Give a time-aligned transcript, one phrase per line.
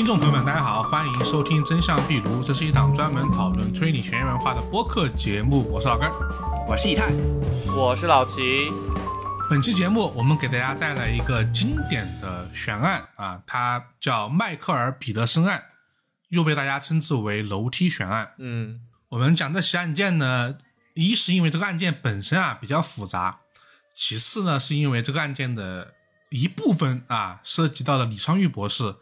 [0.00, 5.70] 听众朋友们，大家好，欢迎收听《真相壁炉》，这是一档专门讨论推理悬疑文化的播客节目。
[5.70, 6.10] 我是老根，
[6.66, 7.12] 我是以太，
[7.76, 8.72] 我是老齐。
[9.50, 15.64] 本期节目我们给大家带来一个经典的悬案啊，它叫迈克尔·彼得森案，
[16.30, 18.32] 又被大家称之为楼梯悬案。
[18.38, 20.56] 嗯，我们讲这起案件呢，
[20.94, 23.40] 一是因为这个案件本身啊比较复杂，
[23.94, 25.92] 其次呢是因为这个案件的
[26.30, 28.96] 一部分啊涉及到了李昌钰博士。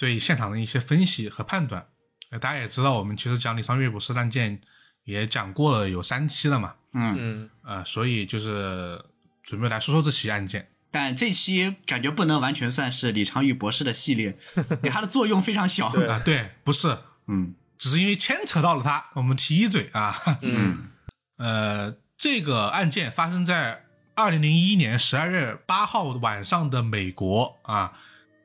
[0.00, 1.86] 对现场的一些分析和判断，
[2.30, 4.58] 呃，大家也知道，我们其实讲李昌钰博士案件
[5.04, 9.04] 也讲过了有三期了嘛，嗯嗯，呃，所以就是
[9.42, 10.70] 准备来说说这起案件。
[10.90, 16.22] 但这期感觉不能完全算是李昌钰博士的系列，因为它的作用非常小啊。
[16.24, 16.96] 对，不是，
[17.26, 20.16] 嗯，只是因为牵扯到了他，我们提一嘴啊。
[20.40, 20.88] 嗯，
[21.36, 27.92] 呃，这个案件发生在二零零一年十二月八号晚上的美国啊，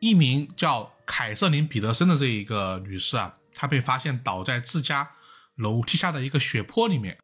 [0.01, 0.91] 一名叫。
[1.05, 5.11] 凯瑟琳·彼得森的这一个女士啊，她被发现倒在自家
[5.55, 7.17] 楼梯下的一个血泊里面。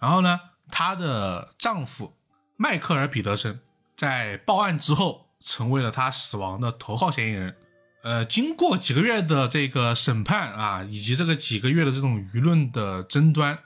[0.00, 2.16] 然后呢，她的丈夫
[2.56, 3.60] 迈克尔·彼得森
[3.96, 7.56] 在报案之后，成为了她死亡的头号嫌疑人。
[8.02, 13.58] 呃，经过几个月的这个审判啊，以及这个几个月的这种舆论的争端，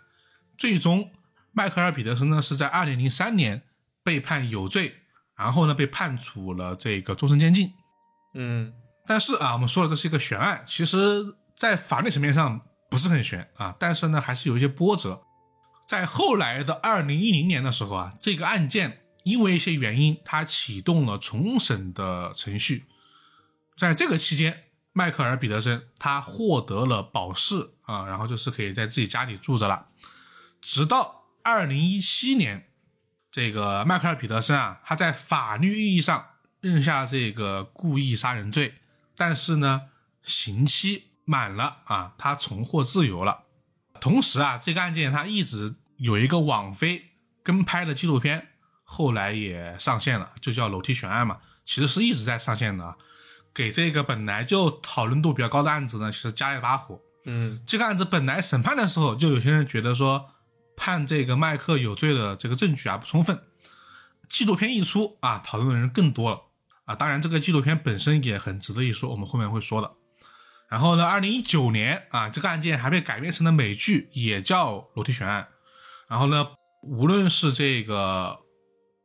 [0.57, 1.13] 最终
[1.53, 3.63] 迈克尔·彼得森呢是在2003年
[4.03, 5.03] 被判有罪，
[5.37, 7.73] 然后呢被判处了这个终身监禁。
[8.35, 8.73] 嗯。
[9.07, 13.75] 但是啊，我们说了这是一个悬案，其实，在法律层面上不是很悬啊。
[13.79, 15.23] 但是呢，还是有一些波折。
[15.89, 22.87] 在后来的二零一零年的时候啊，这个案件因为一些原因，它启动了重审的程序。
[23.77, 29.87] 在这个期间，迈克尔·彼得森他获得了保释啊，然后就是可以在自己家里住着了。
[30.61, 32.69] 直到二零一七年，
[33.31, 36.25] 这个迈克尔·彼得森啊，他在法律意义上
[36.61, 38.75] 认下这个故意杀人罪。
[39.25, 39.83] 但是呢，
[40.25, 43.45] 刑期满了啊，他重获自由了。
[44.01, 47.13] 同时啊，这个案件他一直有一个网飞
[47.45, 48.49] 跟拍的纪录片，
[48.83, 51.39] 后来也上线了，就叫《楼梯悬案》嘛。
[51.65, 52.97] 其实是一直在上线的啊，
[53.55, 57.01] 给这个本来就讨论度比较高的案子呢，其实加了一把火。
[57.27, 60.31] 嗯，这个案子本来审判的时候，就有些人觉得说
[60.77, 63.41] 判这个麦克有罪的这个证据啊不充分。
[64.29, 66.41] 纪录片一出啊，讨论的人更多了。
[66.85, 69.93] 啊，当然，这个纪录片本身也很值得一说，我们后面会说的。
[70.69, 75.43] 然后呢，二零一九年啊，这个案件还被改编成了美剧，也叫《楼梯悬案》。
[76.09, 76.45] 然后呢，
[76.83, 78.41] 无论是这个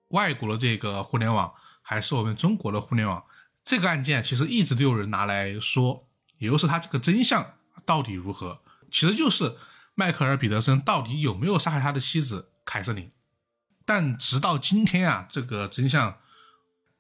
[0.09, 3.23] 外国的这个互联网，还是我们中国的互联网，
[3.63, 6.07] 这个案件其实一直都有人拿来说，
[6.39, 7.53] 也就是他这个真相
[7.85, 8.61] 到底如何？
[8.91, 9.55] 其实就是
[9.93, 13.11] 迈克尔·彼得森到底有没有杀害他的妻子凯瑟琳？
[13.85, 16.17] 但直到今天啊，这个真相。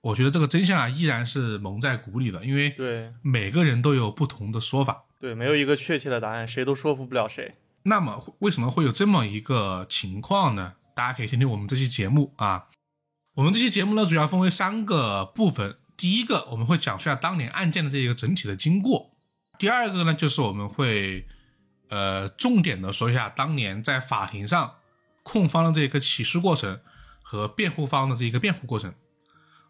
[0.07, 7.55] 我觉得这个真相啊，依然是蒙在鼓里的，因为对每个人都有不同的说法，对，没有一个确切的答案，谁都说服不了谁。
[7.83, 10.75] 那么为什么会有这么一个情况呢？
[10.95, 12.67] 大家可以听听我们这期节目啊。
[13.33, 15.77] 我们这期节目呢，主要分为三个部分。
[15.97, 19.11] 第一个，我们会讲述下当年案件的这一个整体的经过；
[19.59, 21.27] 第二个呢，就是我们会
[21.89, 24.75] 呃重点的说一下当年在法庭上
[25.23, 26.79] 控方的这个起诉过程
[27.21, 28.93] 和辩护方的这一个辩护过程。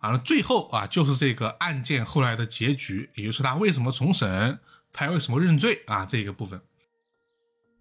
[0.07, 4.59] 完了，最后啊，就是这个案件后来的结局，也就是他为什么重审，
[4.91, 6.62] 他为什么认罪啊这个部分。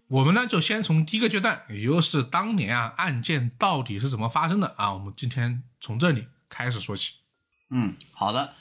[0.09, 7.15] 我们呢就先从第一个阶段，也就是当年啊案件到底是怎么发生的啊，我们今天从这里开始说起。
[7.69, 8.53] 嗯，好的。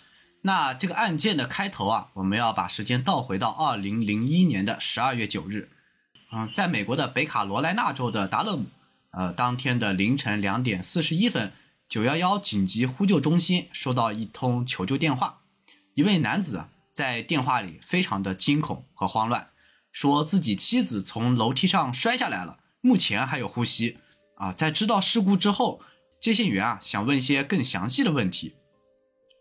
[0.43, 5.69] 那这个案件的开头啊，我们要把时间倒回到二零零一年的十二月九日。
[6.33, 8.67] 嗯，在美国的北卡罗来纳州的达勒姆，
[9.11, 11.53] 呃，当天的凌晨两点四十一分。
[11.89, 15.43] 九幺幺紧急呼救中心收到一通求救电话，
[15.95, 19.51] 一位男子在电话里非常的惊恐和慌乱，
[19.93, 23.99] 说自己妻子从楼梯上摔下来了，目前还有呼吸。
[24.35, 25.81] 啊，在知道事故之后，
[26.21, 28.57] 接线员啊想问些更详细的问题，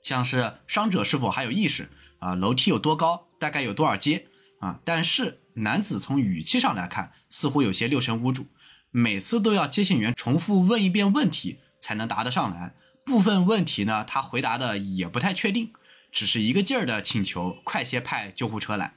[0.03, 1.89] 像是伤者是否还有意识
[2.19, 4.27] 啊，楼梯有多高，大概有多少阶
[4.59, 4.80] 啊？
[4.86, 8.45] 但是男子从语气上来看，似乎有些六神无主，
[8.91, 11.59] 每次都要接线员重复问一遍问题。
[11.86, 12.74] 才能答得上来。
[13.06, 15.72] 部分问题呢，他回答的也不太确定，
[16.12, 18.96] 只是一个劲儿的请求快些派救护车来。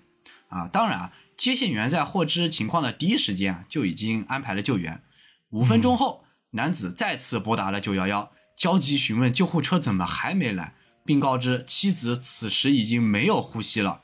[0.48, 5.02] 啊，当然啊，接线员在获知情况的第一时间啊，就已经安排了救援。
[5.50, 10.72] 五分钟后，男子再次拨打了九幺幺，焦急询问救护车怎么还没来，
[11.04, 14.00] 并告知妻子此时已经没有呼吸了。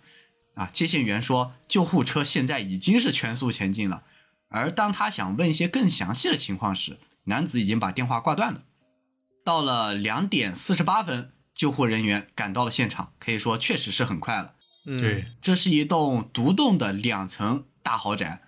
[0.56, 4.02] 啊，接线员说救护车现在已经是全速前进了。
[4.50, 8.64] 而当他想问一些更详细的情况时，男子已经把电话挂断了。
[9.44, 14.54] 到了两点四十八分，救护人员赶到了现场，可以说确实是很快了。
[14.86, 18.42] 嗯，对，这是一栋独栋的两层大豪宅。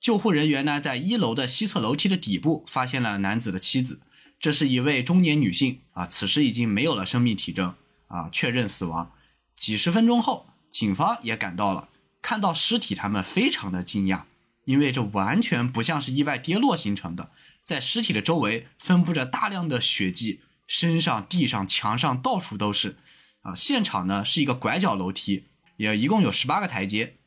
[0.00, 4.00] 救护人员呢，在一楼的西侧楼梯的底部发现了男子的妻子，
[4.38, 7.74] 这是一位中年女性啊，此时已经没有了生命体征
[8.08, 9.12] 啊，确认死亡。
[9.54, 11.88] 几十分钟后，警方也赶到了，
[12.20, 14.22] 看到尸体，他们非常的惊讶，
[14.64, 17.30] 因为这完全不像是意外跌落形成的，
[17.66, 22.96] 在尸体的周围分布着大量的血迹，身上、地上、墙上到处都是。
[23.42, 27.18] 啊，现场呢是一个拐角楼梯，也一共有十八个台阶，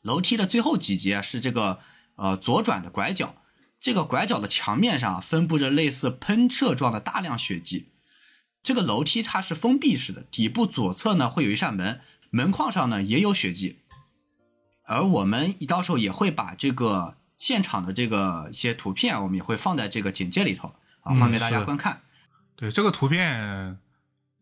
[0.00, 1.80] 楼梯的最后几节是这个
[2.16, 3.36] 呃左转的拐角，
[3.78, 7.92] 这个拐角的墙面上分布着类似喷射状的大量血迹。
[8.62, 12.00] 这个楼梯它是封闭式的，底部左侧呢会有一扇门，
[12.30, 13.80] 门框上呢也有血迹。
[14.84, 20.68] 而我们到时候也会把这个现场的这个一些图片，我们也会放在这个简介里头
[21.00, 22.02] 啊，嗯方便大家观看。
[22.54, 23.80] 对这个图片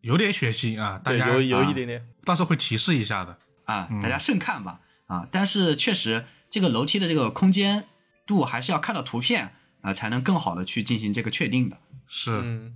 [0.03, 2.07] 有点血腥啊，大对，家有有啊一点点。
[2.27, 3.39] 到时候会提示一下的。
[3.65, 4.81] 啊，嗯大家慎看吧。
[5.07, 7.89] 啊，但是确实这个楼梯的这个空间
[8.27, 11.79] 度还是要看到图片啊，才能更好的去进行这个确定的。
[12.07, 12.75] 是，嗯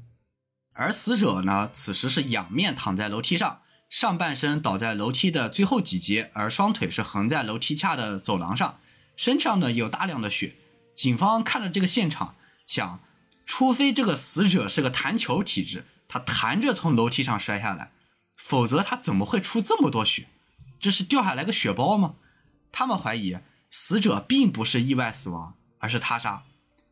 [0.73, 3.61] 而死者呢，此时是仰面躺在楼梯上，
[3.91, 8.81] 上半身倒在楼梯的最后几节，而双腿是横在楼梯下的走廊上，
[9.17, 10.57] 身上呢有大量的血。
[10.95, 13.01] 警方看了这个现场，想，
[13.45, 17.91] 除非这个死者是个弹球体质，他弹着从楼梯上摔下来，
[18.37, 20.29] 否则他怎么会出这么多血？
[20.79, 22.15] 这是掉下来个血包吗？
[22.71, 23.39] 他们怀疑
[23.71, 26.45] 死者并不是意外死亡，而是他杀。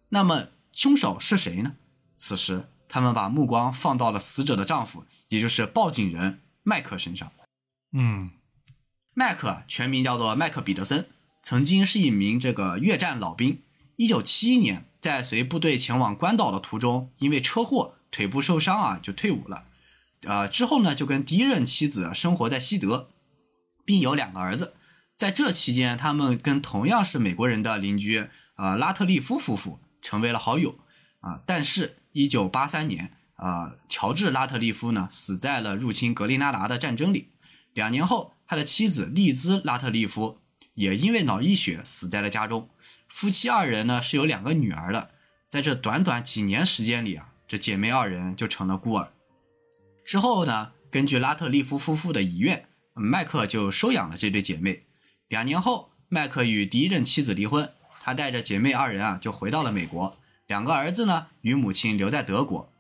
[0.09, 1.75] 那么凶手是谁呢？
[2.17, 7.31] 此时，他们把目光放到了死者的丈夫，也就是报警人麦克身上。
[7.93, 8.31] 嗯，
[9.15, 11.09] 麦克全名叫做麦克彼得森，
[11.43, 13.63] 曾经是一名这个越战老兵。
[13.97, 19.65] 一九七一年，在随部队前往关岛的途中，因为车祸腿部受伤啊，就退伍了。
[20.23, 23.11] 呃，之后呢，就跟第一任妻子生活在西德，
[23.85, 24.75] 并有两个儿子。
[25.17, 30.79] 在这期间，他们跟同样是美国人的邻居呃拉特利夫夫妇成为了好友
[31.21, 37.29] 啊、但是，一九八三年，呃，乔治拉特利夫呢死在了入侵格林纳达的战争里。
[37.73, 40.39] 两年后，他的妻子利兹拉特利夫
[40.75, 42.69] 也因为脑溢血死在了家中。
[43.09, 45.11] 夫妻二人呢是有两个女儿的，
[45.47, 49.13] 在这短短几年时间里啊，这姐妹二人就成了孤儿。
[50.05, 54.85] 之后呢，根据拉特利夫夫妇的遗愿，麦克就收养了这对姐妹。
[55.29, 60.19] 两年后，麦克与第一任妻子离婚，他带着姐妹二人啊就回到了美国。
[60.47, 62.73] 两个儿子呢与母亲留在德国。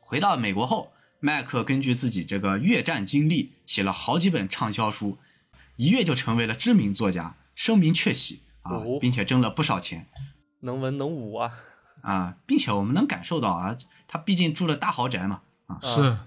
[0.00, 5.18] 回到美国后，麦克根据自己这个越战经历，写了好几本畅销书，
[5.78, 10.06] 一跃就成为了知名作家，声名鹊起啊哦，并且挣了不少钱
[10.60, 11.52] 能文能武啊。
[12.02, 13.76] 啊，并且我们能感受到啊，
[14.06, 15.78] 他毕竟住了大豪宅嘛啊。
[15.82, 16.18] 是，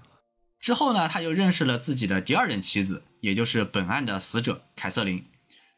[0.58, 5.24] 之后呢，他又认识了自己的第二任妻子，也就是本案的死者凯瑟琳。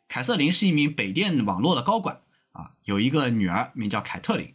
[0.08, 2.20] 凯瑟琳是一名北电网络的高管
[2.52, 4.54] 啊，有一个女儿名叫凯特琳。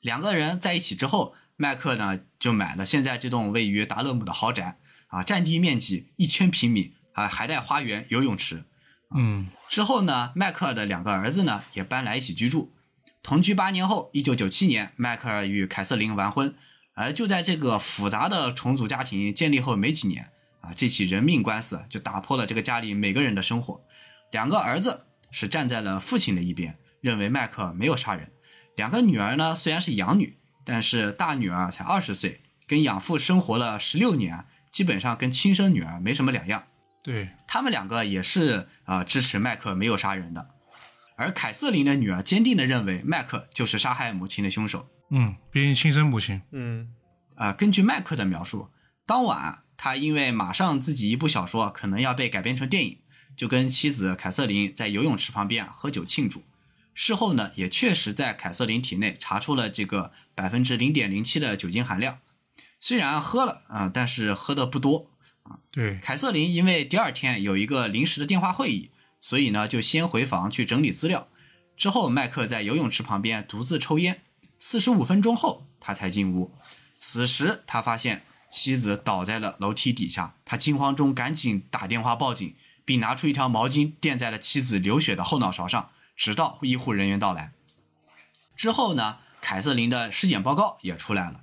[0.00, 8.64] 两个人在一起之后，麦克呢就买了现在这栋位于达勒姆的豪宅啊，占地面积一千平米啊，还带花园、游泳池。
[9.14, 12.72] 嗯，之后呢，迈克尔的两个儿子呢也搬来一起居住。
[13.22, 16.54] 同居八年后，一九九七年，迈克尔与凯瑟琳完婚。
[16.94, 23.80] 而就在这个复杂的重组家庭建立后没几年啊，这起人命官司就打破了这个家里每个人的生活。
[24.30, 28.30] 两个儿子是站在了父亲的一边，认为迈克尔没有杀人。
[28.76, 36.64] 两个女儿呢，虽然是养女，但是大女儿才二十岁，跟养父生活了十六年，基本上跟亲生女儿没什么两样。
[37.06, 40.50] 对，他们两个也是啊、呃支持麦克没有杀人的，
[41.14, 44.88] 而凯瑟琳的女儿坚定的认为麦克就是杀害母亲的凶手。
[45.10, 46.92] 嗯，毕竟亲生母亲，嗯
[47.36, 48.70] 啊、根据麦克的描述，
[49.06, 52.98] 当晚他因为马上自己一部小说可能要被改编成电影，
[53.36, 56.42] 就跟妻子凯瑟琳在游泳池旁边喝酒庆祝。
[56.92, 62.18] 事后呢，也确实在凯瑟琳体内查出了这个百分之零点零七的酒精含量，
[62.80, 65.12] 虽然喝了啊、但是喝的不多。
[65.70, 71.28] 对，凯瑟琳因为第二天有一个临时的电话会议，所以呢就先回房去整理资料。
[71.76, 74.22] 之后，麦克在游泳池旁边独自抽烟，
[74.58, 76.54] 四十五分钟后他才进屋。
[76.98, 87.52] 此时他发现妻子倒在了楼梯底下，他惊慌中赶紧打电话报警，并拿出一条毛巾垫在了妻子流血的后脑勺上，直到医护人员到来。
[88.54, 91.42] 之后呢，凯瑟琳的尸检报告也出来了，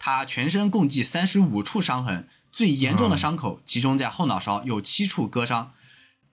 [0.00, 5.72] 她全身共计三十五处伤痕，最严重的伤口集中在后脑勺，有七处割伤。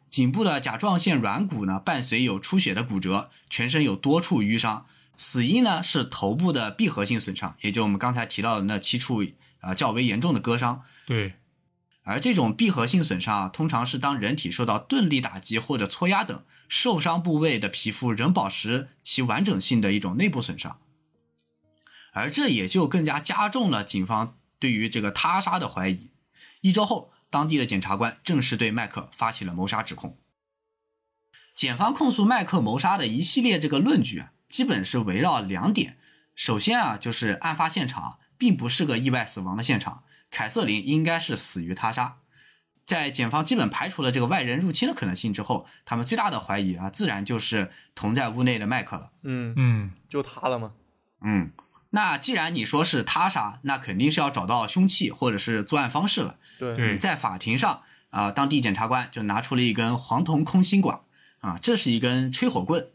[0.09, 4.85] 颈部的甲状腺软骨呢，伴随有出血的骨折，全身有多处淤伤。
[5.15, 9.25] 死因呢是头部的闭合性损伤，也就我们刚才提到的那七处
[9.61, 10.83] 呃较为严重的割伤。
[11.05, 11.33] 对，
[12.03, 20.79] 而这种闭合性损伤啊，通常是当人体受到钝力打击或者搓压等，受伤部位的皮肤仍保持其完整性的一种内部损伤。
[22.13, 26.11] 而这也就更加加重了警方对于这个他杀的怀疑。
[26.61, 30.17] 一周后，当地的检察官正式对麦克发起了谋杀指控。
[31.53, 35.97] 检方控诉麦克谋杀的一系列这个论据啊，基本是围绕两点。
[36.35, 40.03] 首先啊，就是案发现场并不是个意外死亡的现场。
[40.29, 42.17] 凯瑟琳应该是死于他杀，
[42.85, 49.11] 在检方基本排除了这个外人入侵的可能性之后，他们最大的怀疑啊，自然就是同在屋内的麦克了。
[49.23, 50.73] 嗯，嗯，就他了吗？
[51.21, 51.51] 嗯，
[51.91, 56.37] 那既然你说是他杀，那肯定是要找到凶器或者是作案方式了。
[56.57, 61.01] 对，在法庭上啊、当地检察官就拿出了一根黄铜空心管
[61.39, 62.89] 啊，这是一根吹火棍，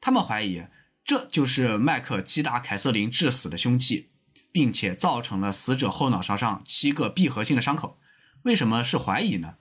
[0.00, 0.64] 他们怀疑
[1.04, 4.10] 这就是麦克击打凯瑟琳致死的凶器。
[4.54, 7.98] 并且造成了死者后脑勺上七个闭合性的伤口。
[8.42, 9.56] 为什么是怀疑呢？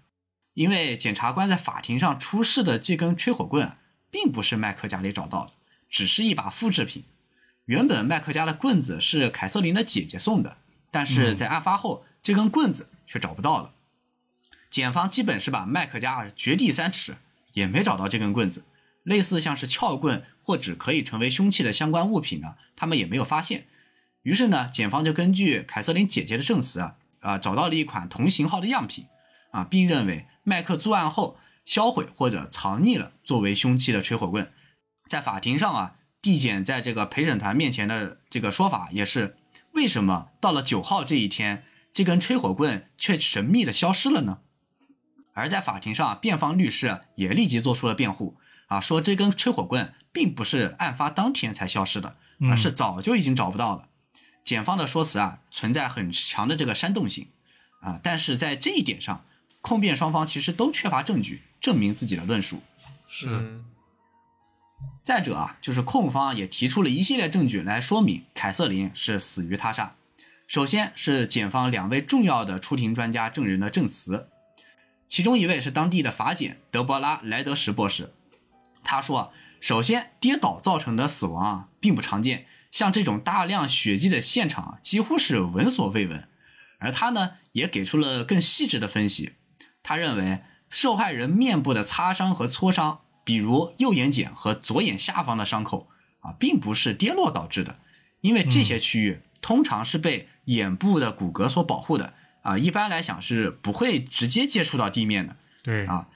[0.54, 3.78] 因为检察官在法庭上出示的这根吹火棍啊，
[4.12, 5.54] 并不是麦克家里找到的，
[5.90, 7.06] 只是一把复制品。
[7.66, 10.58] 原本麦克家的棍子是凯瑟琳的姐姐送的，
[10.92, 13.72] 但是在案发后，这根棍子却找不到了。
[14.70, 17.16] 检方基本是把麦克家掘地三尺，
[17.54, 18.66] 也没找到这根棍子。
[19.04, 23.68] 类似像是撬棍或者可以成为凶器的相关物品呢，他们也没有发现。
[24.22, 29.08] 于是呢，检方就根据凯瑟琳姐姐的证词啊，啊，找到了一款同型号的样品，
[29.52, 34.52] 啊，并认为麦克作案后销毁或者藏匿了作为凶器的吹火棍。
[35.08, 39.36] 在法庭上啊，地检在这个陪审团面前的这个说法也是：
[39.74, 44.40] 为什么到了九号这一天，这根吹火棍却神秘的消失了呢？
[45.34, 48.38] 而在法庭上，辩方律师也立即做出了辩护，
[48.68, 52.16] 啊，说这根吹火棍并不是案发当天才消失的，
[52.50, 53.90] 而是早就已经找不到了。
[54.46, 57.28] 检方的说辞啊，存在很强的这个煽动性，
[57.82, 59.26] 啊，但是在这一点上，
[59.60, 62.62] 控辩双方其实都缺乏证据证明自己的论述。
[63.10, 63.66] 是，嗯
[65.04, 69.96] 再者啊，就是控方也提出了一系列证据来说明凯瑟琳是死于他杀。
[70.48, 74.30] 首先是检方两位重要的出庭专家证人的证词，
[75.10, 78.14] 其中一位是当地的法检德波拉莱德什博士，
[78.84, 86.28] 他说，首先跌倒造成的死亡啊并不常见，像这种大量血迹的现场几乎是闻所未闻。
[86.80, 89.34] 而他呢也给出了更细致的分析，
[89.82, 95.90] 他认为受害人面部的擦伤和挫伤，比如右眼睑和左眼下方的伤口
[96.20, 97.78] 啊，并不是跌落导致的，
[98.22, 105.36] 因为这些区域通常是被眼部的骨骼所保护的啊，一般来讲是不会直接接触到地面的。
[105.62, 105.86] 对。
[105.86, 106.08] 啊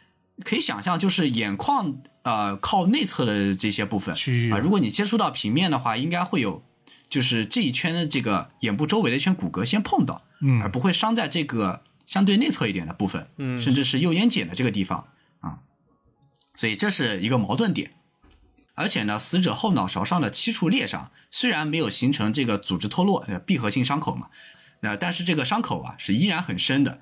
[0.45, 4.51] 可以想象，就是眼眶呃靠内侧的这些部分区域。
[4.51, 6.63] 啊，如果你接触到平面的话，应该会有，
[7.09, 10.61] 就是这一圈的这个眼部周围的一圈骨骼先碰到，嗯。
[10.61, 13.59] 而不会伤在这个相对内侧一点的部分，嗯。
[13.59, 15.07] 甚至是右眼睑的这个地方啊，
[16.57, 17.91] 所以这是一个矛盾点。
[18.73, 24.27] 而且呢，死者后脑勺上的七处裂伤虽然没有形成这个组织脱落，呃，闭合性伤口嘛，
[24.81, 26.99] 那但是这个伤口啊是依然很深的，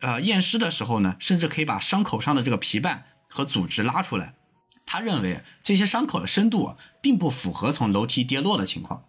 [0.00, 4.34] 呃，验尸的时候呢，甚至可以把伤口上的这个皮瓣和组织拉出来。
[4.86, 9.04] 他认为这些伤口的深度啊，并不符合从楼梯跌落的情况。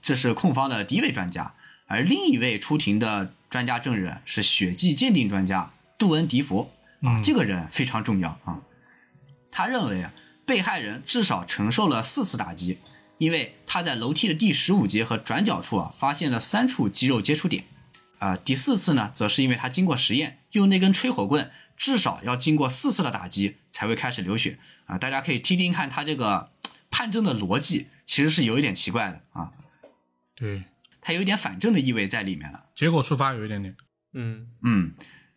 [0.00, 1.54] 这是控方的第一位专家，
[1.88, 6.70] 而另一位出庭的专家证人是血迹鉴定专家杜恩迪佛
[7.02, 8.60] 啊，这个人非常重要啊。
[9.50, 10.12] 他认为啊，
[10.46, 12.78] 被害人至少承受了四次打击，
[13.18, 17.64] 因为他在楼梯的第十五节和转角处啊发现了三处肌肉接触点。
[18.18, 26.50] 啊、第四次呢，则是因为他经过实验，用那根吹火棍至少要经过四次的打击才会开始流血啊、大家可以听听看他这个
[26.90, 29.52] 判证的逻辑，其实是有一点奇怪的啊，
[30.34, 30.64] 对，
[31.00, 32.64] 他有一点反证的意味在里面了。
[32.74, 33.76] 结果出发有一点点，
[34.14, 34.94] 嗯嗯，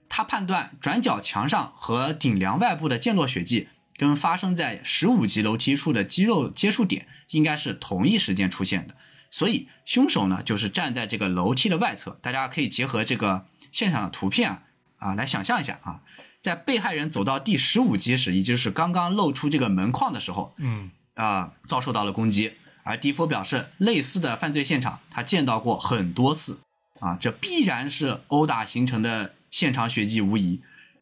[0.09, 3.67] 他判断转角墙上和顶梁外部的溅落血迹
[4.01, 8.95] 跟发生在十五级楼梯处的肌肉接触点应该是同一时间出现的，
[9.29, 12.17] 所以凶手呢就是站在这个楼梯的外侧。
[12.19, 14.63] 大家可以结合这个现场的图片啊
[14.97, 16.01] 啊来想象一下啊，
[16.41, 22.53] 在被害人走到第十五级时，也就是刚刚露出这个门框的时候，嗯，啊、遭受到了攻击。
[22.81, 26.61] 而迪佛表示，类似的犯罪现场他见到过很多次，
[27.01, 30.59] 啊，这必然是殴打形成的现场血迹无疑。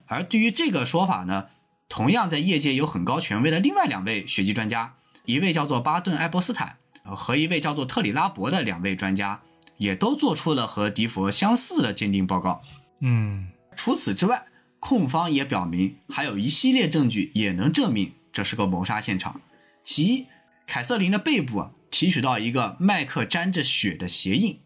[0.08, 1.46] 而对于这个说法呢，
[1.90, 4.94] 同样在业界有很高权威的另外两位血迹专家，
[5.26, 9.42] 一位叫做巴顿·埃伯斯坦，和一位叫做特里拉伯的两位专家，
[9.78, 12.62] 也都做出了和迪佛相似的鉴定报告。
[13.00, 14.46] 嗯，除此之外，
[14.80, 19.42] 控方也表明还有一系列证据也能证明这是个谋杀现场。
[19.84, 20.28] 其一，
[20.68, 24.60] 凯瑟琳的背部啊提取到一个麦克沾着血的鞋印，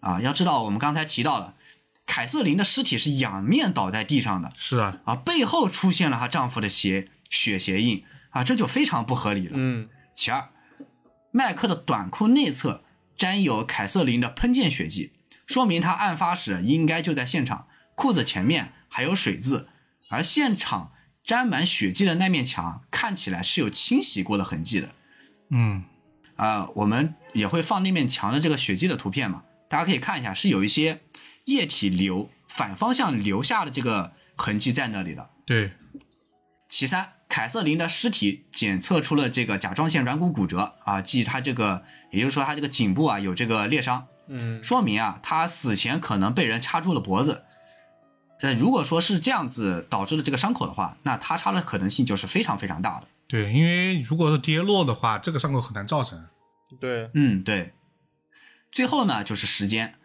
[0.00, 1.54] 啊，要知道我们刚才提到了，
[2.08, 9.52] 凯瑟琳的尸体是仰面倒在地上的是啊，啊，背后出现了她丈夫的鞋血鞋印啊，这就非常不合理了。
[9.54, 10.48] 嗯其二，
[11.30, 12.82] 麦克的短裤内侧
[13.16, 15.12] 沾有凯瑟琳的喷溅血迹，
[15.46, 17.68] 说明他案发时应该就在现场。
[17.94, 19.68] 裤子前面还有水渍，
[20.08, 24.88] 而现场沾满血迹的那面墙看起来是有清洗过的痕迹的。
[25.50, 25.84] 嗯，
[26.36, 31.00] 啊、我们也会放那面墙的这个血迹的图片嘛，大家可以看一下，是有一些
[31.48, 35.30] 液体流反方向流下的这个痕迹在那里了。
[35.46, 35.72] 对，
[36.68, 47.44] 其三，凯瑟琳的尸体检测出了这个甲状腺软骨骨折啊，即她这个，也就是说她这个颈部啊有这个裂伤，嗯说明啊她死前可能被人掐住了脖子。
[48.40, 53.08] 呃，如果说是这样子导致了这个伤口的话，那他插的可能性就是非常非常大的。
[53.26, 56.24] 对，因为如果是跌落的话，这个伤口很难造成。
[56.78, 57.72] 对，嗯，对。
[58.70, 59.97] 最后呢，就是时间。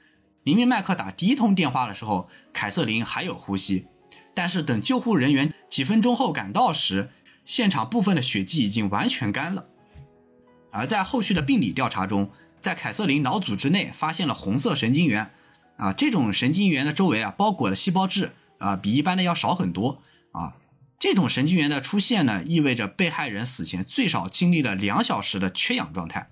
[0.44, 3.88] 明明麦克打第一通电话的时候，凯瑟琳还有呼吸，
[4.34, 7.10] 但是等救护人员几分钟后赶到时，
[7.46, 9.66] 现场部分的血迹已经完全干了。
[10.72, 15.32] 而在后续的病理调查中，在凯瑟琳脑组织内发现了红色神经元，
[15.78, 20.56] 啊，这种神经元的周围啊包裹的细胞质，啊，比一般的要少很多，啊，
[21.00, 26.30] 这种神经元的出现呢，意味着被害人死前最少经历了两小时的缺氧状态。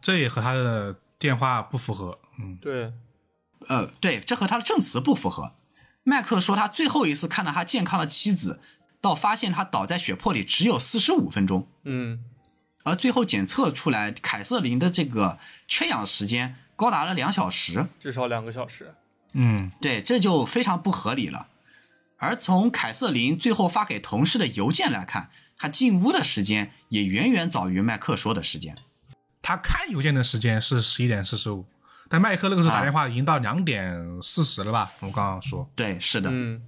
[0.00, 2.18] 这也和他的电话不符合。
[2.38, 2.92] 嗯，对，
[3.68, 5.54] 呃，对，这和他的证词不符合。
[6.04, 8.60] 麦克说他最后一次看到他健康的妻子，
[9.00, 12.24] 到发现他倒在血泊里只有四十五分钟，嗯
[12.84, 15.38] 而最后检测出来凯瑟琳的这个
[15.68, 17.86] 缺氧时间高达了两小时。
[18.00, 18.94] 至少两个小时。
[19.34, 21.46] 嗯，对，这就非常不合理了。
[22.18, 28.76] 而从凯瑟琳最后发给同事的邮件来看，她进屋的时间也远远早于麦克说的时间。
[29.40, 31.64] 他看邮件的时间是十一点四十五，
[32.12, 34.92] 但麦克那个时候啊打电话已经到两点四十了吧？
[35.00, 35.66] 我刚刚说。
[35.74, 36.28] 对，是的。
[36.30, 36.62] 嗯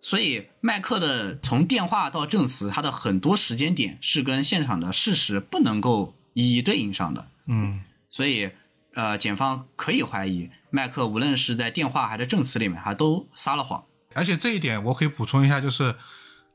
[0.00, 7.26] 所以麦克的从电话到证词，他的很多时间点是跟现场的事实不能够一一对应上的。
[7.48, 8.48] 嗯，所以，
[8.94, 13.84] 呃，检方可以怀疑麦克无论是在电话还是证词里面，他都撒了谎。
[14.14, 15.96] 而且这一点我可以补充一下，就是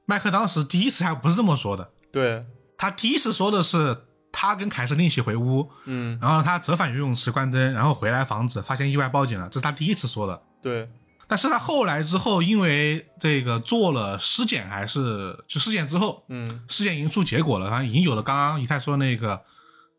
[0.05, 2.45] 麦克当时第一次还不是这么说的，对，
[2.77, 6.19] 他第一次说的是他跟凯瑟琳一起回屋，嗯。
[6.21, 10.41] 然后他折返游泳池关灯，然后回来房子发现意外报警了，这是他第一次说的。
[10.61, 10.89] 对，
[11.27, 16.65] 但是他后来之后，因为这个做了尸检，还是就尸检之后，嗯。
[16.67, 19.41] 尸检已经出结果了，然后已经有了刚刚一太说的那个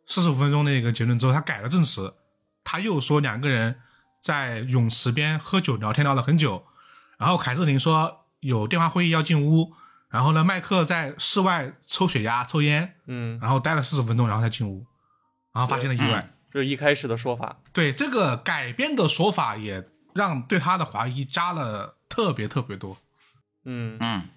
[0.07, 2.13] 四十五分钟那个结论之后，他改了证词，
[2.65, 3.77] 他又说两个人
[4.23, 6.65] 在泳池边喝酒聊天聊了很久，
[7.19, 9.73] 然后凯瑟琳说有电话会议要进屋，
[10.15, 14.87] 然后呢，麦克在室外抽血压、抽烟，嗯，然后待了四十分钟，然后才进屋，
[15.53, 16.31] 然后发现了意外。
[16.53, 17.57] 这是一开始的说法。
[17.73, 22.97] 对这个改编的说法，也让对他的怀疑加了特别特别多。
[23.65, 24.29] 嗯嗯，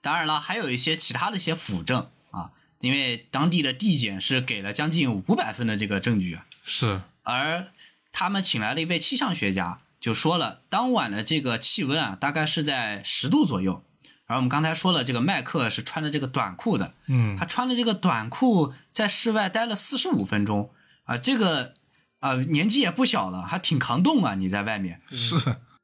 [0.00, 7.68] 当然了，还有一些其他的一些辅证啊，因为当地的地检是给了将近五百份的这个证据啊，是，而
[8.10, 13.84] 他们请来了一位气象学家，就说了当晚的这个气温啊，大概是在十度左右。
[14.26, 17.36] 而我们刚才说了，这个麦克是穿着这个短裤的，嗯。
[17.36, 20.72] 他穿着这个短裤在室外待了四十五分钟。
[21.04, 21.74] 啊，这个
[22.20, 24.34] 啊年纪也不小了，还挺扛冻啊！
[24.36, 25.36] 你在外面是，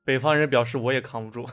[0.04, 1.48] 北方人表示我也扛不住。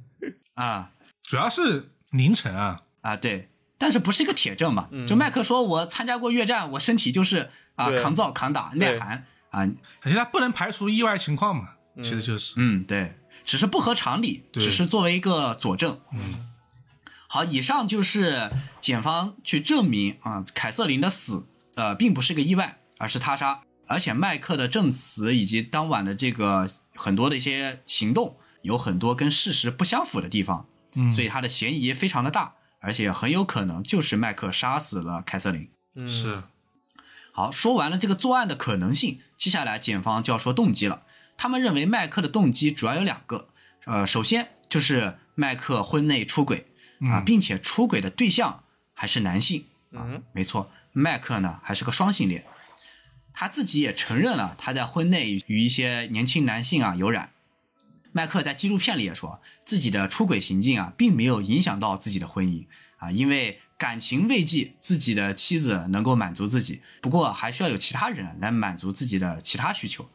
[0.54, 0.92] 啊。
[1.22, 4.88] 主要是凌晨啊，啊对，但是不是一个铁证嘛？
[4.92, 5.06] 嗯。
[5.06, 8.02] 就麦克说，我参加过越战，我身体就是啊对。
[8.02, 9.24] 抗造抗打耐寒。
[9.50, 9.60] 啊，
[10.02, 13.16] 而且他不能排除意外情况嘛，其实就是，嗯对，
[13.46, 16.00] 只是不合常理，只是作为一个佐证。
[16.12, 16.46] 嗯，
[17.28, 23.62] 好，以上就是检方去证明啊，凯瑟琳的死呃并不是个意外，而是他杀。
[23.86, 35.70] 而且麦克的证词以及当晚的这个很多的一些行动，有很多跟事实不相符的地方，嗯所以他的嫌疑非常的大，而且很有可能就是麦克杀死了凯瑟琳。
[35.94, 36.42] 嗯，是，
[37.30, 41.02] 好，说完了这个作案的可能性，接下来检方就要说动机了。
[41.36, 43.48] 他们认为麦克的动机主要有两个，
[43.84, 46.66] 呃，首先就是麦克婚内出轨
[47.00, 47.24] 啊，嗯。
[47.24, 52.44] 并且出轨的对象还是男性啊嗯，没错，麦克呢还是个双性恋，
[53.32, 57.30] 他自己也承认了他在婚内与一些年轻男性啊有染。
[58.12, 62.64] 麦克在纪录片里也说，自己的出轨行径啊，并没有影响到自己的婚姻
[62.96, 70.08] 啊，因为感情慰藉自己的妻子能够满足自己，不过还需要有其他人来满足自己的其他需求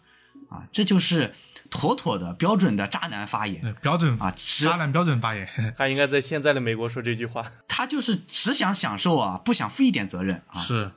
[0.51, 1.33] 啊，这就是
[1.69, 7.43] 妥妥的标准的渣男发言对标准啊，渣男标准发言， 他应该在现在的美国说这句话。
[7.69, 10.91] 他就是只想享受啊，不想负一点责任啊，是，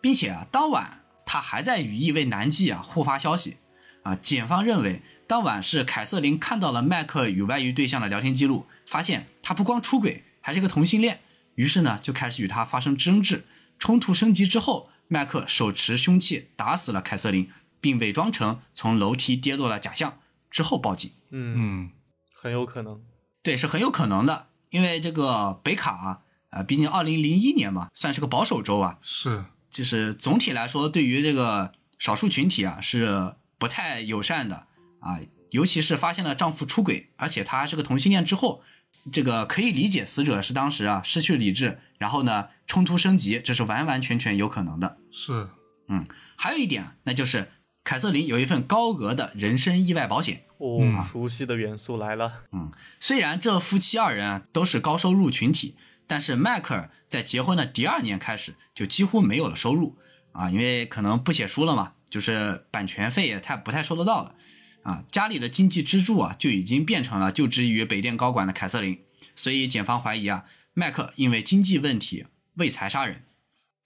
[0.00, 3.56] 并且啊，当晚他还在与一位男妓啊互发消息，
[4.04, 11.20] 啊，检方认为当晚是凯瑟琳看到了麦克与外遇对象的聊天记录，发现他不光出轨，还是个同性恋，
[11.56, 13.44] 于是呢就开始与他发生争执。
[13.78, 20.18] 冲突升级之后，麦克手持凶器打死了凯瑟琳，并伪装成从楼梯跌落了假象，
[20.50, 21.10] 之后报警。
[21.30, 21.90] 嗯，嗯，
[22.34, 23.02] 很有可能。
[23.42, 34.66] 对，是很有可能的，因为这个北卡啊，呃，毕竟二零零一年嘛，算是个保守州啊，是，就是总体来说，对于这个少数群体啊是不太友善的
[35.00, 38.62] 啊，尤其是发现了丈夫出轨，而且他还是个同性恋之后，
[39.10, 44.98] 这个可以理解死者是当时啊失去理智，然后呢冲突升级，这是完完全全有可能的。
[45.10, 45.48] 是，
[45.88, 47.50] 嗯，还有一点，那就是
[47.90, 50.44] 凯瑟琳有一份高额的人身意外保险。
[50.58, 52.44] 哦，嗯熟悉的元素来了。
[52.52, 55.74] 嗯，虽然这夫妻二人啊都是高收入群体，
[56.06, 59.98] 但是迈克尔在结婚的第二年开始就几乎没有了收入
[60.30, 64.36] 啊，因为可能不写书了嘛，就是版权费也太不太收得到了
[64.84, 69.00] 啊，家里的经济支柱啊就已经变成了就职于北电高管的凯瑟琳，
[69.34, 73.24] 所以检方怀疑啊，迈克因为经济问题为财杀人。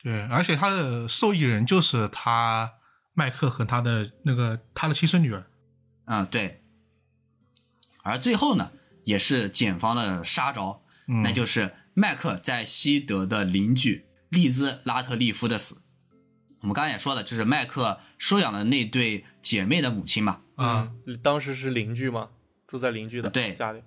[0.02, 2.72] 对，而且他的受益人就是他
[3.14, 5.50] 麦克和他的那个他的亲生女儿。
[6.04, 6.62] 嗯，对。
[8.02, 8.72] 而最后呢，
[9.04, 15.80] 也是检方的杀招，嗯那就是麦克在西德的邻居利兹拉特利夫的死。
[16.60, 20.42] 我们刚才也说了，就是麦克收养的那对姐妹的母亲嘛。
[20.56, 22.30] 啊，嗯，当时是邻居嘛，
[22.66, 23.82] 住在邻居的对家里。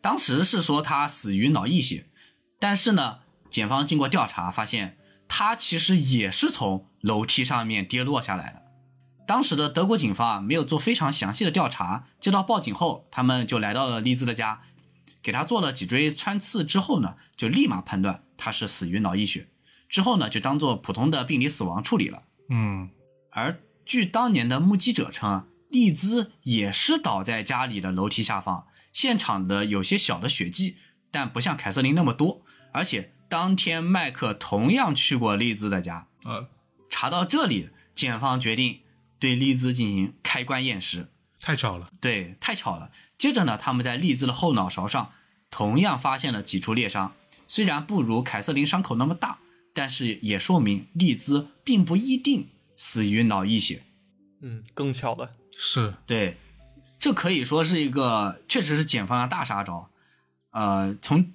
[0.00, 2.10] 当时是说他死于脑溢血，
[2.58, 8.61] 但是呢，检方经过调查发现，他其实也是从楼梯上面跌落下来的。
[9.26, 14.62] 当时的德国警方啊，没有做非常详细的调查，接到报警后，他们就来到了利兹的家，
[15.22, 19.48] 给他做了脊椎穿刺之后呢，就立马判断他是死于脑溢血，
[19.88, 22.24] 之后呢，就当做普通的病理死亡处理了。
[22.48, 22.88] 嗯，
[23.30, 30.76] 而据当年的目击者称啊，利兹也是倒在家里的楼梯下方，现场的有些小的血迹，
[31.10, 32.42] 但不像凯瑟琳那么多。
[32.72, 36.08] 而且当天麦克同样去过利兹的家。
[36.24, 36.48] 呃，
[36.90, 38.81] 查到这里，检方决定
[39.22, 41.06] 对利兹进行开棺验尸。
[41.38, 41.88] 太巧了。
[42.00, 42.90] 对，太巧了。
[43.16, 45.12] 接着呢，他们在利兹的后脑勺上
[45.48, 47.14] 同样发现了几处裂伤，
[47.46, 49.38] 虽然不如凯瑟琳伤口那么大，
[49.72, 53.84] 但是也说明利兹并不一定死于脑溢血。
[54.40, 55.30] 嗯，更巧了。
[55.56, 56.36] 是，对，
[56.98, 59.88] 这可以说是一个确实是检方的大杀招。
[60.50, 61.32] 呃，从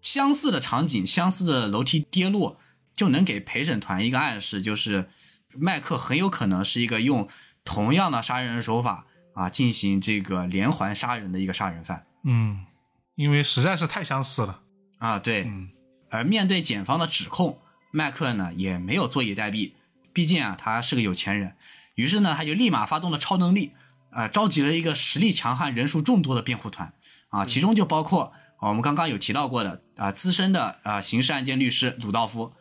[0.00, 2.58] 相似的场景、相似的楼梯跌落，
[2.94, 5.08] 就能给陪审团一个暗示，就是
[5.54, 7.28] 麦克很有可能是一个用
[7.64, 12.66] 同样的杀人手法啊进行这个连环杀人的一个杀人犯嗯，
[13.14, 14.62] 因为实在是太相似了。
[14.98, 15.18] 啊。
[15.18, 15.70] 对，嗯，
[16.10, 17.58] 而面对检方的指控，
[17.90, 19.72] 麦克呢也没有坐以待毙，
[20.12, 21.54] 毕竟啊他是个有钱人，
[21.94, 23.72] 于是呢他就立马发动了超能力，
[24.10, 26.92] 啊、召集了一个实力强悍、人数众多的辩护团
[27.28, 32.52] 啊，其中就包括、啊我们刚刚有提到过的啊资深的啊刑事案件律师鲁道夫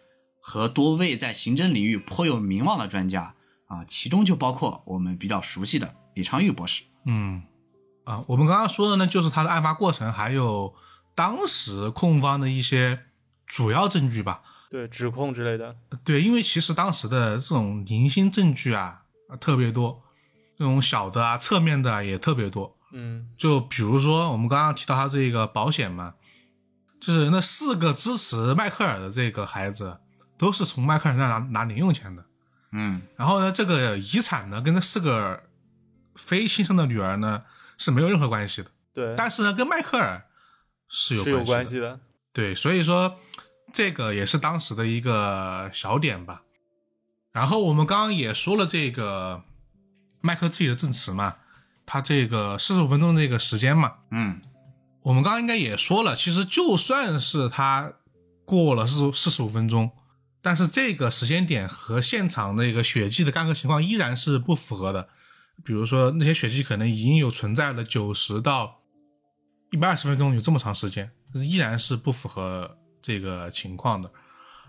[0.48, 3.34] 和多位在刑侦领域颇有名望的专家
[3.66, 6.84] 啊，其中就包括我们比较熟悉的李昌钰博士。
[7.06, 7.44] 嗯，
[8.06, 10.74] 啊，我们刚刚说的呢，就是他的案发过程，还有
[11.14, 13.02] 当时控方的一些
[13.46, 14.42] 主要证据吧。
[14.70, 15.76] 对，指控之类的。
[16.06, 20.02] 对，因为其实当时的这种零星证据啊，啊特别多，
[20.58, 22.78] 这种小的啊、侧面的啊也特别多。
[22.94, 26.14] 嗯就比如说我们刚刚提到他这个保险嘛，
[27.02, 29.98] 就是那四个支持迈克尔的这个孩子，
[30.38, 32.24] 都是从迈克尔那拿拿零用钱的。
[32.72, 35.44] 嗯然后呢，这个遗产呢，跟这四个
[36.16, 37.44] 非亲生的女儿呢
[37.78, 40.26] 是没有任何关系的，对，但是呢，跟迈克尔
[40.90, 42.00] 是有是有关系的。
[42.34, 43.20] 对，所以说
[43.72, 46.44] 这个也是当时的一个小点吧。
[47.32, 49.44] 然后我们刚刚也说了这个
[50.22, 51.36] 麦克自己的证词嘛，
[51.86, 54.42] 他这个四十五分钟的这个时间嘛，嗯
[55.04, 57.94] 我们刚刚应该也说了，其实就算是他
[58.44, 59.90] 过了四四十五分钟，
[60.48, 65.10] 但是这个时间点和现场那个血迹的干涸情况依然是不符合的。
[65.66, 68.80] 比如说那些血迹可能已经有存在了九十到
[69.72, 74.10] 一百二十分钟，有这么长时间，依然是不符合这个情况的。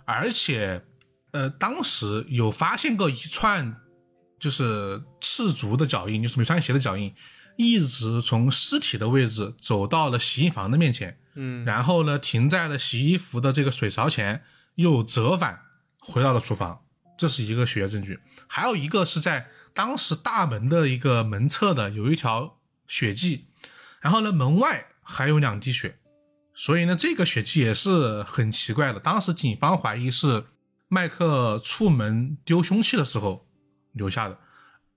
[0.04, 0.82] 而且，
[1.30, 3.76] 呃，当时有发现过一串
[4.40, 7.14] 就是赤足的脚印，就是没穿鞋的脚印，
[7.56, 14.42] 一直从尸体的位置走到了洗衣房的面前，嗯，然后呢停在了洗衣服的这个水槽前，
[14.74, 15.60] 又折返
[16.08, 16.84] 回到了厨房，
[17.18, 18.18] 这是一个血液证据。
[18.46, 23.46] 还有一个是在当时大门的一个门侧的有一条血迹，
[24.00, 25.98] 然后呢门外还有两滴血，
[26.54, 28.98] 所以呢这个血迹也是很奇怪的。
[28.98, 30.46] 当时警方怀疑是
[30.88, 33.46] 麦克出门丢凶器的时候
[33.92, 34.38] 留下的。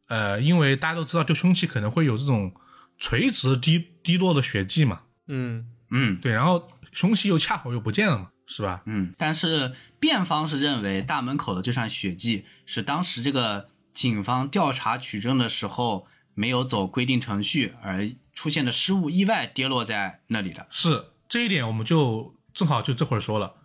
[0.08, 2.54] 呃，因为大家都知道丢凶器可能会有这种
[2.98, 8.82] 垂直滴滴落的血迹嘛，嗯，嗯对，然后凶器又恰好又不见了嘛，是吧？
[8.86, 20.68] 嗯，但是辩方是认为大门口的这串血迹是当时这个警方调查取证的时候没有走规定程序而出现的失误意外跌落在那里的。
[20.70, 23.56] 是这一点，我们就正好就这会儿说了，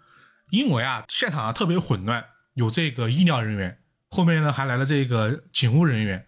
[0.50, 6.24] 因为啊，现场啊特别混乱，有这个医疗人员，后面呢还来了这个警务人员，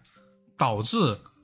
[0.57, 0.97] 导致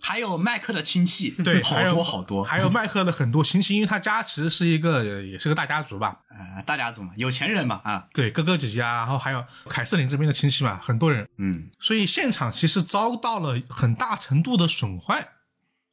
[0.08, 11.72] 还有麦克的亲戚，对好多好多，还有麦克的很多亲戚，因为他家其实是一个也是个大家族吧，呃大家族嘛，有钱人嘛啊，对哥哥姐姐啊，然后还有凯瑟琳这边的亲戚嘛，很多人，嗯。
[11.80, 15.30] 所以现场其实遭到了很大程度的损坏，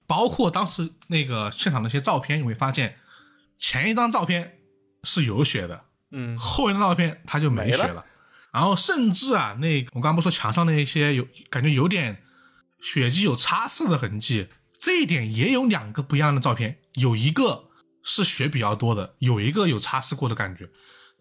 [0.06, 2.96] 包括当时那个现场的一些照片，你会发现
[3.56, 4.58] 前一张照片
[5.04, 7.94] 是有血的，嗯，后一张照片它就没血了。
[7.94, 8.04] 了，
[8.52, 12.22] 然后甚至啊，那个我刚刚不说墙上那一些有感觉有点
[12.82, 17.70] 血迹有擦拭的痕迹，这一点也有两个不一样的照片，有一个
[18.02, 20.68] 是血比较多的，有一个有擦拭过的感觉，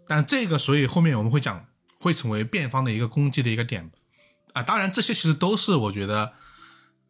[0.08, 1.68] 但这个所以后面我们会讲
[2.00, 3.92] 会成为辩方的一个攻击的一个点。
[4.54, 6.34] 啊，当然这些其实都是我觉得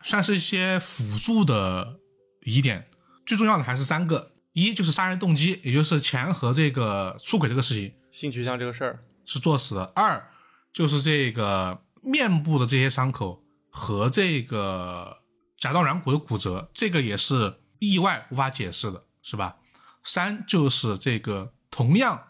[0.03, 1.97] 算是一些辅助的
[2.43, 2.87] 疑点，
[3.25, 10.29] 最重要的还是三个，一就是杀人动机，也就是钱和这个出轨这个事情性取向这个事儿，是作死的；二
[10.71, 13.40] 就是这个面部的这些伤口
[13.71, 15.23] 和这个
[15.57, 19.57] 甲状软骨的骨折，这个也是意外无法解释的，是吧？
[20.03, 22.27] 三就是这个同样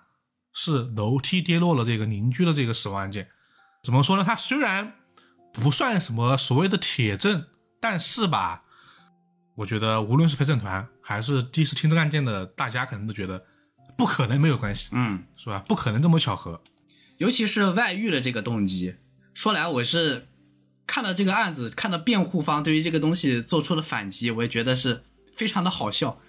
[0.53, 3.29] 是楼梯跌落了这个邻居的这个死亡案件，
[3.83, 4.23] 怎么说呢？
[4.23, 4.95] 它虽然
[5.51, 7.47] 不算什么所谓的铁证，
[7.79, 8.63] 但是吧，
[9.55, 13.45] 我觉得无论是陪审团还是第一次听这个案件的大家，可能都觉得
[13.97, 15.59] 不可能没有关系，嗯，是吧？
[15.67, 16.61] 不可能这么巧合。
[17.17, 18.95] 尤其是外遇的这个动机，
[19.33, 20.27] 说来我是
[20.91, 25.05] 看到这个案子，看到辩护方对于这个东西做出了反击，我也觉得是
[25.37, 26.19] 非常的好笑。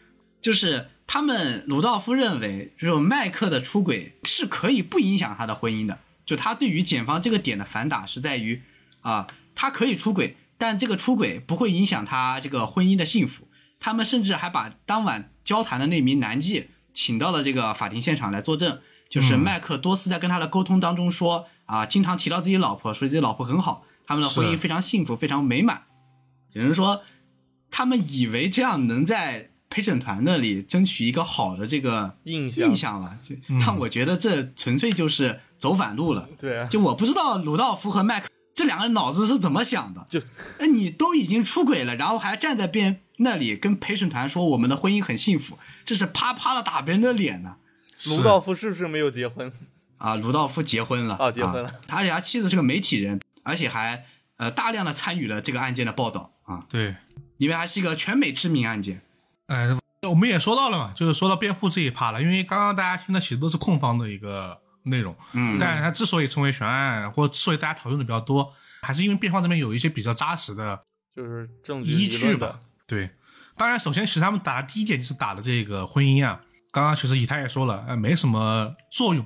[0.41, 5.99] 就是他们鲁道夫认为，就是麦克的出轨是可以不影响他的婚姻的。
[6.25, 8.63] 就他对于检方这个点的反打是在于，
[9.01, 13.49] 啊，他可以出轨，但这个出轨不会影响他这个婚姻的幸福。
[13.81, 18.79] 他们甚至还把当晚交谈的那名男妓请到了这个法庭现场来作证。
[19.11, 25.85] 就是麦克多次在跟他的沟通当中说啊，经常提到自己老婆，说自己老婆很好，他们的婚姻非常幸福，非常美满。
[26.53, 27.03] 有人说，
[27.71, 36.29] 他们以为这样能在陪审团那里争取一个好的这个印象印象了，就但我觉得这纯粹就是走反路了。
[36.39, 40.07] 对啊，就我不知道鲁道夫和麦克这两个人脑子是怎么想的。
[40.11, 40.21] 就
[40.59, 47.57] 哎，你都已经出轨了，然后还站在边那里跟陪审团说我们的婚姻很幸福，这是啪啪的打别人的脸呢。
[48.09, 49.51] 鲁道夫是不是没有结婚？
[49.97, 54.05] 啊，鲁道夫结婚了，哦结婚了啊而且他妻子是个媒体人，而且还
[54.37, 56.97] 呃大量的参与了这个案件的报道啊，对，
[57.39, 59.03] 因为还是一个全美知名案件。
[59.47, 59.79] 呃，
[60.09, 68.53] 我们也说到了嘛，就是说到辩护这一趴了，因为刚刚大家听的其实都是控方的一个内容，嗯但它之所以成为悬案，或者之所以大家讨论的比较多，
[68.83, 70.81] 还是因为辩方这边有一些比较扎实的
[71.15, 72.59] 就是证据依据吧，。
[72.87, 73.11] 对，
[73.57, 79.25] 当然，首先其实他们打的第一点就是打的这个婚姻啊，刚刚其实以太也说了，呃，没什么作用，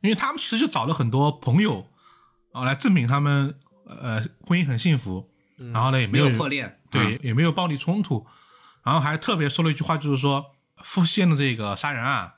[0.00, 1.86] 因为他们其实就找了很多朋友
[2.54, 5.28] 啊来证明他们呃婚姻很幸福，
[5.72, 8.24] 然后呢也没没有有破裂，对，嗯也没有暴力冲突，
[8.84, 10.46] 然后还特别说了一句话，就是说
[10.84, 12.32] 夫妻间的这个杀人案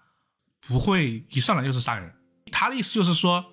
[0.67, 2.11] 不会一上来就是杀人。
[2.51, 3.45] 他的意思就是说，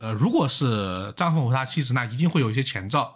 [0.00, 3.14] 呃，如果是丈夫和他妻子，那一定会有一些前兆，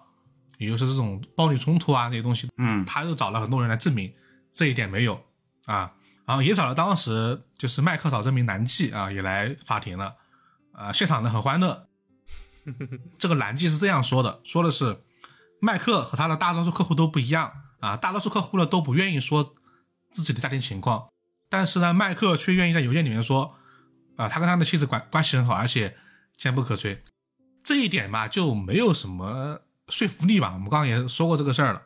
[0.58, 2.48] 也就是这种暴力冲突啊这些东西。
[2.56, 4.14] 嗯他就找了很多人来证明
[4.54, 5.20] 这一点没有
[5.64, 5.92] 啊，
[6.24, 10.14] 然后也找了当时就是麦克找这名男妓啊也来法庭了，
[10.72, 11.88] 啊，现场呢很欢乐。
[13.18, 15.02] 这个男妓是这样说的，说的是
[15.60, 19.54] 麦克和他的大多数客户都不一样啊，大多数客户呢都不愿意说
[20.12, 21.08] 自己的家庭情况，
[21.48, 23.56] 但是呢，麦克却愿意在邮件里面说，
[24.16, 25.96] 啊，他跟他的妻子关关系很好，而且
[26.36, 26.98] 坚不可摧。
[27.64, 30.52] 这一点吧，就没有什么说服力吧。
[30.54, 31.82] 我们刚刚也说过这个事儿了。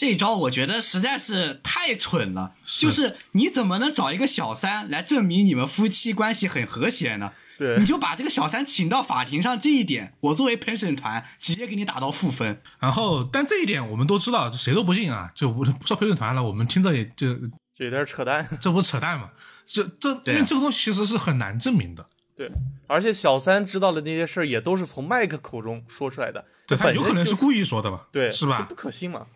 [0.00, 2.54] 这招我觉得实在是太蠢了。
[2.64, 7.32] 是就是你怎么能找一个小三来证明你们夫妻关系很和谐呢？
[7.58, 12.62] 对你就把这个小三请到法庭上，这一点我作为陪审团直接给你打到负分。
[12.78, 17.34] 然后，但这一点我们都知道，谁都不信啊，就不不说陪审团了，我们听着也就
[17.74, 18.48] 就有点扯淡。
[18.58, 19.28] 这不扯淡吗？
[19.66, 22.50] 这这因为这个东西其实是很难证明的，对，
[22.86, 28.74] 而且小三知道的那些事儿也都是从麦克口中说出来的，对他有可能是故意说的嘛，对，是吧不？
[28.74, 29.26] 可信嘛？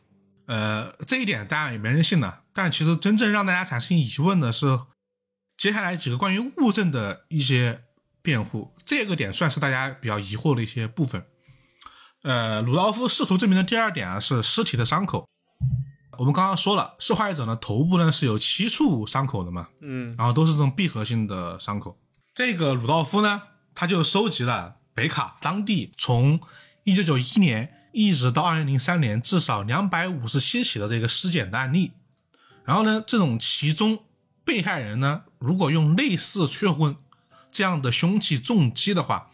[0.47, 2.43] 呃，这一点当然也没人信了。
[2.53, 4.79] 但其实真正让大家产生疑问的是，
[5.57, 7.83] 接下来几个关于物证的一些
[8.23, 11.25] 辩护，这个点算是大家比较疑惑的一些部分。
[12.23, 15.27] 呃，鲁道夫试图证明的第二点啊是尸体的伤口。
[16.17, 21.99] 我们刚刚说了，受害者呢头部呢是有七处伤口的嘛，嗯然后都是这种闭合性的伤口。
[22.35, 23.43] 这个鲁道夫呢，
[23.75, 26.41] 他就收集了北卡当地从
[26.85, 31.93] 一九九一年一直到二零零三年至少两百五十七起的这个尸检的案例。
[32.65, 34.05] 然后呢，这种其中
[34.45, 36.97] 被害人呢，如果用类似血棍
[37.53, 39.31] 这样的凶器重击的话，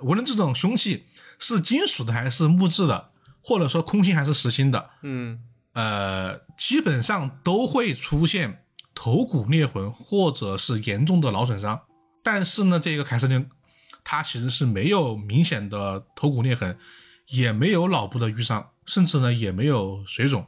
[0.00, 1.06] 无论这种凶器
[1.38, 5.40] 是金属的还是木质的，或者说空心还是实心的，嗯
[5.72, 11.80] 呃，基本上都会出现头骨裂痕或者是严重的脑损伤。
[12.22, 13.48] 但是呢，这个凯瑟琳
[14.04, 16.76] 她其实是没有明显的头骨裂痕，
[17.28, 20.46] 也没有脑部的淤伤，甚至呢也没有水肿。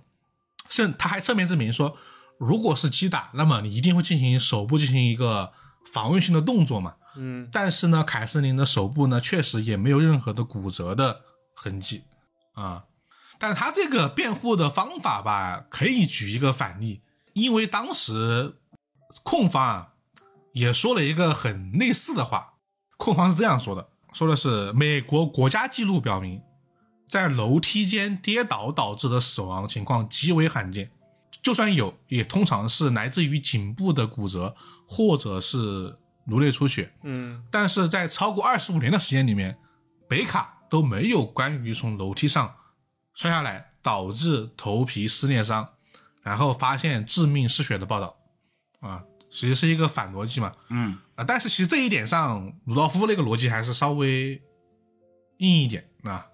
[0.68, 1.96] 甚他还侧面证明说，
[2.38, 5.52] 如果是击打，那么你一定会进行手部进行一个
[5.92, 6.94] 防卫性的动作嘛。
[7.16, 11.20] 嗯但是呢，凯瑟琳的手部呢，确实也没有任何的骨折的
[11.54, 12.04] 痕迹
[12.54, 12.84] 啊。
[13.38, 17.02] 但是他这个辩护的方法吧，可以举一个反例，
[17.34, 18.56] 因为当时
[19.22, 19.92] 控方啊
[20.52, 22.54] 也说了一个很类似的话，
[22.96, 26.40] 控方是这样说的，说的是美国国家记录表明，
[27.08, 30.90] 在楼梯间跌倒导致的死亡情况极为罕见，
[31.42, 34.56] 就算有，也通常是来自于颈部的骨折
[34.88, 36.92] 或者是颅内出血。
[37.02, 37.44] 嗯。
[37.50, 39.56] 但是在超过二十五年的时间里面，
[40.08, 42.54] 北卡都没有关于从楼梯上
[43.14, 45.68] 摔下来导致头皮撕裂伤，
[46.22, 48.16] 然后发现致命失血的报道，
[48.80, 50.98] 啊，其实是一个反逻辑嘛，嗯。
[51.14, 54.42] 啊，但是其实这一点上，鲁道夫那个逻辑还是稍微
[55.36, 56.26] 硬一点啊，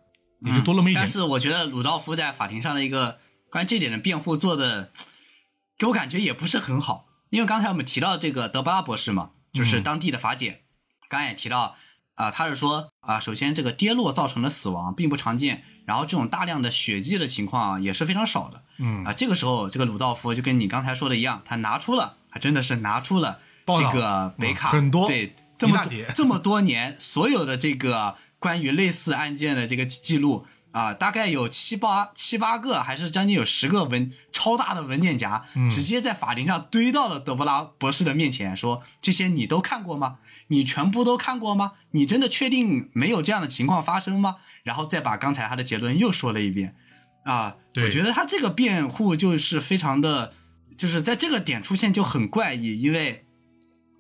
[0.43, 1.09] 也就多那么一点但。
[1.09, 3.19] 是我觉得鲁道夫在法庭上的一个
[3.51, 4.93] 关于这点的辩护做的，
[5.79, 7.07] 给我感觉也不是很好。
[7.31, 10.63] 因为刚才我们提到这个德巴拉博士嘛，就是当地的法检，
[11.09, 11.77] 刚才也提到
[12.17, 18.63] 啊、他是说啊、首先这个跌落造成的死亡并不常见，然后这种大量的血迹的情况啊也是非常少的。
[18.79, 25.83] 嗯啊，这个时候这个鲁道夫就跟你刚才说的一样，他拿出了，还真的是拿出了这个北卡、嗯很多对这么
[26.15, 40.19] 这么多年所有的这个关于类似案件的这个记录啊，大概有七八七八个，还是将近有十个文超大的文件夹，直接在法庭上堆到了德布拉博士的面前，说这些你都看过吗？
[40.49, 41.73] 你全部都看过吗？
[41.93, 44.37] 你真的确定没有这样的情况发生吗？
[44.63, 46.75] 然后再把刚才他的结论又说了一遍。
[47.25, 50.33] 啊，我觉得他这个辩护就是非常的，
[50.79, 53.27] 就是在这个点出现就很怪异，因为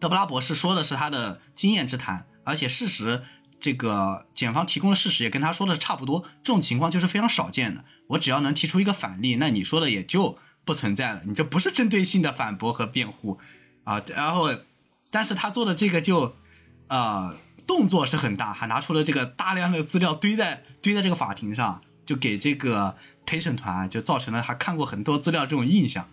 [0.00, 3.22] 德布拉博士说的是他的经验之谈，而且事实
[3.60, 7.84] 这个检方提供的事实也跟他说的差不多，这种情况就是非常少见的。
[8.08, 13.38] 我只要能提出一个反例，那你说的也就不存在了，你这不是针对性的反驳和辩护
[13.84, 14.02] 啊。
[14.08, 14.48] 然后，
[15.10, 16.34] 但是他做的这个就，
[16.88, 22.96] 呃，动作是很大，还拿出了这个大量的资料堆在堆在这个法庭上，就给这个
[23.26, 26.08] 陪审团就造成了他看过很多资料这种印象。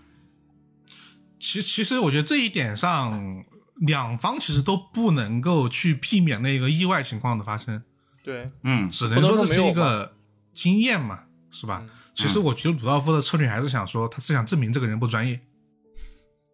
[1.40, 3.44] 其其实我觉得这一点上，
[3.80, 7.84] 两方其实都不能够去避免那个意外情况的发生，
[8.24, 8.90] 对，嗯。
[8.90, 10.16] 只能说这是一个
[10.54, 11.86] 经验嘛，是吧？
[12.14, 15.40] 其实我觉得鲁道夫的策略还是想说，他是想证明这个人不专业，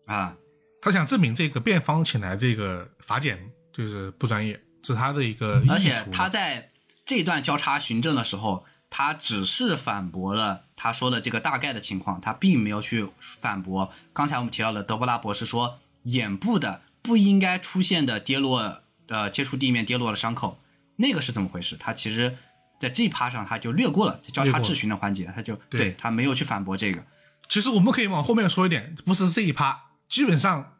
[0.06, 0.36] 啊，
[0.82, 5.72] 他想证明这个辩方请来这个法检就是不专业，这是他的一个意图。
[5.72, 6.72] 而且他在
[7.06, 13.90] 这段交叉询证的时候，他只是反驳了他说的这个大概的情况，他并没有去反驳。
[14.12, 20.60] 刚才我们提到的德布拉博士说眼部的不应该出现的跌落呃接触地面跌落的伤口，
[20.96, 21.78] 那个是怎么回事？
[21.78, 22.36] 他其实
[22.80, 27.04] 在这一趴上他就略过了，在交叉质询的环节，他就对对他没有去反驳这个。
[27.50, 30.78] 其实我们可以往后面说一点，不是这一趴，基本上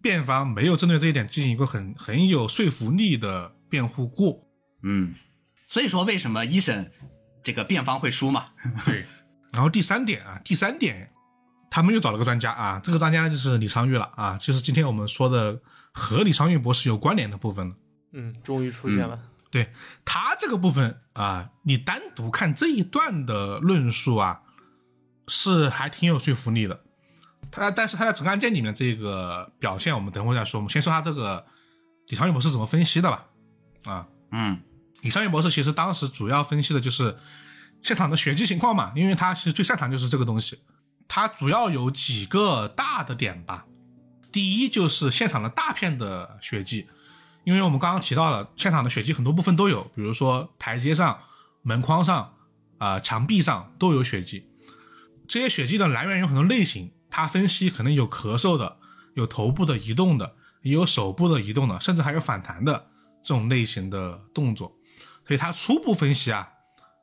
[0.00, 4.48] 辩方没有针对这一点进行一个很很有说服力的辩护过。
[4.82, 5.14] 嗯，
[5.68, 6.90] 所以说为什么一审
[7.42, 8.46] 这个辩方会输嘛？
[8.84, 9.04] 对，
[9.52, 11.10] 然后第三点啊，第三点，
[11.70, 15.60] 他们又找了个专家啊，这个专家就是李昌钰了啊，就是今天我们说的
[15.96, 17.74] 和李昌钰博士有关联的部分了。
[18.12, 19.18] 嗯，终于出现了，
[19.50, 19.72] 对
[20.04, 24.42] 他这个部分啊，你单独看这一段的论述啊，
[25.26, 26.82] 是还挺有说服力的。
[27.50, 30.60] 他但是他在整个案件里面这个表现，我们等会再说。
[30.60, 31.44] 我们先说他这个
[32.08, 33.26] 李昌钰博士怎么分析的吧。
[33.84, 34.60] 啊，嗯
[35.00, 37.16] 李昌钰博士其实当时主要分析的就是
[37.80, 40.58] 现场的血迹情况嘛，因为他其实最擅长就是这个东西。
[41.08, 43.66] 他主要有几个大的点吧。
[44.32, 46.86] 第一就是现场的大片的血迹，
[47.44, 51.20] 因为我们刚刚提到了现场的血迹很多部分都有，比如说台阶上、
[51.62, 52.34] 门框上、
[52.78, 54.46] 啊、墙壁上都有血迹。
[55.28, 58.76] 这些血迹的来源有很多类型，他分析可能有咳嗽的，
[59.14, 62.88] 有头部的移动的，也有手部的移动的，甚至还有反弹的
[63.22, 64.76] 这种类型的动作。
[65.26, 66.48] 所以他初步分析啊，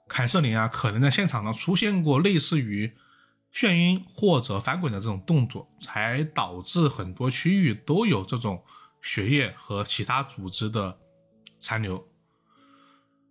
[0.08, 2.94] 凯瑟琳啊，可能在现场呢出现过类似于
[3.54, 8.64] 眩晕或者翻滚的这种动作，才导致很多区域都有这种
[9.02, 10.98] 血液和其他组织的
[11.60, 12.08] 残留。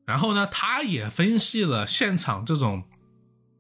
[0.05, 2.85] 然后呢，他也分析了现场这种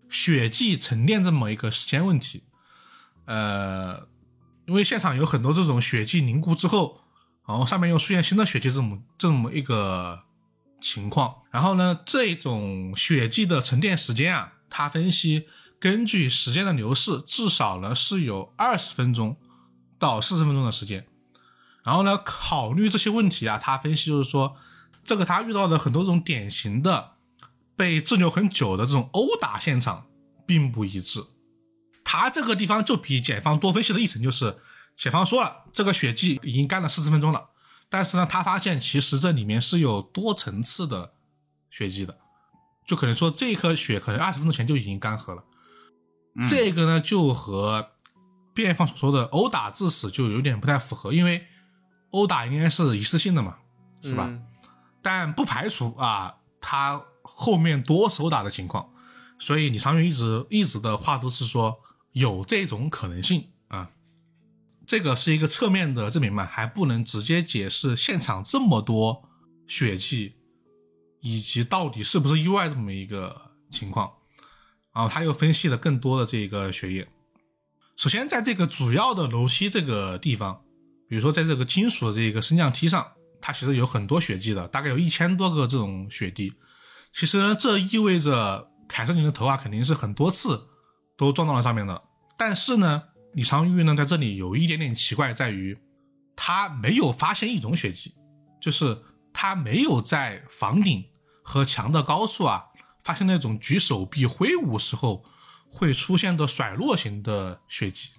[0.08, 2.44] 血迹沉淀这么一个时间问题。
[3.24, 4.08] 呃，
[4.66, 7.00] 因为现场有很多这种血迹凝固之后，
[7.46, 10.22] 然后上面又出现新的血迹，这么这么一个
[10.80, 11.42] 情况。
[11.50, 15.46] 然后呢，这种血迹的沉淀时间啊，他分析
[15.82, 19.36] 根据时间的流逝，至少呢是有二十分钟
[19.98, 21.04] 到四十分钟的时间。
[21.82, 24.54] 然后呢，考虑这些问题啊，他分析就是说，
[25.04, 27.14] 这个他遇到的很多这种典型的
[27.74, 30.06] 被滞留很久的这种殴打现场
[30.46, 31.24] 并不一致。
[32.04, 34.60] 他这个地方就比检方多分析了一层，就是
[34.94, 37.48] 检方说了这个血迹已经干了四十分钟了，
[37.88, 41.14] 但是呢，他发现其实这里面是有多层次的
[41.72, 42.18] 血迹的，
[42.86, 45.42] 就可能说这颗血可能二十分钟前就已经干涸了。
[46.34, 47.90] 嗯这个呢就和
[48.54, 51.46] 辩方所说的殴打致死就有点不太符合，因为
[52.10, 53.58] 殴打应该是一次性的嘛，
[54.02, 54.26] 是吧？
[54.28, 54.46] 嗯
[55.04, 58.88] 但不排除啊，他后面多手打的情况，
[59.36, 61.80] 所以李长云一直一直的话都是说
[62.12, 63.90] 有这种可能性啊。
[64.86, 69.28] 这个是一个侧面的证明嘛，还不能直接解释现场这么多
[69.66, 70.36] 血迹，
[71.20, 74.08] 以及到底是不是意外这么一个情况。
[74.94, 77.08] 然后他又分析了更多的这个血液。
[77.96, 80.62] 首先，在这个主要的楼梯这个地方，
[81.08, 86.52] 比如说在这个金属的这个升降梯上，它其实有很多血迹的，大概有一千多个这种血滴。
[87.12, 90.68] 其实呢，这意味着凯瑟琳的头啊肯定是很多次
[91.16, 92.02] 都撞到了上面的。
[92.38, 93.02] 但是呢，
[93.34, 95.78] 李昌钰呢在这里有一点点奇怪，在于
[96.34, 98.14] 他没有发现一种血迹，
[98.60, 98.98] 就是
[99.32, 101.04] 他没有在房顶
[101.42, 102.64] 和墙的高处啊
[103.02, 105.24] 发现那种举手臂挥舞时候
[105.68, 108.10] 会出现的甩落型的血迹。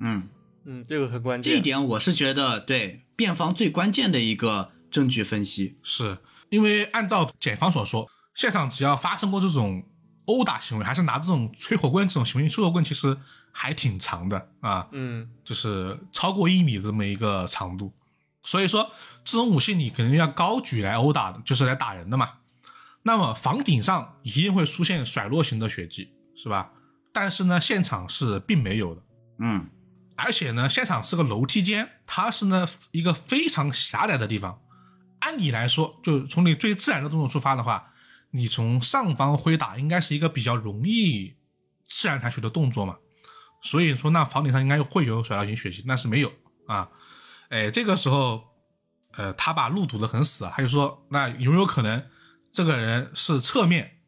[0.00, 0.28] 嗯，
[0.64, 1.52] 嗯，这个很关键。
[1.52, 5.78] 这一点我是觉得对辩方最关键的一个证据分析。
[5.82, 6.18] 是
[6.50, 9.82] 因为按照检方所说，现场只要发生过这种
[10.26, 13.16] 殴打行为，还是拿这种吹火棍这种行为，吹火棍其实
[13.52, 17.94] 还挺长的啊，嗯就是超过一米的这么一个长度。
[18.42, 18.90] 所以说，
[19.24, 22.30] 这种武器你肯定要高举来殴打的，就是来打人的嘛。
[23.06, 26.72] 那么房顶上一定会出现甩落型的血迹，是吧？
[27.12, 29.02] 但是呢，现场是并没有的。
[29.38, 29.70] 嗯
[30.16, 34.60] 而且呢，现场是个楼梯间，它是呢一个非常狭窄的地方。
[35.20, 37.92] 按理来说，就从你最自然的动作出发的话，
[38.32, 41.36] 你从上方挥打应该是一个比较容易
[41.86, 42.96] 自然采取的动作嘛。
[43.62, 46.32] 所以说，那房顶上应该会有甩落型血迹，但是没有
[46.66, 46.88] 啊。
[47.50, 48.42] 哎，这个时候，
[49.12, 52.02] 呃，他把路堵得很死啊，他就说，那有没有可能
[52.56, 53.98] 这个人是侧面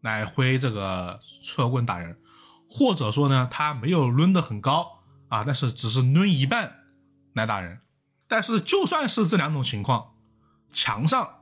[0.00, 2.20] 来挥这个侧棍打人，
[2.68, 6.84] 或者说呢，他没有抡得很高啊，但是只是抡一半
[7.34, 7.80] 来打人。
[8.28, 10.12] 但是就算是这两种情况，
[10.72, 11.40] 墙上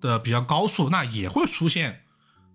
[0.00, 2.04] 的比较高处，那也会出现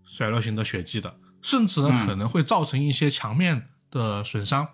[0.05, 4.65] 甩落型的血迹的，甚至呢嗯可能会造成一些墙面的损伤。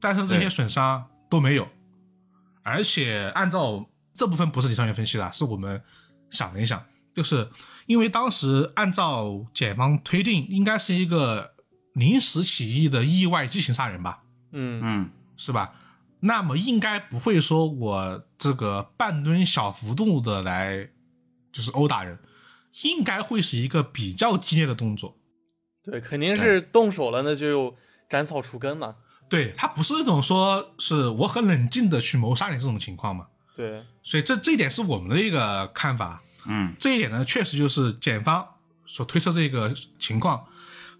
[0.00, 1.68] 但是这些损伤都没有，
[2.62, 5.84] 而且按照这部分不是李尚元分析的，是我们
[6.30, 6.82] 想了一想，
[7.18, 7.48] 就是
[7.86, 11.56] 因为当时按照检方推定，应该是一个
[11.94, 15.74] 临时起意的意外激情杀人吧，嗯嗯是吧？
[16.20, 20.90] 那么应该不会说我这个半蹲小幅度的来
[21.52, 22.16] 就是殴打人，
[22.84, 25.18] 应该会是一个比较激烈的动作。
[25.82, 27.74] 对，肯定是动手了，那就
[28.08, 28.94] 斩草除根嘛。
[29.28, 36.22] 对他不是那种说是我很冷静的去谋杀你这种情况嘛，对，所以这这一点是我们的一个看法。
[36.46, 38.46] 嗯这一点呢，确实就是检方
[38.86, 40.46] 所推测这个情况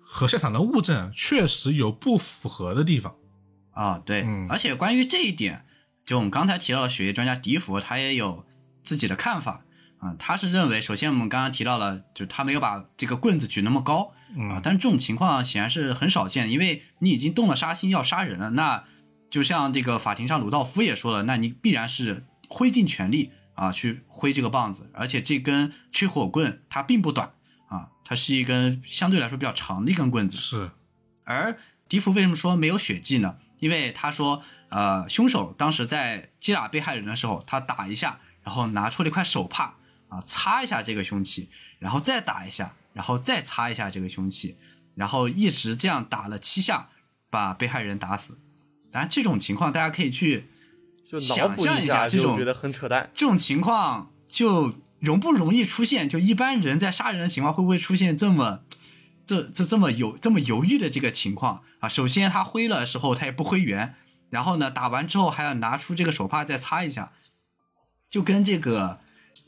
[0.00, 3.14] 和现场的物证确实有不符合的地方。
[3.70, 5.64] 啊对，嗯而且关于这一点，
[6.04, 8.44] 就我们刚才提到的血液专家迪福，他也有
[8.82, 9.64] 自己的看法
[10.00, 10.14] 啊。
[10.18, 14.12] 他是认为，首先我们刚刚提到了，就是他没有把这个棍子举那么高
[14.50, 18.84] 啊，但是这种情况显然是很少见，因为你已经动了杀心要杀人了，那
[19.30, 27.34] 就像这个法庭上鲁道夫也说了，那你必然是挥尽全力啊去挥这个棒子，而且这根吹火棍它并不短
[27.66, 30.36] 啊，它是一根相对来说比较长的一根棍子。
[30.36, 30.70] 是，
[31.24, 33.36] 而迪福为什么说没有血迹呢？
[33.58, 39.74] 因为他说，呃，凶手当时在击打被害人的时候，他打一下，然后拿出了一块手帕
[40.08, 41.50] 啊，擦一下这个凶器，
[41.80, 44.56] 然后再打一下，然后再擦一下这个凶器，
[44.94, 46.90] 然后一直这样打了七下，
[47.30, 48.38] 把被害人打死。
[48.92, 50.48] 当然，这种情况大家可以去
[51.08, 53.10] 就脑想象一下下这种就觉得很扯淡。
[53.14, 56.06] 这种情况就容不容易出现？
[56.06, 58.60] 就一般人在杀人的情况会不会出现这么
[59.24, 61.88] 这这这么有这么犹豫的这个情况啊？
[61.88, 63.94] 首先他挥了时候他也不挥圆，
[64.28, 67.12] 然后呢打完之后还要拿出这个手帕再擦一下，
[68.10, 69.00] 就跟这个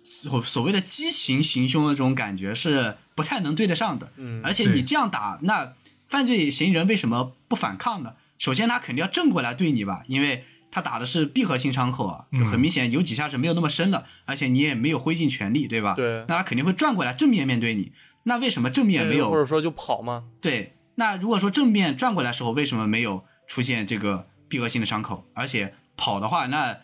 [0.02, 4.10] 所所谓的激情行凶的这种感觉是不太能对得上的。
[4.16, 5.74] 嗯而且你这样打，那
[6.08, 8.14] 犯罪嫌疑人为什么不反抗呢？
[8.38, 15.94] 首先他肯定要正过来对你吧，因为他打的是闭合性伤口啊，就很明显有几下是没有那么深的，而且你也没有挥尽全力，对吧？
[15.94, 17.92] 对那他肯定会转过来正面面对你。
[18.24, 25.24] 那为什么正面没有或者说就跑吗，对，那如果说正面转过来的时候，为什么没有出现这个闭合性的伤口？
[25.34, 26.80] 而且跑的话，那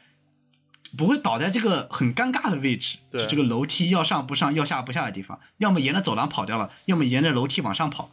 [0.96, 8.10] 不会倒在这个很尴尬的位置，对就这个楼梯要上不上，要下不下的地方，要么沿着走廊跑掉了，要么沿着楼梯往上跑，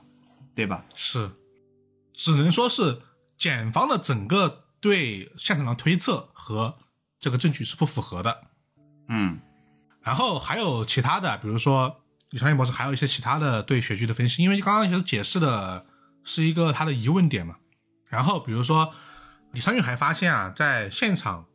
[0.54, 0.84] 对吧？
[0.94, 1.32] 是，
[2.14, 3.00] 只能说是
[3.38, 6.78] 检方的整个对现场的推测和
[7.18, 8.48] 这个证据是不符合的。
[9.08, 9.40] 嗯
[10.02, 15.86] 然后还有其他的，比如说李长义博士还有一些其他的对血迹的分析，因为刚刚其实解释的
[16.26, 17.56] 是一个他的疑问点嘛。
[18.10, 18.94] 然后比如说
[19.54, 21.46] 李昌钰还发现啊，在现场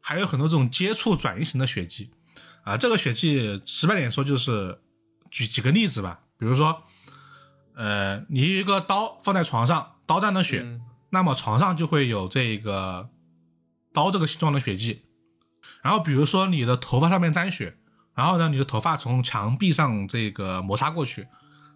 [0.00, 2.10] 还有很多这种接触转移型的血迹
[2.64, 4.80] 啊、这个血迹直白点说就是
[5.30, 6.82] 举几个例子吧，比如说
[7.74, 10.80] 呃，你有一个刀放在床上，刀沾了血，嗯
[11.10, 13.10] 那么床上就会有这个
[13.92, 15.02] 刀这个形状的血迹。
[15.82, 17.76] 然后比如说你的头发上面沾血，
[18.14, 21.28] 然后呢，你的头发从墙壁上这个摩擦过去，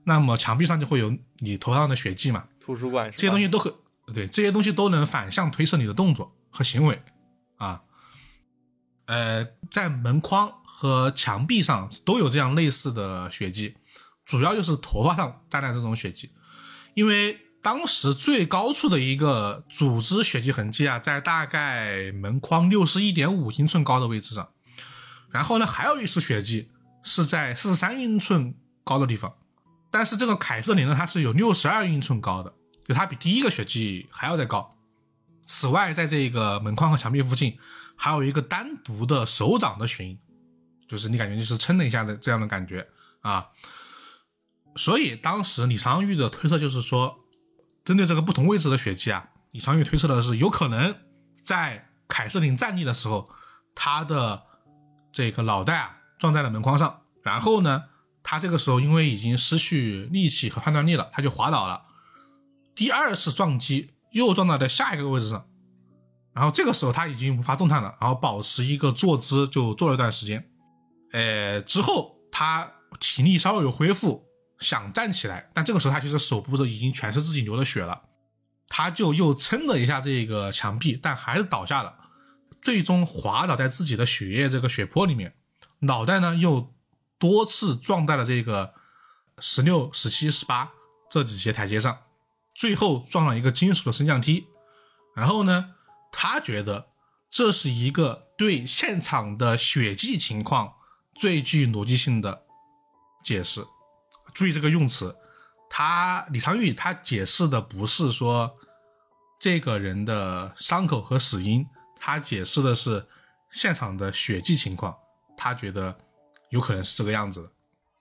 [0.04, 2.44] 那么墙壁上就会有你头上的血迹嘛。
[2.60, 3.78] 图书馆这些东西都可
[4.12, 7.00] 对，这些东西都能反向推测你的动作和行为
[7.56, 7.82] 啊。
[9.06, 13.76] 呃，在门框和墙壁上都有这样类似的血迹，
[14.24, 16.32] 主要就是头发上沾的这种血迹，
[16.94, 24.50] 因为当时最高处的一个组织血迹痕迹啊，在大概门框六十一点五英寸高的位置上，
[25.30, 26.70] 然后呢，还有一处血迹
[27.04, 29.32] 是在四十三英寸高的地方，
[29.92, 32.52] 但是这个凯瑟琳呢，它是有六十二英寸高的，
[32.84, 34.76] 就它比第一个血迹还要再高。
[35.46, 37.56] 此外，在这个门框和墙壁附近，
[37.94, 40.18] 还有一个单独的手掌的血印，
[40.88, 42.88] 就是你感觉就是撑了一下的这样的感觉
[43.20, 43.46] 啊。
[44.74, 47.21] 所以当时李昌钰的推测就是说，
[47.84, 50.94] 针对这个不同位置的血迹啊，李昌钰推测的是有可能
[51.42, 53.28] 在凯瑟琳站立的时候，
[53.74, 54.42] 他的
[55.12, 57.84] 这个脑袋啊撞在了门框上，然后呢，
[58.22, 61.82] 他这个时候因为已经失去力气和判断力了，他就滑倒了。
[62.74, 65.46] 第二次撞击又撞到了下一个位置上，
[66.32, 70.48] 然后这个时候他已经无法动弹了，然后保持一个坐姿就坐了一段时间。
[71.12, 74.24] 呃，之后他体力稍微有恢复，
[74.62, 78.02] 想站起来，但这个时候他其实手部都已经全是自己流的血了，
[78.68, 81.98] 他就又撑了一下这个墙壁，但还是倒下了，
[82.62, 85.34] 最终滑倒在自己的血液这个血泊里面，
[85.80, 86.72] 脑袋呢又
[87.18, 88.72] 多次撞在了这个
[89.38, 90.70] 十六、十七、十八
[91.10, 91.98] 这几节台阶上，
[92.54, 94.46] 最后撞了一个金属的升降梯。
[95.14, 95.74] 然后呢，
[96.10, 96.88] 他觉得
[97.30, 100.74] 这是一个对现场的血迹情况
[101.14, 102.44] 最具逻辑性的
[103.22, 103.66] 解释。
[104.32, 105.14] 注意这个用词，
[105.68, 108.56] 他李昌钰他解释的不是说
[109.40, 111.66] 这个人的伤口和死因，
[111.98, 113.06] 他解释的是
[113.50, 114.96] 现场的血迹情况。
[115.36, 115.96] 他觉得
[116.50, 117.50] 有可能是这个样子的。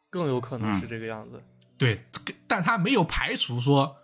[0.10, 1.42] 更有可能是这个样子。
[1.78, 2.06] 对，
[2.46, 3.96] 但他没有排除说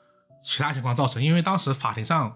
[0.41, 2.35] 其他情况造成，因为当时法庭上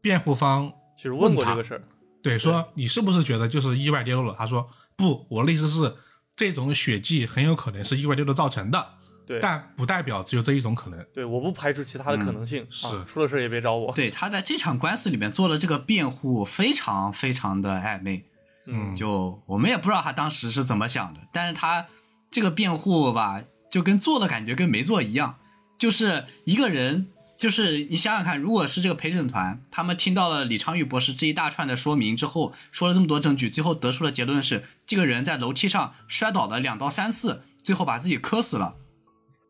[0.00, 1.82] 辩护方其实问过这个事儿，
[2.22, 4.34] 对说你是不是觉得就是意外跌落了？
[4.38, 5.96] 他说不，我的意思是
[6.36, 8.94] 这种血迹很有可能是意外跌落造成的，
[9.26, 11.06] 对但不代表只有这一种可能。
[11.12, 12.66] 对，我不排除其他的可能性。
[12.70, 13.92] 是啊，出了事也别找我。
[13.92, 18.24] 对，他在这场官司里面做的这个辩护非常非常的暧昧，
[18.66, 21.86] 嗯，就我们也不知道他当时是怎么想的，但是他
[22.30, 25.36] 这个辩护吧，就跟做的感觉跟没做一样，
[25.78, 27.08] 就是一个人，
[27.38, 38.76] 就是你想想看，如果是这个陪审团，他们听到了李昌钰博士这一大串的说明之后，说了这么多证据，最后得出的结论是，这个人在楼梯上摔倒了两到三次，最后把自己磕死了。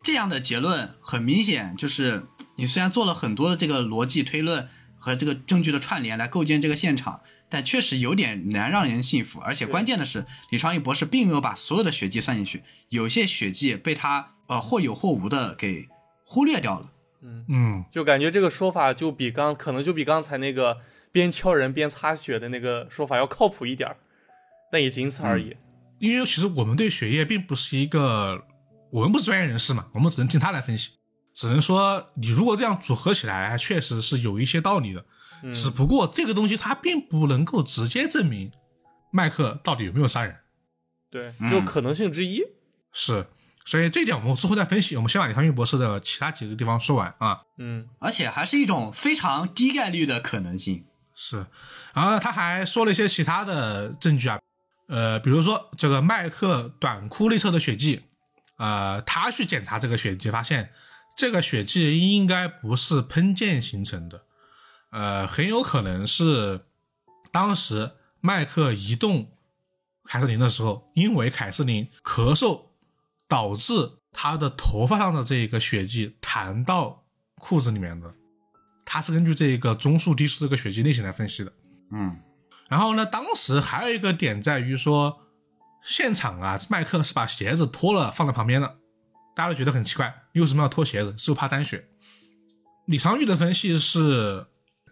[0.05, 2.26] 这样的结论很明显，就是
[2.57, 9.40] 你虽然做了很多的这个逻辑推论和这个证据的串联来构建这个现场，但确实有点难让人信服。
[9.40, 15.88] 而且关键的是，李昌钰博士并没有把所有的血迹算进去，有些血迹被他呃或有或无的给
[16.24, 16.90] 忽略掉了。
[17.48, 23.96] 嗯，就感觉这个说法就比刚可能就比刚才那个边敲人边擦血的那个说法要靠谱一点儿，
[24.70, 25.57] 但也仅此而已。
[26.00, 28.44] 因为其实我们对血液并不是一个，
[28.95, 30.92] 我们不是专业人士嘛，我们只能听他来分析，
[31.34, 35.05] 只能说你如果这样组合起来，确实是有一些道理的。
[35.53, 38.53] 只不过这个东西它并不能够直接证明
[39.11, 40.36] 麦克到底有没有杀人。
[41.11, 42.40] 对，嗯就可能性之一。
[42.92, 43.26] 是，
[43.66, 44.95] 所以这一点我们之后再分析。
[44.95, 47.42] 我们先把李昌钰博士的其他几个地方说完啊。
[47.59, 50.86] 嗯，而且还是一种非常低概率的可能性。
[51.16, 51.45] 是，
[51.92, 54.38] 然后呢，他还说了一些其他的证据啊，
[54.86, 58.03] 呃，比如说这个麦克短裤内侧的血迹，
[58.57, 60.72] 呃，他去检查这个血迹，发现
[61.16, 64.24] 这个血迹应该不是喷溅形成的，
[64.90, 66.66] 呃，很有可能是
[67.32, 69.32] 当时麦克移动
[70.05, 72.66] 凯瑟琳的时候，因为凯瑟琳咳嗽
[73.26, 73.72] 导致
[74.12, 77.05] 他的头发上的这个血迹弹到
[77.36, 78.14] 裤子里面的。
[78.86, 81.52] 他是根据这个中速低速这个血迹类型来分析的。
[81.90, 82.20] 嗯
[82.68, 85.24] 然后呢，当时还有一个点在于说，
[85.85, 88.78] 现场啊，麦克是把鞋子脱了放在旁边的，
[89.37, 91.11] 大家都觉得很奇怪，你为什么要脱鞋子？
[91.18, 91.87] 是不是怕沾血？
[92.87, 94.47] 李长玉的分析是，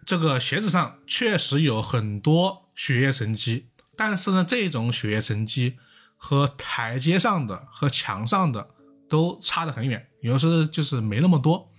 [0.05, 5.77] 这个鞋子上确实有很多血液沉积，但是呢，这种血液沉积
[6.15, 8.69] 和台阶上的和墙上的
[9.09, 11.71] 都差得很远，有的是就是没那么多。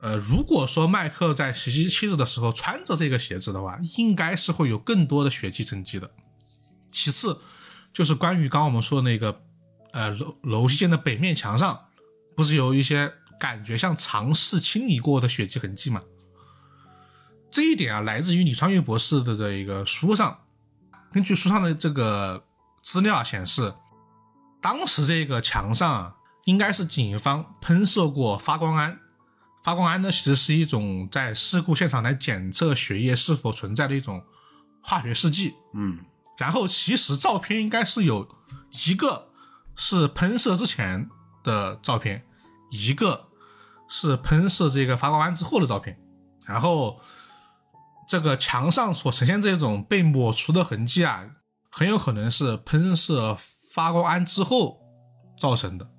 [0.00, 6.10] 呃，如果说麦克在袭击妻子的时候穿着这个鞋子的话，应该是会有更多的血迹沉积的。
[6.92, 7.40] 其次，
[7.96, 9.40] 就是关于刚刚我们说的那个，
[9.92, 11.86] 呃，楼楼梯间的北面墙上，
[12.36, 16.02] 不是有一些感觉像尝试清理过的血迹痕迹吗？
[17.50, 20.40] 这一点啊，来自于李川玉博士的这一个书上，
[21.10, 22.44] 根据书上的这个
[22.82, 23.72] 资料显示，
[24.60, 29.00] 当时这个墙上啊，应该是警方喷射过发光胺。
[29.64, 34.22] 发光胺呢，其实是一种在事故现场来检测血液是否存在的一种
[34.82, 35.54] 化学试剂。
[35.72, 35.98] 嗯
[36.38, 38.28] 然后其实照片应该是有
[38.86, 39.28] 一个
[39.74, 41.08] 是喷射之前
[41.42, 42.26] 的照片，
[42.70, 43.28] 一个
[43.88, 45.98] 是喷射这个发光胺之后的照片。
[46.44, 47.00] 然后
[48.08, 51.28] 这个墙上所呈现这种被抹除的痕迹啊，
[51.70, 53.36] 很有可能是喷射
[53.72, 54.78] 发光胺之后
[55.40, 55.90] 造成的，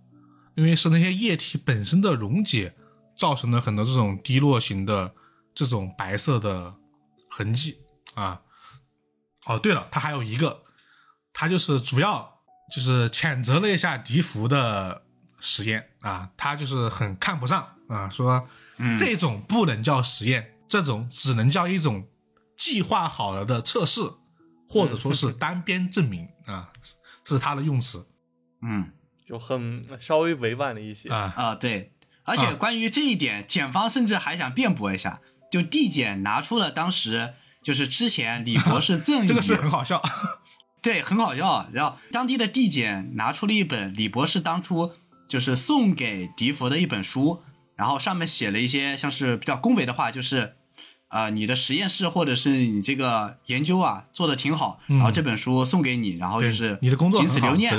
[0.55, 2.75] 因为是那些液体本身的溶解
[3.17, 5.13] 造成了很多这种滴落型的
[5.53, 6.73] 这种白色的
[7.29, 7.77] 痕迹
[8.13, 8.41] 啊。
[9.47, 10.63] 哦，对了，他还有一个，
[11.33, 12.39] 他就是主要
[12.71, 15.03] 就是谴责了一下笛福的
[15.39, 22.07] 实验啊，他就是很看不上啊，说嗯这种不能叫实验，这种只能叫一种
[22.55, 24.01] 计划好了的测试，
[24.67, 26.71] 或者说是 单边证明啊，
[27.23, 28.07] 这是他的用词
[28.61, 28.91] 嗯
[29.25, 31.09] 就很稍微委婉了一些。
[31.09, 31.33] 啊。
[31.35, 31.93] 啊对，
[32.23, 35.21] 而且关于这一点，检方甚至还想辩驳一下，
[35.51, 37.33] 就地检拿出了当时
[37.67, 40.01] 就是之前李博士赠予 这个是很好笑，
[40.81, 41.67] 对，很好笑。
[41.73, 44.93] 然后当地的地检拿出了一本李博士当初
[45.27, 47.43] 就是送给迪佛的一本书，
[47.75, 50.53] 然后上面写了一些像是比较恭维的话，就是
[51.09, 57.69] 呃你的实验室或者是你这个研究啊做的挺好，然后这本书送给你，然后就是你的工作仅此留念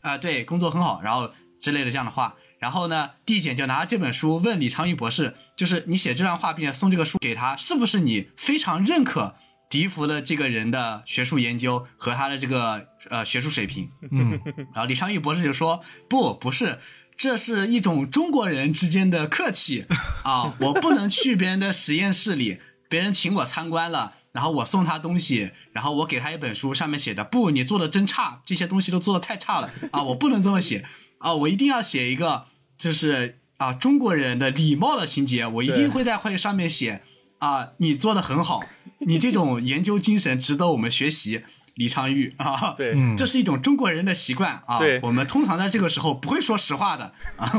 [0.00, 1.30] 啊、对，工作很好，然后
[1.60, 2.34] 之类的这样的话。
[2.58, 9.36] 然后呢，递检就拿这本书问李昌钰博士，就是你写这段话并且送这个书给他，是不是你非常认可
[9.70, 13.90] 笛福的这个人的学术研究和他的这个呃学术水平？
[14.10, 14.40] 嗯，
[14.74, 16.78] 然后李昌钰博士就说：“不，不是，
[17.16, 19.86] 这是一种中国人之间的客气
[20.24, 20.54] 啊！
[20.60, 30.02] 我不能去别人的实验室里， 别人请我参观了，然后我送他东西，然后我给他一本书，上面写着不，你做的真差，这些东西都做的太差了啊！
[30.02, 30.84] 我不能这么写
[31.18, 31.34] 啊！
[31.34, 32.46] 我一定要写一个，
[32.76, 37.02] 就是啊中国人的礼貌的情节，我一定会在会上面写
[37.38, 38.64] 啊，你做的很好，
[39.00, 41.42] 你这种研究精神值得我们学习。”
[41.78, 44.80] 李昌钰啊，对嗯这是一种中国人的习惯啊。
[44.80, 47.52] 对我们通常在这个时候不会说实话的啊。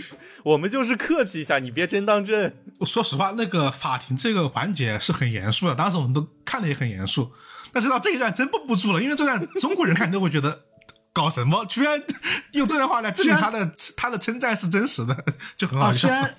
[0.44, 2.56] 我们就是客气一下，你别真当真。
[2.86, 7.30] 说实话，那个法庭这个环节是很严肃的，当时我们都看的也很严肃，
[7.70, 10.62] 但是到这一段真绷不住了，因为这段中国人看都会觉得
[11.16, 11.98] 搞什么，居然
[12.52, 15.24] 用这段话来证明他的他的称赞是真实的，
[15.56, 16.10] 就很好啊，笑虽。
[16.10, 16.36] 然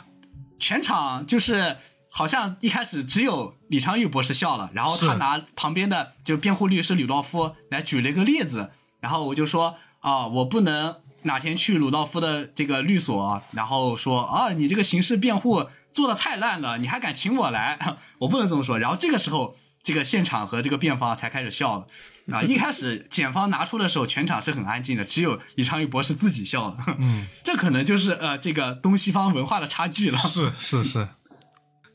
[0.59, 1.77] 全场就是
[2.11, 8.69] 好像一开始只有李昌钰博士笑了，然后他拿旁边的就辩护律师吕道夫来举了一个例子，
[8.99, 17.97] 然后我就说啊，我不能哪天去鲁道夫的这个律所，然后说啊，你这个刑事辩护做的太烂了，你还敢请我来？
[18.19, 18.77] 我不能这么说。
[18.77, 19.57] 然后这个时候，
[19.87, 21.87] 这个现场和这个辩方才开始笑了。
[22.35, 26.97] 啊，一开始检方拿出的时候，全场是很安静的，只有李昌钰博士自己笑了。
[26.99, 30.17] 嗯， 这可能就是呃这个东西方文化的差距了。
[30.17, 31.07] 是是是，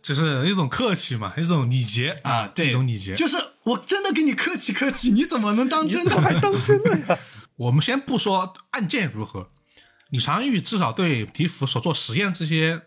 [0.03, 3.15] 就是一种客气嘛，一种礼节啊，对，一种礼节。
[3.15, 6.19] 就是我真的跟你客气客气，你怎么能当真的？
[6.19, 7.19] 还当真的呀？
[7.57, 9.51] 我们先不说案件如何，
[10.09, 12.81] 李昌钰至少对迪福所做实验这些，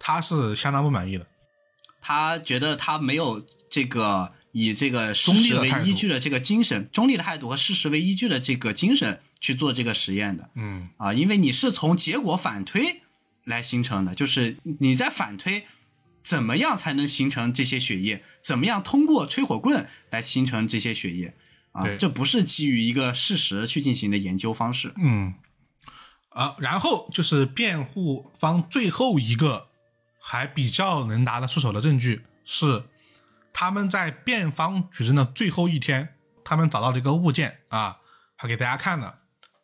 [0.00, 1.26] 他是相当不满意的。
[2.00, 3.44] 他觉得他没有
[3.76, 13.02] 这个以这个事中立实为依据的这个精神，中立的态度和事实为依据的这个精神去做这个实验的嗯啊，因为你是从结果反推
[13.44, 15.66] 来形成的，就是你在反推
[16.22, 21.34] 怎么样才能形成这些血液，怎么样通过吹火棍来形成这些血液
[21.72, 24.94] 啊，这不是基于一个事实去进行的研究方式。
[24.96, 25.34] 嗯，
[26.30, 29.68] 啊，然后就是辩护方最后一个
[30.18, 32.84] 还比较能拿得出手的证据是，
[33.58, 38.00] 他们在辩方举证的最后一天，他们找到了一个物件啊，
[38.36, 39.20] 还给大家看了，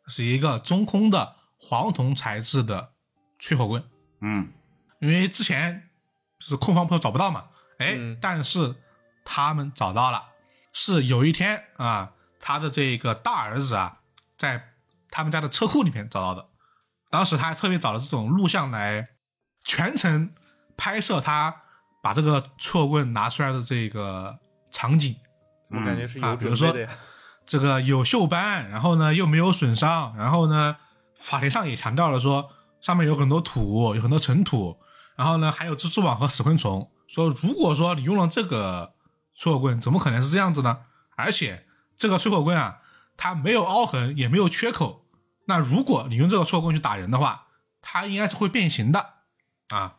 [0.07, 2.95] 是一个中空的黄铜材质的
[3.39, 3.85] 吹火棍。
[4.23, 4.51] 嗯
[4.99, 5.91] 因为之前
[6.39, 8.75] 就是控方不是找不到嘛，哎，嗯但是
[9.27, 10.25] 他们找到了，
[10.73, 13.99] 是有一天啊，他的这个大儿子啊，
[14.39, 14.71] 在
[15.11, 16.49] 他们家的车库里面找到的。
[17.11, 19.07] 当时他还特别找了这种录像来
[19.63, 20.33] 全程
[20.79, 21.62] 拍摄他
[22.03, 24.39] 把这个吹火棍拿出来的这个
[24.71, 25.17] 场景，
[25.65, 26.99] 怎么感觉是有啊比如说准备的呀？
[27.47, 30.77] 这个有锈斑，然后呢又没有损伤，然后呢
[31.17, 32.51] 法庭上也强调了说
[32.81, 34.77] 上面有很多土，有很多尘土，
[35.17, 38.95] 然后呢还有蜘蛛网和死昆虫，说如果说你用了这个
[39.35, 40.81] 吹火棍，怎么可能是这样子呢？
[41.15, 42.81] 而且这个吹口棍啊，
[43.17, 45.05] 它没有凹痕，也没有缺口，
[45.47, 47.47] 那如果你用这个吹火棍去打人的话，
[47.81, 49.15] 它应该是会变形的
[49.69, 49.97] 啊。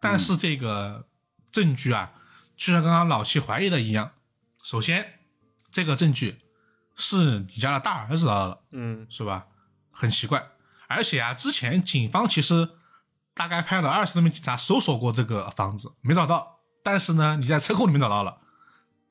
[0.00, 1.06] 但是这个
[1.52, 2.12] 证据啊，
[2.56, 4.12] 就像刚刚老七怀疑的一样，
[4.64, 5.20] 首先
[5.70, 6.40] 这个证据
[6.96, 9.46] 是你家的大儿子找到的，嗯是吧？
[9.90, 10.48] 很奇怪。
[10.88, 12.70] 而且啊，之前警方其实
[13.34, 16.60] 大概派了二十多名警察搜索过这个房子，没找到。
[16.82, 18.38] 但是呢，你在车库里面找到了，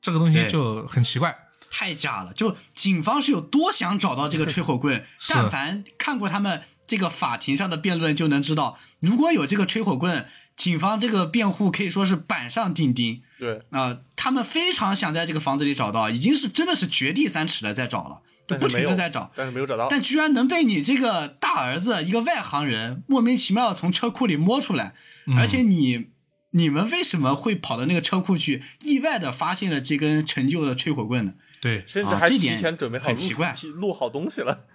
[0.00, 1.48] 这个东西就很奇怪。
[1.70, 2.34] 太假了！
[2.34, 13.22] 就警方是有多想找到这个吹火棍， 但凡看过他们这个法庭上的辩论，就能知道，如果有这个吹火棍，警方这个辩护可以说是板上钉钉。
[13.38, 19.88] 对，啊、他们非常想在这个房子里找到，已经是真的是掘地三尺的在找了，就不停的在找，但是没有找到。
[19.88, 24.94] 但居然能被你这个大儿子一个外行人莫名其妙的从车库里摸出来，
[25.26, 25.36] 嗯。
[25.38, 26.08] 而且你
[26.50, 31.32] 你们为什么会跑到那个车库去，意外的发现了这根陈旧的吹火棍呢？
[31.60, 33.54] 对，甚至还提前准备好录很奇怪。
[33.74, 34.66] 录好东西了。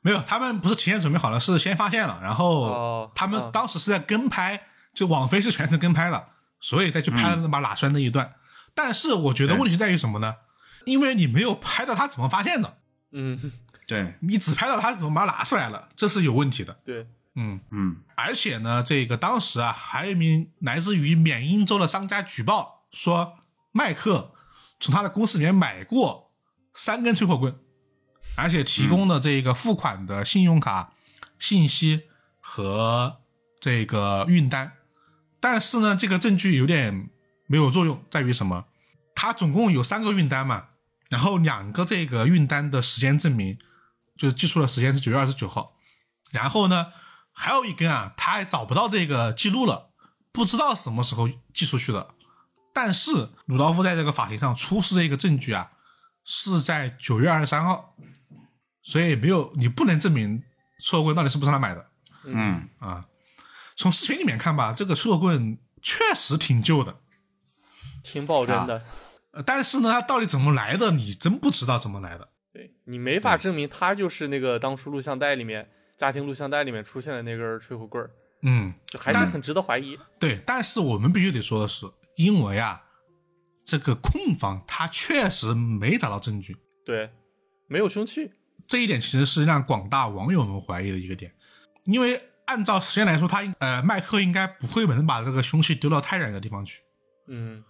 [0.00, 4.62] 没有，他们不是提前准备好了，是先发现了，然后哦他们哦当时是在跟拍，
[4.94, 6.28] 就网飞是全程跟拍的，
[6.60, 8.34] 所以再去拍了那把拉栓那一段。
[8.74, 10.36] 但是我觉得问题在于什么呢？
[10.84, 12.78] 因为你没有拍到他怎么发现的，
[13.10, 13.52] 嗯，
[13.86, 16.78] 对，你只拍到他怎么把它拿出来了，这是有问题的。
[16.84, 17.96] 对，嗯，嗯。
[18.14, 23.38] 而且呢，这个当时啊，还有一名来自于缅因州的商家举报说，
[23.72, 24.32] 麦克
[24.80, 26.32] 从他的公司里面买过
[26.72, 27.58] 三根吹火棍，
[28.36, 30.92] 而且提供的这个付款的信用卡
[31.38, 32.04] 信息
[32.40, 33.20] 和
[33.60, 34.72] 这个运单。
[35.40, 37.10] 但是呢，这个证据有点
[37.46, 38.64] 没有作用，在于什么？
[39.14, 40.66] 他总共有三个运单嘛，
[41.08, 43.58] 然后两个这个运单的时间证明，
[44.16, 45.72] 就是寄出的时间是九月二十九号，
[46.30, 46.92] 然后呢，
[47.32, 49.90] 还有一根啊，他还找不到这个记录了，
[50.32, 52.14] 不知道什么时候寄出去的。
[52.72, 55.70] 但是鲁道夫在这个法庭上出示这个证据啊，
[56.24, 57.96] 是在九月二十三号，
[58.84, 60.42] 所以没有你不能证明
[60.84, 61.86] 吹火棍到底是不是他买的
[62.24, 63.04] 嗯，啊。
[63.78, 66.98] 从视频里面看吧，这个吹火棍确实挺旧的，
[68.02, 68.82] 挺保真的。
[69.30, 72.28] 呃但是呢，它到底怎么来的，你真不知道怎么来的。
[72.52, 78.10] 对你没法证明它就是那个当初录像带里面家庭录像带里面出现的那根吹火棍儿，
[78.42, 79.96] 嗯，就还是很值得怀疑。
[80.18, 82.82] 对，但是我们必须得说的是，因为啊，
[83.64, 87.08] 这个控方他确实没找到证据，对，
[87.68, 88.32] 没有凶器。
[88.66, 91.32] 这一点其实是让广大网友们怀疑的一个点，
[91.84, 96.80] 因为按照时间来说，他应呃麦克应该不会能把这个凶器丢到太远的地方去。
[97.28, 97.62] 嗯，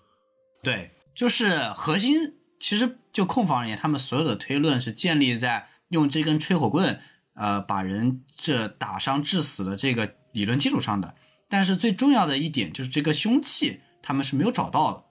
[0.62, 2.14] 对，就是核心，
[2.60, 7.00] 其实就控方而言，他们所有的推论是建立在用这根吹火棍，
[7.34, 11.16] 呃，把人这打伤致死的这个理论基础上的。
[11.48, 15.04] 但是最重要的一点就是这个凶器他们是没有找到的，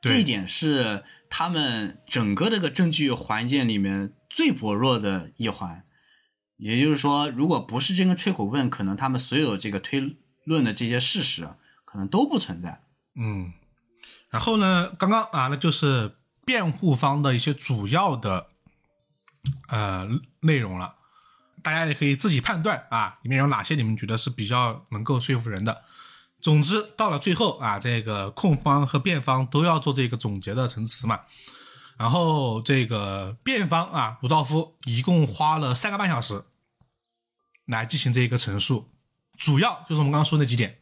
[0.00, 5.84] 这一点是他们整个这个证据环节里面最薄弱的一环。
[6.60, 11.48] 也就是说，如果不是这个吹口问，可能他们所有这个推论的这些事实
[11.86, 12.82] 可能都不存在。
[13.16, 13.54] 嗯，
[14.28, 18.48] 然后呢，刚刚啊，那就是辩护方的一些主要的
[19.68, 20.06] 呃
[20.40, 20.96] 内容了，
[21.62, 25.82] 大家也可以自己判断啊，里面有哪些你们觉得是比较能够说服人的。
[26.42, 31.20] 总之，到了最后啊，这个控方和辩方都要做这个总结的陈词嘛。
[31.98, 36.44] 然后这个辩方啊，鲁道夫一共花了三个半小时
[37.66, 38.90] 来进行这一个陈述，
[39.36, 40.80] 主要就是我们刚刚说那几点。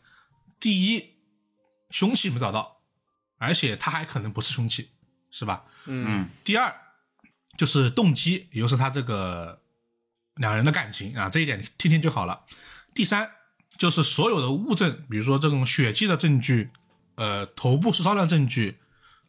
[0.60, 1.14] 第一，
[1.90, 2.80] 凶器没找到，
[3.36, 4.90] 而且他还可能不是凶器，
[5.30, 5.64] 是吧？
[5.86, 6.74] 嗯嗯第二
[7.56, 9.62] 就是动机，也就是他这个
[10.36, 12.44] 两人的感情啊，这一点听听就好了。
[12.94, 13.30] 第三
[13.76, 16.70] 就是所有的物证，比如说这种血迹的证据，
[17.14, 18.80] 呃，头部受伤的证据，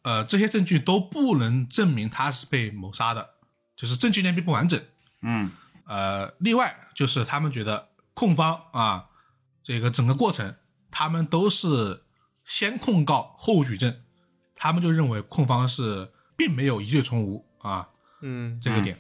[0.02, 3.36] 呃，这些证据都不能证明他是被谋杀的，
[3.76, 4.84] 就是证据链并不完整。
[5.22, 5.52] 嗯
[5.90, 9.10] 呃，另外就是他们觉得控方啊，
[9.64, 10.56] 这个整个过程
[10.92, 12.04] 他们都是
[12.46, 14.00] 先控告后举证，
[14.56, 17.90] 他们就认为控方是并没有疑罪从无啊，
[18.22, 19.00] 嗯这个点。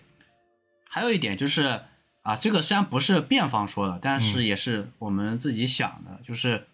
[0.89, 1.83] 还有一点就是
[2.23, 6.67] 啊，这个虽然不是辩方说的，但嗯是也是我们自己想的，就是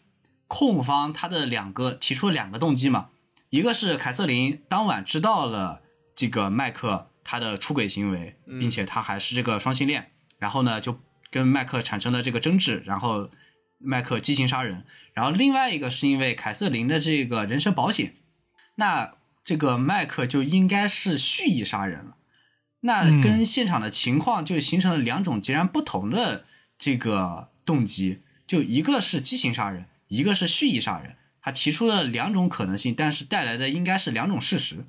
[0.47, 3.09] 控方他的两个提出了两个动机嘛，
[3.49, 5.82] 一个是凯瑟琳当晚知道了
[6.16, 13.30] 这个麦克他的出轨行为，并且他还是这个双性恋，然后呢就跟麦克产生了这个争执，然后
[13.80, 18.14] 麦克激情杀人，然后另外一个是因为凯瑟琳的这个人身保险，
[18.76, 22.16] 那这个麦克就应该是蓄意杀人了。
[22.82, 26.46] 那跟现场的情况就形成了两种截然不同的
[26.78, 31.16] 这个动机，就一个是激情杀人，一个是蓄意杀人。
[31.42, 34.86] 他提出了两种可能性，但是带来的应该是两种事实。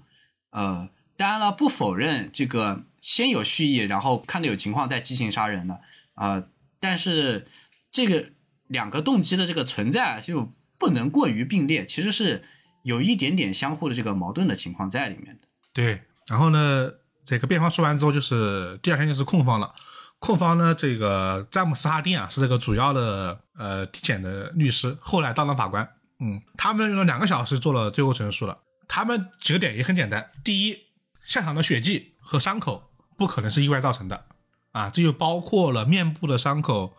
[0.51, 5.80] 呃，当然了，不否认这个先有蓄意，然后看到有情况再激情杀人的
[6.14, 6.44] 啊、
[6.80, 7.46] 但是
[7.90, 8.30] 这个
[8.66, 12.44] 两个动机的这个存在就不能过于并列，其实是
[12.82, 15.48] 有一点点相互的这个矛盾的情况在里面的。
[15.72, 16.90] 对，然后呢，
[17.24, 19.74] 这个辩方说完之后，就是第二天就是控方了。
[20.18, 25.86] 控方呢，这个詹姆斯哈丁啊是这个主要的呃体检的律师，后来当了法官。
[26.18, 28.58] 嗯，他们用了两个小时做了最后陈述了。
[28.88, 30.78] 他们几个点也很简单：第一，
[31.26, 34.26] 现场的血迹和伤口不可能是意外造成的
[34.70, 36.96] 啊，这就包括了面部的伤口，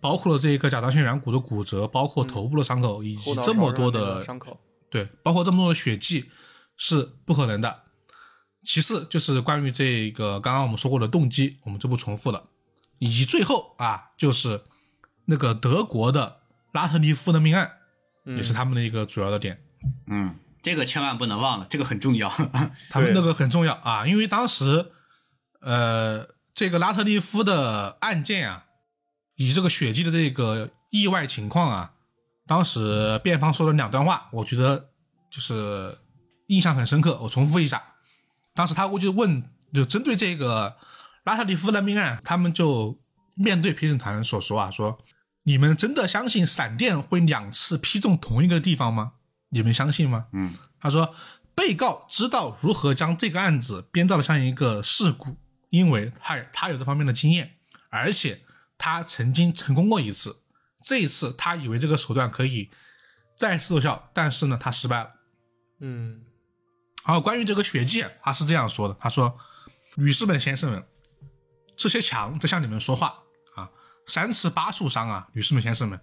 [0.00, 4.58] 包括了这一个甲状腺软骨的骨折，包括头部的伤口，以及这么多的伤口，
[4.90, 6.28] 对，包括这么多的血迹
[6.76, 7.84] 是不可能的。
[8.64, 12.48] 其次就是关于这个刚刚我们说过的动机，我们就不重复了。
[12.98, 14.64] 以及最后啊，就是
[15.26, 16.40] 那个德国的
[16.72, 17.70] 拉特利夫的命案，
[18.24, 19.62] 也是他们的一个主要的点。
[20.08, 22.28] 嗯，这个千万不能忘了，这个很重要。
[22.90, 24.90] 他们那个很重要啊，因为当时，
[25.60, 28.64] 呃，这个拉特利夫的案件啊，
[29.36, 31.92] 以这个血迹的这个意外情况啊，
[32.46, 34.90] 当时辩方说了两段话，我觉得
[35.30, 35.98] 就是
[36.48, 37.18] 印象很深刻。
[37.22, 37.82] 我重复一下，
[38.54, 39.42] 当时他就问，
[39.72, 40.76] 就针对这个
[41.24, 42.98] 拉特利夫的命案，他们就
[43.36, 44.98] 面对陪审团所说啊，说
[45.44, 49.12] 你们真的相信闪电会两次劈中同一个地方吗？
[49.50, 50.26] 你们相信吗？
[50.32, 51.14] 嗯他说，
[51.54, 55.36] 被告知道如何将这个案子编造的像一个事故，
[55.70, 57.56] 因为他他有这方面的经验，
[57.90, 58.42] 而且
[58.76, 60.42] 他曾经成功过一次。
[60.82, 62.70] 这一次他以为这个手段可以
[63.36, 65.10] 再次奏效，但是呢，他失败了。
[65.80, 66.22] 嗯
[67.04, 69.38] 然后关于这个血迹，他是这样说的：“他说，
[69.96, 70.84] 女士们、先生们，
[71.74, 73.22] 这些墙在向你们说话
[73.54, 73.70] 啊！
[74.06, 75.98] 三次八处伤啊，女士们、先生们，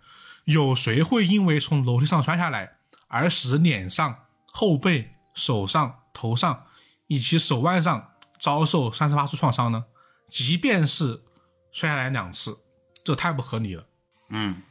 [0.46, 2.75] 有谁会因为从楼梯上摔下来
[3.16, 6.66] 而使脸上、后背、手上、头上
[7.08, 8.12] 以及手腕上
[8.42, 9.86] 遭受三十八处创伤呢？
[10.30, 11.24] 即便是
[11.72, 12.60] 摔下来两次，
[13.06, 13.88] 这太不合理了。
[14.28, 14.62] 嗯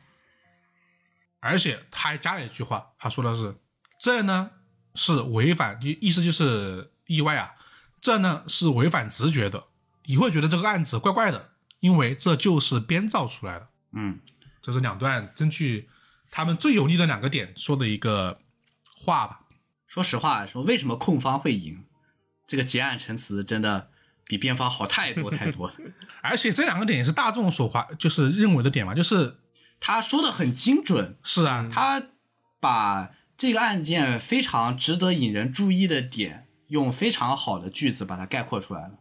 [1.40, 3.57] 而且他还加了一句话，他说的是
[3.99, 4.51] ：“这呢
[4.95, 7.55] 是违反，意意思就是意外啊，
[7.99, 9.64] 这呢是违反直觉的。
[10.05, 13.68] 你会觉得这个案子怪怪的，因为这就是编造出来的。
[13.92, 14.20] 嗯
[14.61, 15.88] 这是两段根据
[16.37, 18.41] 他们最有利的两个点说的一个
[18.97, 19.43] 话吧。
[19.87, 21.85] 说实话，说为什么控方会赢，
[22.45, 23.91] 这个结案陈词真的
[24.26, 25.74] 比辩方好太多太多了。
[26.22, 29.39] 而且这两个点也是大众所怀就是认为的点嘛，就是
[29.78, 32.03] 他说的很精准，是啊，他
[32.59, 38.95] 把这个案件非常值得引人注意的点，用非常好的句子把它概括出来了。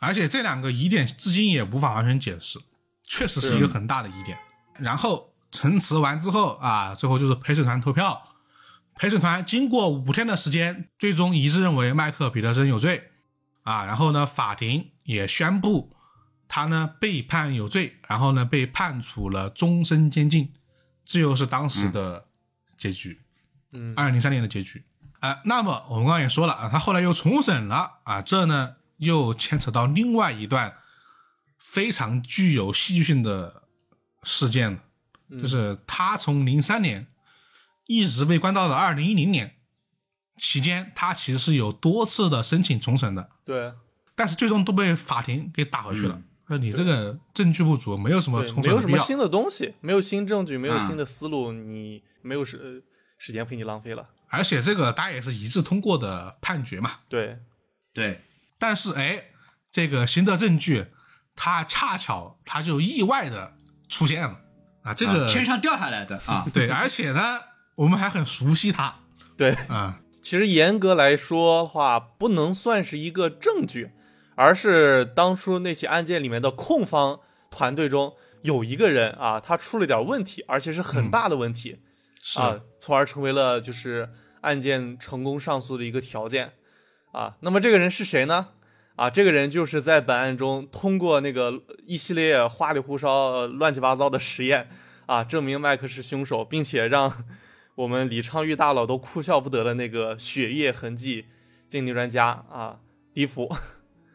[0.00, 2.58] 而且这两个疑点至今也无法完全解释，
[3.04, 4.38] 确实是一个很大的疑点。
[4.78, 8.22] 然后陈词完之后啊，最后就是陪审团投票。
[8.94, 13.12] 陪审团经过五天的时间，最终一致认为麦克彼得森有罪
[13.62, 13.84] 啊。
[13.84, 15.94] 然后呢，法庭也宣布
[16.48, 20.52] 他呢被判有罪，然后呢被判处了终身监禁。
[21.04, 22.26] 这又是当时的
[22.76, 23.22] 结局，
[23.72, 24.84] 嗯二零零三年的结局。
[25.20, 30.74] 啊、那么我们刚刚也说了啊，他后来又重审了啊，这呢又牵扯到另外一段
[31.58, 33.62] 非常具有戏剧性的
[34.22, 34.78] 事件了，
[35.30, 37.06] 就是他从零三年
[37.86, 39.56] 一直被关到了二零一零年，
[40.36, 43.72] 期间他其实是有多次的申请重审的，对
[44.14, 46.20] 但是最终都被法庭给打回去了。
[46.48, 48.62] 那你这个证据不足，没有什么，重。
[48.62, 52.82] 没有什么新的东西，没有新证据，没有啊新的思路，你没有时
[53.18, 54.08] 时间陪你浪费了。
[54.28, 57.00] 而且这个大家也是一致通过的判决嘛。
[57.08, 57.38] 对，
[57.92, 58.22] 对，
[58.58, 59.24] 但是哎，
[59.70, 60.86] 这个新的证据，
[61.36, 63.54] 它恰巧它就意外的
[63.88, 64.40] 出现了
[64.88, 67.40] 啊，这个、啊天上掉下来的啊， 对，而且呢，
[67.74, 68.94] 我们还很熟悉它
[69.36, 73.90] 对，啊，其实严格来说的话，不能算是一个证据，
[74.34, 77.20] 而是当初那起案件里面的控方
[77.50, 81.78] 团队中有一个人啊，他出了点问题，而且是很大的问题、
[82.22, 84.08] 是、啊，从而成为了就是
[84.40, 86.52] 案件成功上诉的一个条件
[87.12, 87.36] 啊。
[87.40, 88.48] 那么这个人是谁呢？
[88.98, 94.68] 啊，这个人就是在本案中通过那个一系列花里胡哨、呃乱七八糟的实验
[95.06, 97.24] 啊，证明麦克是凶手，并且让
[97.76, 101.26] 我们李昌钰大佬都哭笑不得的那个血液痕迹
[101.68, 102.80] 鉴定专家啊，
[103.14, 103.54] 迪福。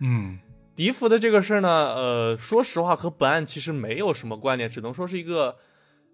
[0.02, 0.40] 嗯
[0.76, 5.56] 迪福的这个事儿呢，呃，说实话和本案其实没有什么关联，只能说是一个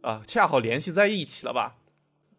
[0.02, 1.78] 啊、恰好联系在一起了吧。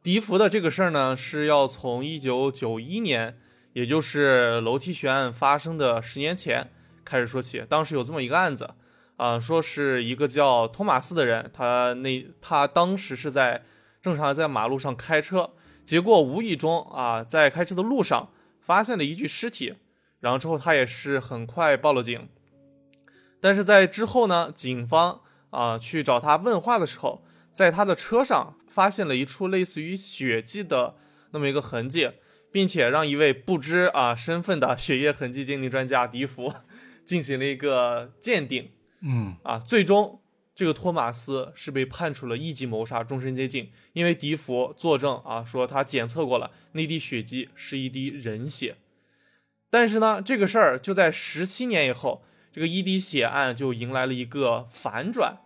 [0.03, 3.37] 迪福的这个事儿呢，是要从一九九一年，
[3.73, 6.71] 也就是楼梯悬案发生的十年前
[7.05, 7.65] 开始说起。
[7.69, 8.75] 当时有这么一个案子，
[9.17, 13.65] 啊、说是一个叫托马斯的人，他那他当时是在
[14.01, 15.51] 正常在马路上开车，
[15.85, 19.77] 结果无意中啊，在开车的路上发现了一具尸体。
[20.21, 22.29] 然后之后他也是很快报了警，
[23.41, 30.95] 但是在之后呢，警方啊、去找他问话的时候，在他的车上发现了一处类似于血迹的
[31.31, 32.11] 那么一个痕迹，
[32.51, 36.53] 并且让一位不知啊身份的血液痕迹鉴定专家迪福
[37.05, 38.71] 进行了一个鉴定
[39.03, 40.21] 嗯啊，最终
[40.55, 48.77] 这个托马斯是被判处了一级谋杀，终身监禁，因为迪福作证啊说他检测过了那滴血迹是一滴人血。
[49.71, 52.23] 但是呢，这个事儿就在十七年以后，
[52.53, 55.39] 这个一滴血案就迎来了一个反转。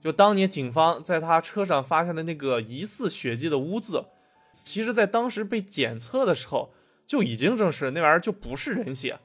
[0.00, 4.04] 就当年警方在他车上发现的那个疑似血迹的污渍，
[4.52, 6.74] 其实在当时被检测的时候
[7.06, 9.18] 就已经证实那玩意儿就不是人血，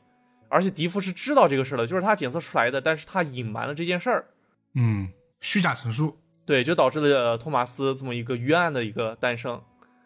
[0.50, 4.28] 而且迪夫是知道这个事儿的，就是他检测出来的，但是他隐瞒了这件事儿。
[4.74, 5.10] 嗯，
[5.40, 9.62] 虚假陈述，对，就导致了呃托马斯这么一个冤案的一个诞生。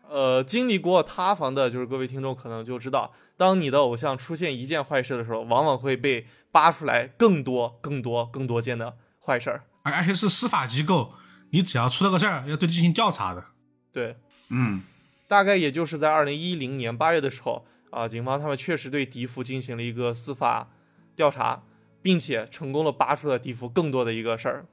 [0.09, 9.63] 呃，经历过塌房的，就是各位听众可能就知道，当你的偶像出现一件坏事的时候，往往会被扒出来更多、更多、更多件的坏事儿。
[9.83, 11.13] 而而且是司法机构，
[11.51, 13.45] 你只要出了个事儿，要对他进行调查的。
[13.93, 14.17] 对，
[14.49, 14.83] 嗯，
[15.31, 20.69] 大概也就是在二零一零年八月的时候啊，警方他们确实对迪福进行了一个司法
[21.15, 21.63] 调查，
[22.01, 24.65] 并且成功的扒出了迪福更多的一个事儿。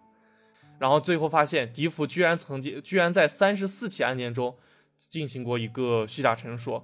[0.81, 4.57] 然后最后发现，迪福居然曾经居然在三十四起案件中
[4.97, 6.83] 进行过一个虚假陈述，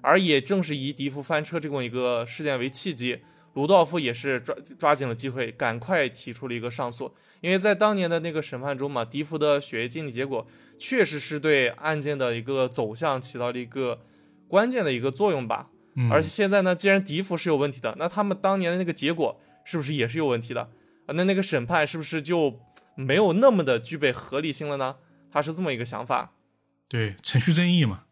[0.00, 3.22] 而也正是以迪福翻车这么一个事件为契机，
[3.58, 7.12] 卢道夫也是抓抓紧了机会，赶快提出了一个上诉。
[7.40, 10.46] 因为在当年的那个审判中嘛，迪福的血液鉴定结果
[10.78, 14.02] 确实是对案件的一个走向起到了一个
[14.46, 15.70] 关键的一个作用吧。
[15.96, 20.62] 嗯，而且现在呢，既然迪福是有问题的，那他们当年的那个结果是不是也是有问题的
[21.06, 21.08] 啊？
[21.14, 22.60] 那那个审判是不是就
[22.94, 24.94] 没有那么的具备合理性了呢？
[25.32, 26.32] 他是这么一个想法。
[26.86, 28.04] 对程序正义嘛，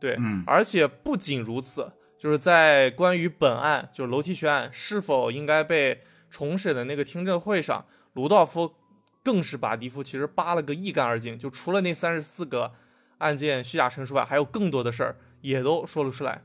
[0.00, 8.74] 对，嗯而且不仅如此，就是在关于本案，就是楼梯悬案是否应该被重审的那个听证会上，卢道夫
[9.22, 12.72] 更是把迪夫其实扒了个一干二净，就除了那三十四个
[13.18, 16.42] 案件虚假陈述外，还有更多的事儿也都说了出来。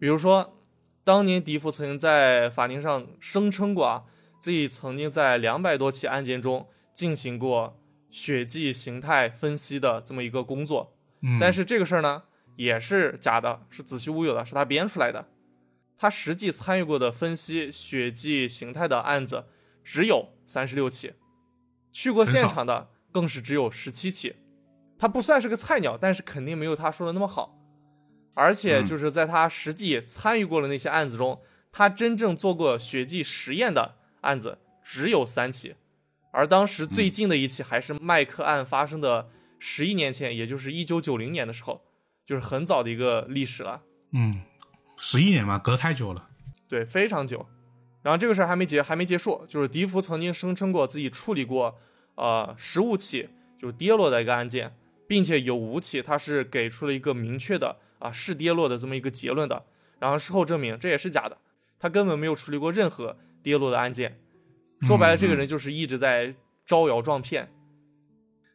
[0.00, 0.58] 比如说，
[1.04, 4.02] 当年迪夫曾经在法庭上声称过啊，
[4.40, 7.78] 自己曾经在两百多起案件中进行过
[8.10, 12.24] 血迹形态分析的这么一个工作，嗯，但是这个事儿呢，
[12.56, 15.28] 也是假的，是子虚乌有的，是他编出来的。
[15.96, 19.46] 他实际参与过的分析血迹形态的案子
[19.84, 21.14] 只有三十六起，
[21.92, 24.36] 去过现场的更是只有十七起。
[24.98, 27.58] 他不算是个菜鸟，但是肯定没有他说的那么好。
[28.34, 31.40] 而且就是在他实际参与过的那些案子中，
[31.70, 35.76] 他真正做过血迹实验的案子只有三起，
[36.32, 39.28] 而当时最近的一起还是麦克案发生的
[39.58, 41.84] 十一年前，也就是一九九零年的时候，
[42.26, 43.82] 就是很早的一个历史了。
[44.12, 44.42] 嗯，
[44.96, 46.28] 十一年嘛，隔太久了。
[46.68, 47.46] 对，非常久。
[48.02, 51.78] 然后这个事儿还没结，还没结束，就是迪福曾经声称过自己处理过
[52.16, 54.74] 呃十五起就是跌落的一个案件，
[55.06, 59.64] 并且有五起他是给出了一个明确的啊是跌落的这么一个结论的。
[60.00, 61.38] 然后事后证明这也是假的，
[61.78, 64.18] 他根本没有处理过任何跌落的案件。
[64.80, 66.34] 说白了，这个人就是一直在
[66.66, 67.52] 招摇撞骗。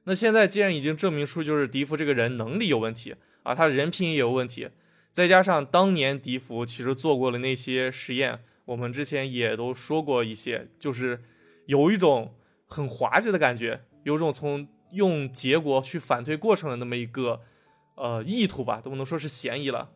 [0.03, 3.15] 那现在既然已经证明出就是迪福这个人能力有问题
[3.47, 4.69] 啊，他人品也有问题，
[5.09, 11.23] 再加上当年迪福其实做过了那些实验，我们之前也都说过一些，就是
[11.65, 12.35] 有一种
[12.65, 17.39] 很滑稽的感觉，有种从用结果去反推过程的那么一个
[17.95, 19.91] 呃意图吧，都不能说是嫌疑了。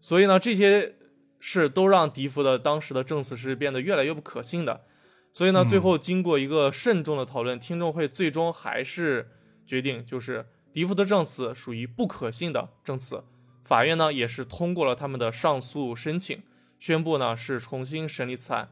[0.00, 0.94] 所以呢，这些
[1.38, 4.86] 事都让迪福的当时的证词是变得越来越不可信的。
[5.34, 9.28] 所以呢，嗯最后经过一个慎重的讨论，听众会最终还是
[9.66, 13.24] 决定，就是迪福的证词属于不可信的证词。
[13.64, 16.42] 法院呢也是通过了他们的上诉申请，
[16.80, 18.70] 宣布呢是重新审理此案。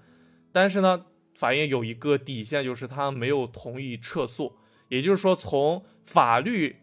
[0.51, 4.57] 但是呢，法院有一个底线，就是他没有同意撤诉。
[4.89, 6.83] 也就是说，从法律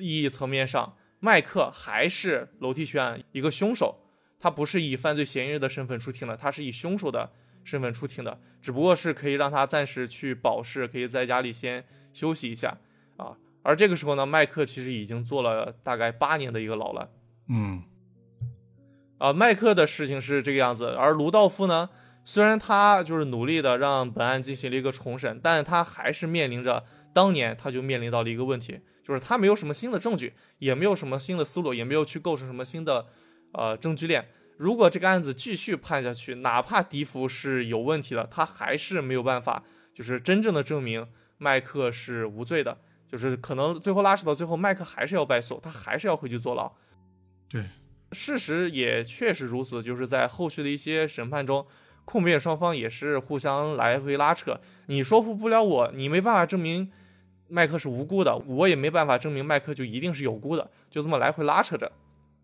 [0.00, 4.00] 意义层面上，麦克还是楼梯悬案一个凶手，
[4.38, 7.30] 他不是以犯罪嫌疑人的身份出庭的，他是以凶手的
[7.62, 12.78] 身份出庭的，只不过是可以让他暂时去保释，可以在家里先休息一下
[13.18, 13.36] 啊。
[13.66, 17.10] 而这个时候呢，麦克其实已经坐了大概八年的一个牢了。
[17.48, 17.82] 嗯
[19.18, 21.90] 啊，麦克的事情是这个样子，而卢道夫呢，
[22.24, 33.06] 虽然他就是努力的让本案进行了一个重审，但他还是面临着当年他就面临到了一个问题，就是他没有什么新的证据，也没有什么新的思路，也没有去构成什么新的
[33.52, 34.28] 呃证据链。
[34.56, 42.78] 如果这个案子继续判下去，哪怕迪福是有问题的，他还是没有办法，就是真正的证明麦克是无罪的，
[43.08, 46.72] 就是可能最后拉扯到最后，麦克还是要败诉，他还是要回去坐牢。
[47.48, 47.64] 对，
[48.12, 51.66] 事实也确实如此，就是在后续的一些审判中，
[52.04, 56.90] 控辩双方也是互相来回拉扯，你说服不了我，你没办法证明
[57.48, 61.92] 麦克是无辜的，我也没办法证明麦克就一定是有辜的，就这么来回拉扯着。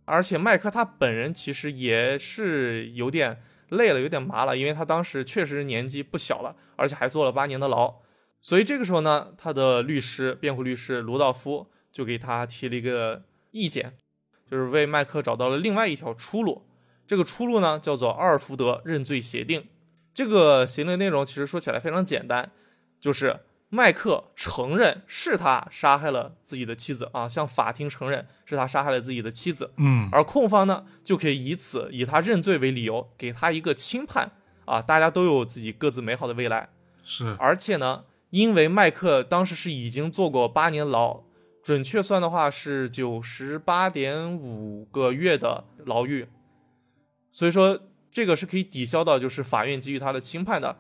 [0.05, 3.41] 而且麦克他本人其实也是有点
[3.71, 8.01] 累了，有点麻了，因为他当时确实年纪不小了，而且还坐了八年的牢。
[8.43, 13.23] 所以这个时候呢，他的律师、辩护律师卢道夫就给他提了一个
[13.53, 13.95] 意见，
[14.51, 16.67] 就是为麦克找到了另外一条出路。
[17.07, 19.69] 这个出路呢，叫做阿尔福德认罪协定。
[20.13, 22.51] 这个协定内容其实说起来非常简单，
[23.01, 34.33] 就是麦克承认是他杀害了自己的妻子啊，向法庭承认是他杀害了自己的妻子，嗯而控方呢就可以以此以他认罪为理由，给他一个轻判
[34.65, 36.69] 啊，大家都有自己各自美好的未来。
[37.05, 41.23] 是而且呢，因为麦克当时是已经坐过八年牢，
[41.63, 46.27] 准确算的话是九十八点五个月的牢狱，
[47.31, 47.79] 所以说
[48.11, 50.79] 这个是可以抵消到就是法院给予他的轻判的。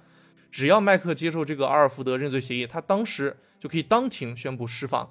[0.50, 5.11] 只要麦克接受这个阿尔福德认罪协议，他当时就可以当庭宣布释放。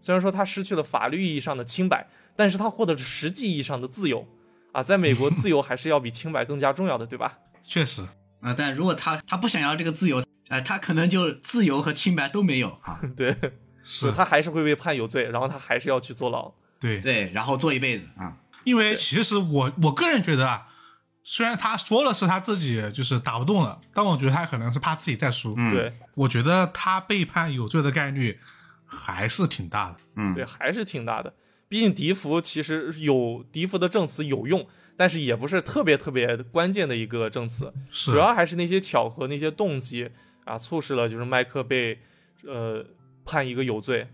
[0.00, 4.26] 虽然说他失去了法律意义上的清白，但是他获得了实际意义上的自由
[4.72, 4.82] 啊！
[4.82, 7.40] 在美国，自由还是要比清白更加重要的，对吧？
[7.62, 8.00] 确实，
[8.40, 13.00] 啊、但如果他他不想要这个自由，呃，他可能就自由和清白都没有啊。
[13.16, 13.36] 对，
[13.82, 16.52] 是他还是会被判有罪，然后他还是要去坐牢。
[16.78, 18.36] 对，对，然后坐一辈子啊。
[18.64, 20.68] 因为其实我我个人觉得啊，
[21.22, 25.54] 虽然他说了是他自己就是打不动了，但我觉得他可能是怕自己再输。
[25.56, 28.38] 嗯对我觉得他被判有罪的概率
[28.84, 29.96] 还是挺大的。
[30.16, 31.34] 嗯对，还是挺大的。
[31.68, 34.66] 毕竟迪福其实有迪福的证词有用，
[34.96, 40.10] 但是也不是特别特别关键的一个证词，是主要还是那些巧合、那些动机
[40.44, 41.98] 啊，促使了就是麦克被
[42.46, 42.84] 呃
[43.24, 44.08] 判一个有罪。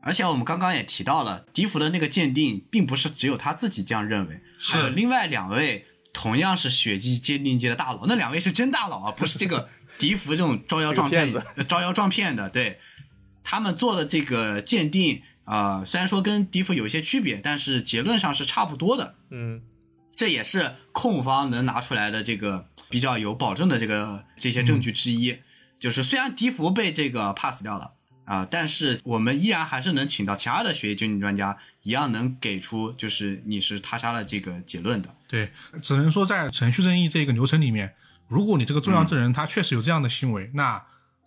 [0.00, 12.48] 而且我们刚刚也提到了，迪福的那个鉴定，并不是只有他自己这样认为，是还有另外两位同样是血迹鉴定界的大佬，那两位是真大佬啊，不是这个 迪福这种招摇撞骗这个骗呃招摇撞骗的。
[12.48, 12.78] 对，
[13.42, 19.16] 他们做的这个鉴定，啊，虽然说跟迪福有一些区别，但是结论上是差不多的。
[19.30, 19.62] 嗯，
[20.14, 25.38] 这也是控方能拿出来的这个比较有保证的这个这些证据之一。
[25.78, 27.92] 就是虽然迪福被这个 pass 掉了
[28.28, 35.14] 啊、但是我们依然还是能请到其他的血液鉴定专家，一样能给出就是你是他杀的这个结论的。
[35.28, 37.94] 对，只能说在程序正义这个流程里面，
[38.26, 40.82] 如果你这个重要证人他确实有这样的行为，那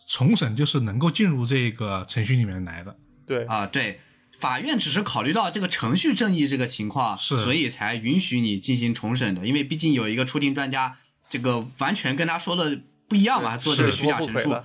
[0.09, 2.97] 重审就是能够进入这个程序里面来的。
[3.26, 4.01] 对，啊，对，
[4.38, 9.47] 法院只是考虑到这个程序正义这个情况，是所以才允许你进行重审的。
[9.47, 10.97] 因为毕竟有一个出庭专家，
[11.30, 14.56] 这个完全跟他说的不一样嘛，做这个虚假陈述。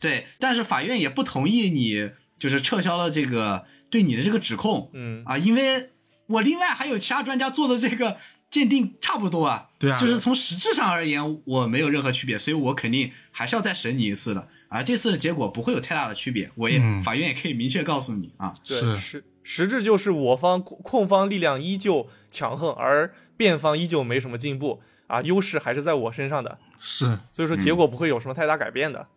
[0.00, 5.90] 对，但是法院也不同意你，就是撤销了这个对你的这个指控嗯，啊，因为
[6.26, 8.16] 我另外还有其他专家做的这个
[8.50, 14.82] 鉴定差不多啊，对啊就是从实质上而言，我没有任何区别，所以我肯定还是要再审你一次的啊。
[14.82, 18.54] 这次的结果不会有太大的区别，我也、嗯法院也可以明确告诉你啊。
[18.64, 24.80] 对，是实实质就是我方控控方力量依旧强横，而辩方依旧没什么进步
[25.10, 26.58] 啊，优势还是在我身上的。
[26.78, 29.08] 是，所以说结果不会有什么太大改变的。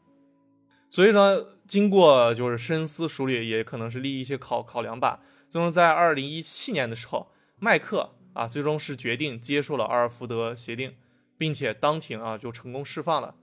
[0.89, 5.21] 所以说，经过就是深思熟虑，也可能是立一些考考量吧。
[5.49, 10.95] 最终在二零一七年的时候，麦克啊最终是决定接受了阿尔福德协定，
[11.37, 13.35] 并且当庭啊就成功释放了。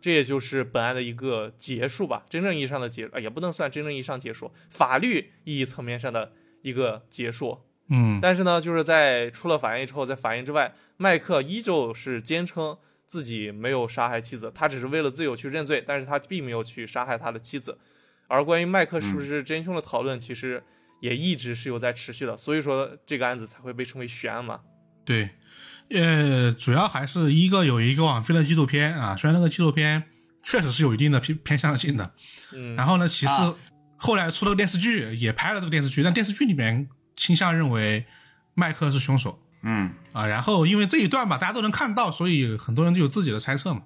[0.00, 7.60] 这也就是本案的一个结束吧，真正意义上的结，啊也不能算真正意义上结束，法律意义层面上的一个结束。
[7.88, 17.78] 嗯，但是呢，就是在出了法院之后，在法院之外，麦克依旧是坚称自己没有杀害妻子，他只是为了自由去认罪，但是他并没有去杀害他的妻子。
[18.28, 20.62] 而关于麦克是不是真凶的讨论，其实
[21.00, 24.60] 也一直是有在持续的，所以说这个案子才会被称为悬案嘛。
[25.04, 25.30] 对，
[25.90, 30.04] 呃，主要还是一个有一个网飞的纪录片啊，虽然那个纪录片
[30.42, 32.12] 确实是有一定的偏偏向性的，
[32.52, 33.54] 嗯，然后呢，其次、啊
[33.98, 36.86] 后来出了个电视剧，也拍了这个电视剧，但电视剧里面
[37.16, 38.04] 倾向认为
[38.52, 43.82] 麦克是凶手嗯，啊，然后因为这一段吧，大家都能看到，所以很多人都有自己的猜测嘛。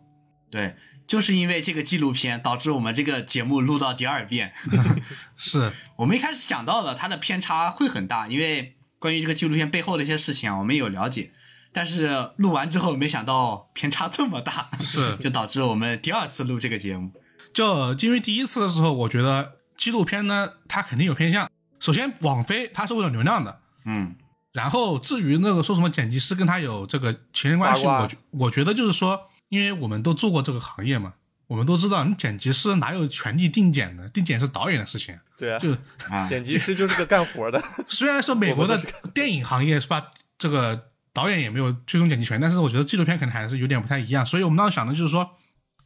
[0.51, 0.77] 对，
[1.07, 4.53] 就是因为这个纪录片导致我们这个节目录到第二遍。
[5.37, 11.33] 是， 我们一开始想到了它的偏差会很大，因为关于这个纪录片背后的一些事情啊，我们也有了解。
[11.73, 17.11] 但是录完之后，没想到偏差这么大，是 就导致我们第二次录这个节目。
[17.55, 21.49] 就因为第一次的时候，我觉得纪录片呢，它肯定有偏向。
[21.79, 24.15] 首先，网飞它是为了流量的，嗯
[24.53, 31.15] 然后至于那个说什么剪辑师跟他有这个情人关系，我觉我觉得就是说，因为我们都做过这个行业嘛，
[31.47, 34.09] 我们都知道，你剪辑师哪有权利定剪的？
[34.09, 35.19] 定剪是导演的事情。
[35.39, 35.73] 对啊，就
[36.11, 37.63] 啊，剪辑师就是个干活的。
[37.89, 38.79] 虽然说美国的
[39.15, 40.05] 电影行业是吧，
[40.37, 44.27] 这个导演也没有最终剪辑权，但是我觉得纪录片可能还是有点不太一样。
[44.27, 45.31] 所以我们当时想的就是说，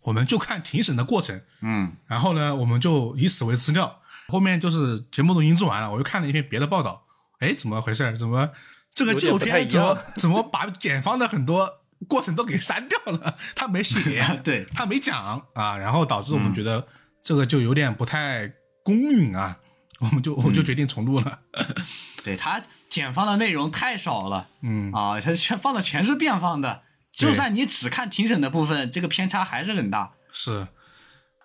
[0.02, 4.00] 我们就看庭审的过程，嗯然后呢，我们就以此为资料。
[4.28, 7.03] 后面就是节目都已经做完了，我又看了一篇别的报道，
[7.44, 8.16] 哎，怎么回事？
[8.16, 8.50] 怎么
[8.94, 11.70] 这个纪录片怎么 怎么把检方的很多
[12.08, 13.36] 过程都给删掉了？
[13.54, 16.86] 他没写， 对，他没讲啊，然后导致我们觉得
[17.22, 18.50] 这个就有点不太
[18.82, 19.58] 公允啊，
[19.98, 21.40] 我们就我就决定重录了。
[22.24, 26.82] 对，他检方的内容太少了嗯，啊，他全放的全是辩方的。
[27.12, 30.14] 就算你只看庭审的部分，这个偏差还是很大。
[30.32, 30.66] 是，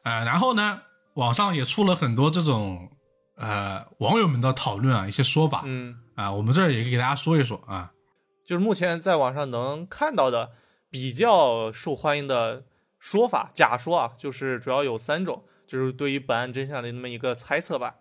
[0.03, 0.81] 呃，然后呢，
[1.13, 2.89] 网上也出了很多这种
[3.39, 7.93] 呃网友们的讨论啊，一些说法嗯，啊，我们这儿也给大家说一说啊。
[8.45, 10.51] 就是目前在网上能看到的
[10.89, 12.65] 比较受欢迎的
[12.99, 17.95] 说法，假说啊，就是主要有三种，就是对于本案真相的那么一个猜测吧。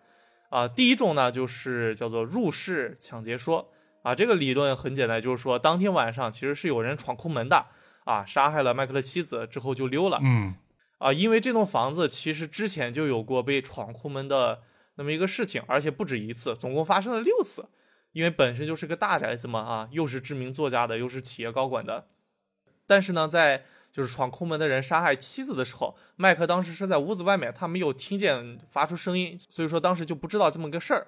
[0.51, 3.71] 啊，第一种呢，就是叫做入室抢劫说
[4.03, 7.67] 啊，这个理论很简单，就是说当天晚上其实是有人闯空门的
[8.05, 10.19] 啊，杀害了麦克的妻子之后就溜了。
[10.23, 10.55] 嗯
[10.97, 14.63] 啊，因为这栋房子其实之前就有过被闯空门的
[14.99, 17.71] 那么一个事情，而且不止一次，总共发生了六次。
[18.13, 22.09] 因为本身就是个大宅子嘛，啊，又是知名作家的，又是企业高管的。
[22.87, 31.07] 但是呢，在就是闯空门的人杀害妻子的时候，麦克当时是在屋子外面，他没有听见发出声音，所以说当时就不知道这么个事儿。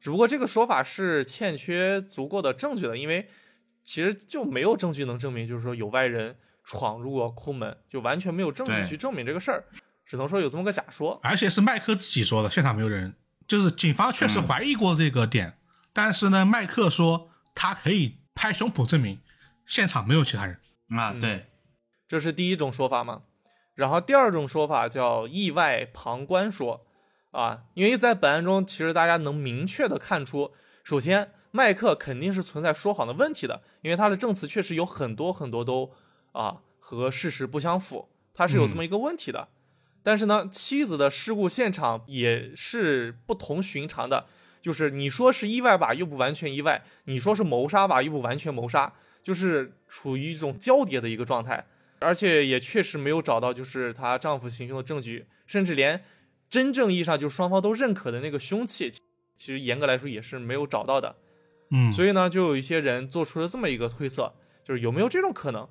[0.00, 3.28] 只不过这个说法是欠缺足够的证据的，因为
[3.82, 9.64] 其实就没有证据能证明，就是说有外人闯入过空门，就完全没有证据去证明这个事儿，
[10.04, 11.20] 只能说有这么个假说。
[11.22, 13.14] 而且是麦克自己说的，现场没有人，
[13.48, 15.58] 就是警方确实怀疑过这个点，
[15.94, 19.20] 但是呢，麦克说他可以拍胸脯证明
[19.66, 20.60] 现场没有其他人。
[20.90, 21.46] 啊，嗯对，
[22.06, 23.22] 这是第一种说法嘛。
[23.74, 26.86] 然后第二种说法叫意外旁观说，
[27.30, 30.52] 啊，因为在本案中，其实大家能明确的看出，
[30.84, 35.92] 首先麦克肯定是存在说谎的问题的，因为他的证词确实有很多很多都
[36.32, 39.48] 啊和事实不相符，他是有这么一个问题的。
[40.08, 44.24] 但是呢，妻子的事故现场也是不同寻常的，
[44.62, 48.90] 就是你说是意外吧，又不完全意外；你说是谋杀吧，又不完全谋杀，
[49.22, 51.66] 就是处于一种交叠的一个状态。
[51.98, 56.02] 而且也确实没有找到就是她丈夫行凶的证据，甚至连
[56.48, 58.90] 真正意义上就双方都认可的那个凶器，
[59.36, 61.16] 其实严格来说也是没有找到的。
[61.70, 64.32] 嗯，所以呢，就有一些人做出了这么一个推测，
[64.64, 65.68] 就是有没有这种可能？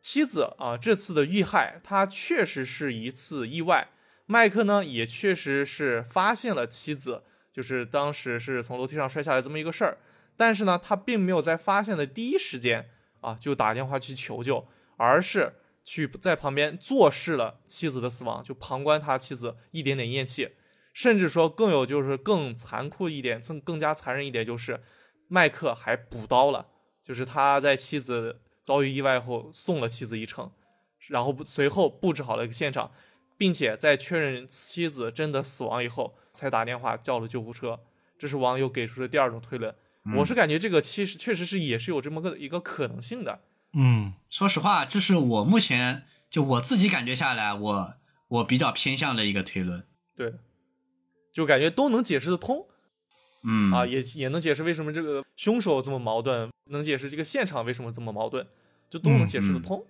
[0.00, 3.88] 妻子啊，这次的遇害，他确实是一次意外。
[4.26, 7.22] 麦克呢，也确实是发现了妻子，
[7.52, 9.98] 就是当时是从楼梯上摔下来这么一个事儿。
[10.36, 15.54] 但是呢，他并没有在发现的第一时间啊就打电话去求救，而是
[15.84, 20.50] 去在旁边坐视了妻子的死亡，就旁观他妻子一点点咽气。
[20.92, 24.80] 甚至说更有就是更残酷一点，更更加残忍一点，就是
[25.28, 26.66] 麦克还补刀了，
[27.04, 30.52] 就是他在妻子遭遇意外后送了妻子一程，
[31.06, 32.92] 然后随后布置好了一个现场，
[33.38, 37.80] 并且在确认妻子真的死亡以后，才打电话叫了救护车。
[38.18, 39.74] 这是网友给出的第二种推论。
[40.18, 43.40] 我是感觉这个其实确实是也是有这么个一个可能性的。
[43.72, 47.94] 嗯说实话，这是我目前就我自己感觉下来，我
[48.28, 49.86] 我比较偏向的一个推论。
[50.14, 50.34] 对，
[51.32, 52.68] 就感觉都能解释得通
[53.42, 58.46] 嗯啊，也也能解释为什么这个凶手这么矛盾，能解释这个现场为什么这么矛盾，
[58.90, 59.84] 就都能解释得通。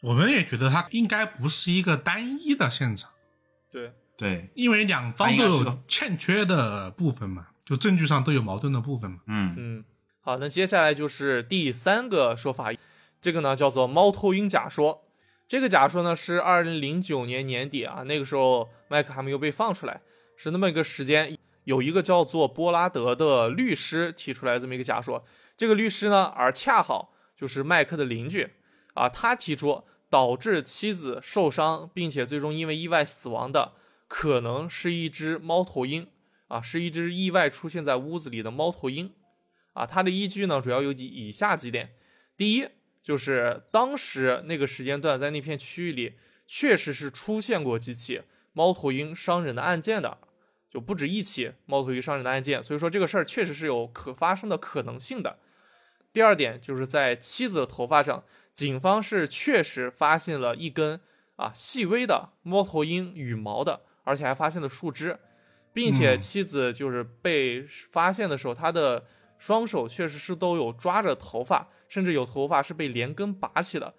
[0.00, 3.10] 我们也觉得他应该不是一个单一的现场，
[3.70, 7.48] 对，对，因为两方都有欠缺的部分嘛。
[7.64, 9.18] 就证据上都有矛盾的部分嘛。
[9.26, 9.84] 嗯嗯，
[10.20, 12.72] 好，那接下来就是第三个说法，
[13.20, 15.02] 这个呢叫做猫头鹰假说。
[15.48, 20.00] 这个假说呢是二零零九年年底啊，那个时候麦克还没有被放出来，
[20.36, 21.35] 是那么一个时间，
[21.66, 25.24] 有一个叫做波拉德的律师提出来这么一个假说。
[25.56, 28.54] 这个律师呢，而恰好就是麦克的邻居
[28.94, 33.72] 啊，他提出导致妻子受伤，并且最终因为意外死亡的，
[34.06, 36.06] 可能是一只猫头鹰
[36.48, 39.12] 啊，是一只意外出现在屋子里的猫头鹰。
[39.72, 41.94] 啊，它的依据呢，主要有以下几点。
[42.36, 42.68] 第一，
[43.02, 46.14] 就是当时那个时间段，在那片区域里，
[46.46, 48.22] 确实是出现过几起
[48.52, 50.18] 猫头鹰伤人的案件的，
[50.76, 55.38] 就不止一起猫头鹰伤人的案件，所以说这个事儿确实是有可发生的可能性的。
[56.12, 58.22] 第二点，就是在妻子的头发上，
[58.52, 61.00] 警方是确实发现了一根
[61.36, 65.18] 啊细微的猫头鹰羽毛的，而且还发现了树枝，
[65.72, 66.20] 并且嗯。
[66.20, 69.06] 妻子就是被发现的时候，她的
[69.38, 73.94] 双手确实是都有抓着头发，甚至有头发是被连根拔起的，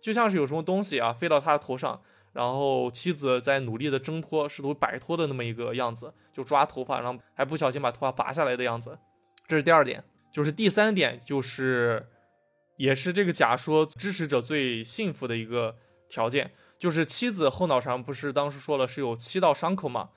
[0.00, 8.98] 就像是有什么东西啊飞到她的头上，然后妻子在努力的挣脱，试图摆脱的那么一个样子，就抓头发，然后还不小心把头发拔下来的样子。
[9.46, 12.06] 这是第二点，就是第三点，就是
[12.76, 15.76] 也是这个假说支持者最幸福的一个
[16.08, 20.10] 条件，就是妻子后脑勺不是当时说了是有七道伤口吗？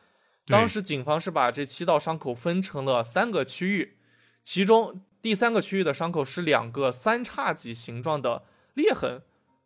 [0.47, 3.97] 当时警方是把这七道伤口分成了三个区域，
[4.43, 8.43] 其中第三个区域的伤口是两个三叉戟形状的
[8.73, 9.21] 裂痕，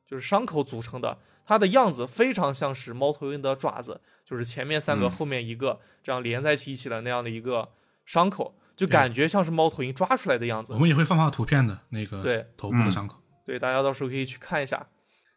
[0.08, 1.18] 就是伤口组成的。
[1.46, 7.70] 它的样子非常像是猫头鹰的爪子，就是前面三个，嗯后面一个，这样连在一起一起的那样的一个
[8.06, 10.80] 伤口，就感觉像是猫头鹰抓出来的样子我。
[10.80, 13.22] 们也会放放图片的那个对头部的伤口。
[13.46, 14.88] 对，大家到时候可以去看一下。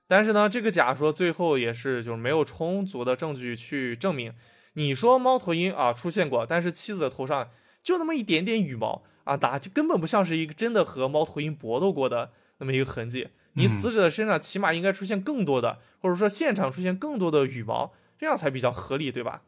[0.07, 4.33] 但是呢，这个假说最后也是就是没有充足的证据去证明。
[4.73, 7.51] 你说猫头鹰啊出现过，但是妻子的头上
[7.83, 13.29] 就那么一点点羽毛啊，打就根本不像是一个真的和猫头鹰搏斗过的那么一个痕迹。
[13.59, 19.43] 你嗯死者的身上起码应该出现更多的，或者说现场出现更多的羽毛，这样才比较合理，对吧？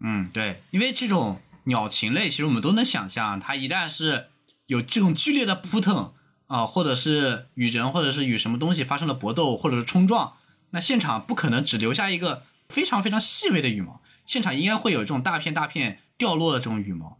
[0.00, 4.26] 嗯，对，因为这种鸟禽类，其实我们都能想象，它一旦是
[4.66, 6.12] 有这种剧烈的扑腾
[6.46, 10.34] 啊、或者是与人或者是与什么东西发生了搏斗，或者是冲撞，
[10.70, 17.18] 那现场不可能只留下一个非常非常细微的羽毛，现场应该会有这种大片大片掉落的这种羽毛。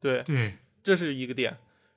[0.00, 1.56] 对，对，这是一个点。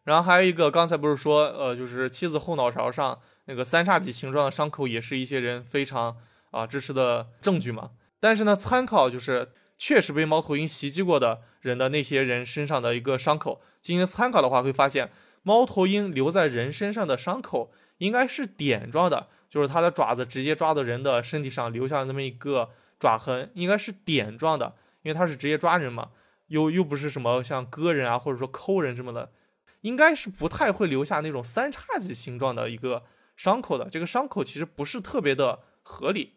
[0.10, 6.18] 然后还有一个，刚才不是说，呃，就是妻子后脑勺上那个三叉戟形状的伤口，也是一些人非常
[6.50, 7.92] 啊、支持的证据嘛。
[8.20, 15.12] 但是呢，参考就是确实被猫头鹰袭击过的人的那些人身上的一个伤口进行参考的话，会发现
[15.44, 24.74] 猫头鹰留在人身上的伤口应该是点状的，就是它的爪子直接抓到人的身体上留下那么一个爪痕，应该是点状的，
[25.04, 26.10] 因为它是直接抓人嘛。
[26.48, 29.30] 又又不是什么像割人啊，或者说抠人这么的，
[29.82, 33.04] 应该是不太会留下那种三叉戟形状的一个
[33.36, 33.90] 伤口的。
[33.90, 36.34] 这个伤口其实不是特别的合理。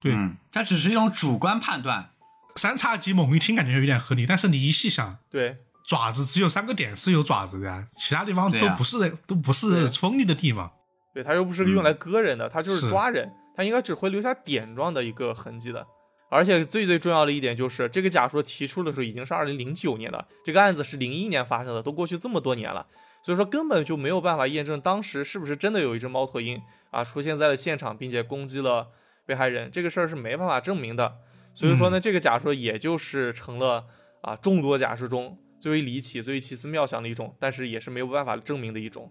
[0.00, 2.10] 对嗯，它只是一种主观判断。
[2.56, 10.72] 三叉戟猛一听感觉有点合理，但是你一细想，对爪子只有三个点是有爪子的呀，其他地方都不是、都不是锋利的地方。
[11.14, 15.86] 对，它又不是用来割人的，它就是是抓人，它应该只会留下点状的一个痕迹的。
[16.30, 22.86] 而且最最重要的一点就是，这个假说提出的时候已经是二零零九年了，这个案子是零一年发生的，都过去这么多年了，
[23.22, 26.60] 所以说根本就没有办法验证当时是不是真的有一只猫头鹰
[26.90, 28.88] 啊出现在了现场，并且攻击了
[29.24, 31.16] 被害人，这个事儿是没办法证明的。
[31.54, 33.86] 所以说呢，这个假说也就是成了
[34.20, 39.10] 啊众多假说中最为离奇、最为奇思妙想的一种，但是也是没有办法证明的一种。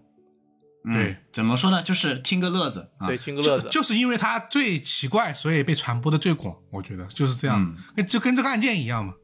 [0.88, 1.82] 嗯对，怎么说呢？
[1.82, 3.06] 就是听个乐子啊。
[3.06, 3.64] 对，听个乐子。
[3.64, 6.56] 就就是因为它最奇怪，所以被传播的最广。
[6.70, 9.14] 我觉得就是这样，嗯跟就跟这个案件一样嘛。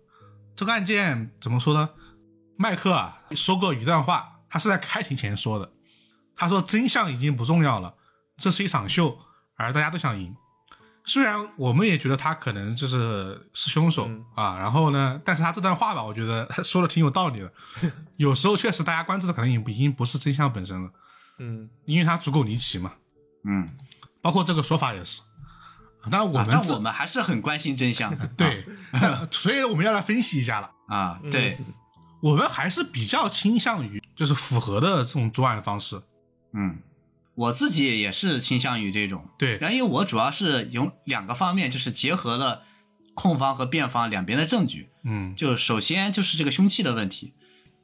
[0.54, 1.90] 这个案件怎么说呢？
[2.56, 5.70] 麦克啊说过一段话，他是在开庭前说的。
[6.36, 7.94] 他说：“真相已经不重要了，
[8.36, 9.16] 这是一场秀，
[9.56, 10.34] 而大家都想赢。
[11.04, 17.52] 虽然我们也觉得他可能就是是凶手、嗯啊，然后呢，但是他这段话吧，我觉得他说的挺有道理的。
[18.16, 20.90] 有时候确实大家关注的可能已经已经不是真相本身了，
[21.38, 22.92] 嗯，因为它足够离奇嘛。
[23.44, 23.68] 嗯，
[24.22, 25.20] 包括这个说法也是。
[26.10, 28.26] 当然我们、啊但我们还是很关心真相的。
[28.36, 30.70] 对，那所以我们要来分析一下了。
[30.86, 31.56] 啊，对，
[32.20, 36.02] 我们还是比较倾向于就是符合的这种作案方式。
[36.52, 36.78] 嗯，
[37.34, 39.26] 我自己也是倾向于这种。
[39.38, 42.64] 对，然后因为我主要是有两个方面，就是结合了
[43.14, 44.90] 控方和辩方两边的证据。
[45.04, 47.32] 嗯，就首先就是这个凶器的问题，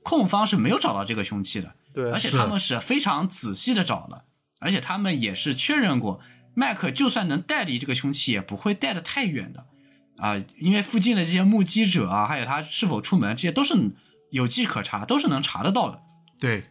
[0.03, 4.25] 控方是没有找到这个凶器的，对，而且他们是非常仔细的找了，
[4.61, 6.21] 而且他们也是确认过，
[6.55, 9.67] 麦克就算能带离这个凶器，也不会带的太远的，
[10.19, 13.75] 啊、因为附近的这些目击者啊，还有他是否出门，这些都是
[14.31, 16.03] 有迹可查，都是能查得到的。
[16.39, 16.65] 对，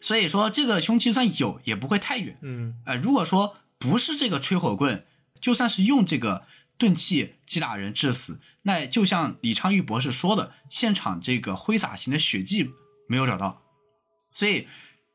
[0.00, 2.38] 所以说这个凶器算有，也不会太远。
[2.42, 2.74] 嗯。
[2.84, 5.04] 呃，如果说不是这个吹火棍，
[5.40, 6.46] 就算是用这个
[6.78, 12.70] 钝器击打人致死，那就像李昌钰博士说的，现场这个挥洒型的血迹
[13.08, 13.62] 没有找到，
[14.36, 14.68] 所以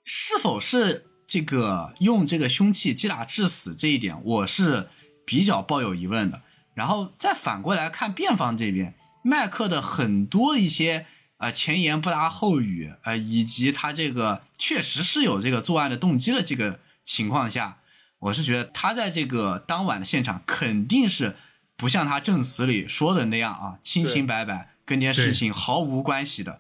[0.04, 4.90] 是否是这个用这个凶器击打致死这一点，我是
[5.28, 6.42] 比较抱有疑问的。
[6.74, 11.06] 然后再反过来看辩方这边，麦克的很多一些
[11.38, 17.78] 呃前言不搭后语，呃，以及他这个确实是有这个作案的动机的这个情况下，
[18.18, 21.36] 我是觉得他在这个当晚的现场肯定是
[21.78, 26.60] 不像他证词里说的那样啊，清清白白，跟这件事情毫无关系的。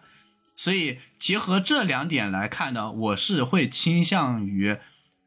[0.61, 4.77] 所以结合这两点来看呢，我是会倾向于，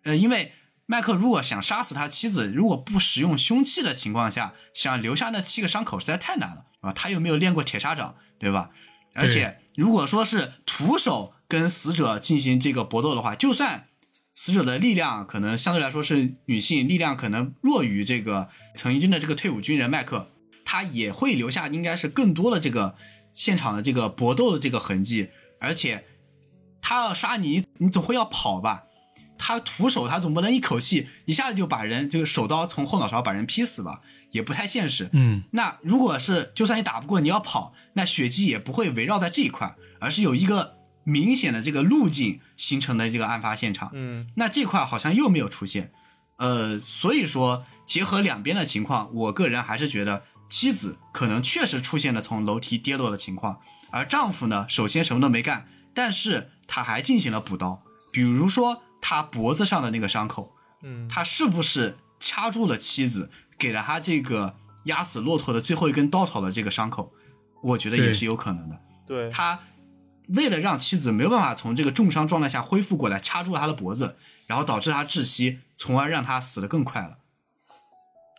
[0.04, 0.52] 呃，因为
[0.86, 6.92] 麦克如果想杀死他妻子，如果不使用凶器的情况下，想留下那七个伤口实在太难了啊！
[6.92, 8.70] 他又没有练过铁砂掌，对吧？
[9.14, 13.88] 而且如果说是徒手跟死者进行这个搏斗的话，就算
[14.36, 20.30] 死者的力量可能相对来说是女性，力量可能弱于这个曾经的这个退伍军人麦克，
[20.64, 22.94] 他也会留下应该是更多的这个
[23.34, 25.28] 现场的这个搏斗的这个痕迹，
[25.60, 26.04] 而且
[26.80, 28.84] 他要杀你，你总会要跑吧？
[29.36, 34.00] 他徒手，他总不能一口气一下子就把人这个手刀从后脑勺把人劈死吧？
[34.30, 35.10] 也不太现实。
[35.12, 43.90] 嗯，那如果是就算你打不过，你要跑，那血迹也不会围绕在这一块，而是有一个明显的这个路径形成的这个案发现场。
[43.92, 45.92] 嗯那这块好像又没有出现，
[46.36, 50.22] 呃，所以说结合两边的情况，我个人还是觉得
[50.54, 53.58] 妻子可能确实出现了从楼梯跌落的情况，
[53.90, 57.82] 而丈夫呢，首先什么都没干，但是他还进行了补刀，
[58.12, 64.54] 比如说他脖子上的那个伤口，嗯他是不是掐住了妻子，给了他这个
[64.84, 67.12] 压死骆驼的最后一根稻草的这个伤口？
[67.60, 68.80] 我觉得也是有可能的。
[69.08, 69.58] 对，他
[70.28, 74.14] 为了让妻子没有办法从这个重伤状态下恢复过来，掐住了他的脖子，
[74.46, 77.18] 然后导致他窒息，从而让他死得更快了。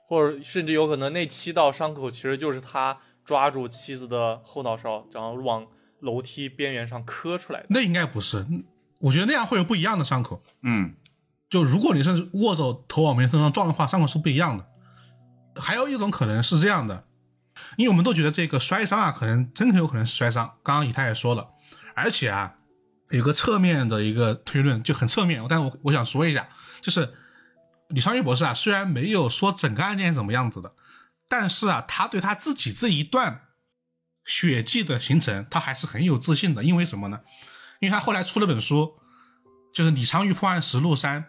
[0.07, 5.65] 或者甚至有可能那七道伤口其实就是他抓住妻子的后脑勺，然后往
[5.99, 7.65] 楼梯边缘上磕出来的。
[7.69, 8.45] 那应该不是，
[8.99, 10.41] 我觉得那样会有不一样的伤口。
[10.61, 10.93] 嗯
[11.49, 14.65] 就如果你是握着头往别人身上撞的话，伤口是不一样的。
[15.57, 17.05] 还有一种可能是这样的，
[17.77, 20.57] 因为我们都觉得这个摔伤啊，可能真的有可能是摔伤。
[20.63, 21.47] 刚刚以太也说了，
[21.93, 22.55] 而且啊，
[23.09, 26.49] 有个侧面的一个推论，就很侧面，但是我我想说一下，
[26.81, 27.13] 就是
[27.89, 30.73] 李昌钰博士啊，虽然没有说整个案件是怎么样子的，
[31.27, 33.41] 但是啊，他对他自己这一段
[34.23, 36.63] 血迹的形成，他还是很有自信的。
[36.63, 37.21] 因为什么呢？
[37.79, 38.97] 因为他后来出了本书，
[39.73, 41.21] 就是《李昌钰破案实录三》，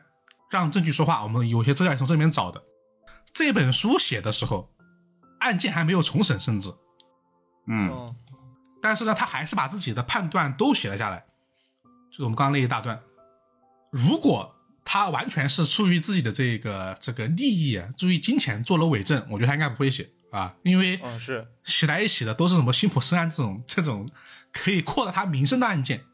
[0.50, 1.22] 让证据说话。
[1.22, 2.62] 我们有些资料也从这里面找的。
[3.34, 4.74] 这本书写的时候，
[5.40, 6.70] 案件还没有重审，甚至，
[7.68, 8.16] 嗯嗯
[8.80, 11.26] 但是呢，他还是把自己的判断都写了下来，
[12.10, 12.98] 就是我们刚刚那一大段。
[13.90, 14.55] 如果
[14.88, 24.08] 他完全是出于自己的这个这个利益啊，出于金钱做了伪证，我觉得他应该不会写啊，因为嗯是，写在一起的都是什么辛普森案这种这种
[24.52, 26.04] 可以扩大他名声的案件，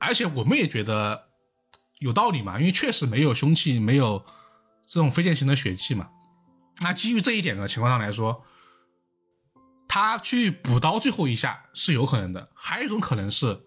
[0.00, 1.28] 而且我们也觉得
[2.00, 4.26] 有道理嘛，因为确实没有凶器，没有
[4.88, 6.10] 这种非践行的血迹嘛。
[6.80, 8.44] 那基于这一点的情况上来说，
[9.86, 12.50] 他去补刀最后一下是有可能的。
[12.52, 13.60] 还有一种可能是，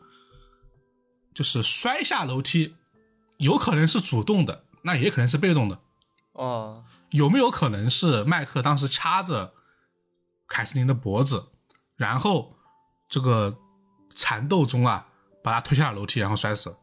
[1.33, 2.75] 就是摔下楼梯，
[3.39, 5.79] 有可能是主动的，那也可能是被动的。
[6.33, 6.85] 哦。
[7.09, 9.53] 有没有可能是麦克当时掐着
[10.47, 11.47] 凯瑟琳的脖子，
[11.95, 12.55] 然后
[13.09, 13.57] 这个
[14.15, 15.07] 缠斗中啊，
[15.43, 16.77] 把他推下了楼梯，然后摔死？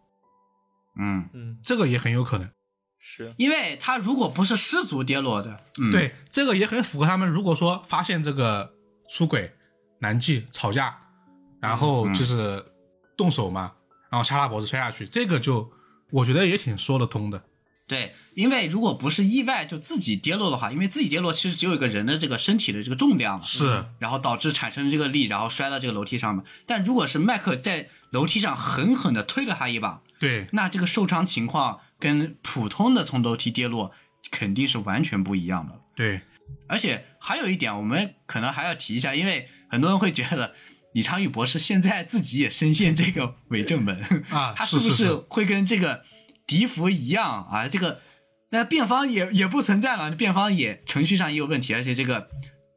[0.99, 1.59] 嗯，嗯。
[1.63, 2.51] 这个也很有可能。
[2.99, 8.75] 是，因为他如果不是失足跌落的，嗯，对，这个也很符合他们如果说发现这个
[9.09, 9.55] 出轨、
[10.01, 10.99] 男妓、吵架，
[11.61, 12.65] 然后就是
[13.17, 13.75] 动手嘛，
[14.11, 15.71] 然后掐他脖子摔下去，这个就
[16.11, 17.45] 我觉得也挺说得通的。
[17.89, 26.43] 对，因为如果不是意外就自己跌落的话，因为自己跌落其实只有一个人的这个身体的这个重量嘛，是，然后导致产生这个力，然后摔到这个楼梯上嘛。
[26.67, 33.93] 但如果是麦克在楼梯上狠狠的推了他一把，对，那这个受伤情况跟普通的从楼梯跌落
[34.33, 35.81] 肯定是完全不一样的。
[35.95, 36.23] 对，
[36.67, 40.55] 而且还有一点，我们可能还要提一下，因为很多人会觉得
[40.97, 44.01] 李昌钰博士现在自己也深陷这个伪证门
[44.31, 46.03] 啊 他是不是会跟这个
[46.47, 47.69] 笛福一样啊？
[47.69, 48.01] 这个
[48.49, 52.29] 那辩方也也不存在嘛，辩方也程序上也有问题，而且这个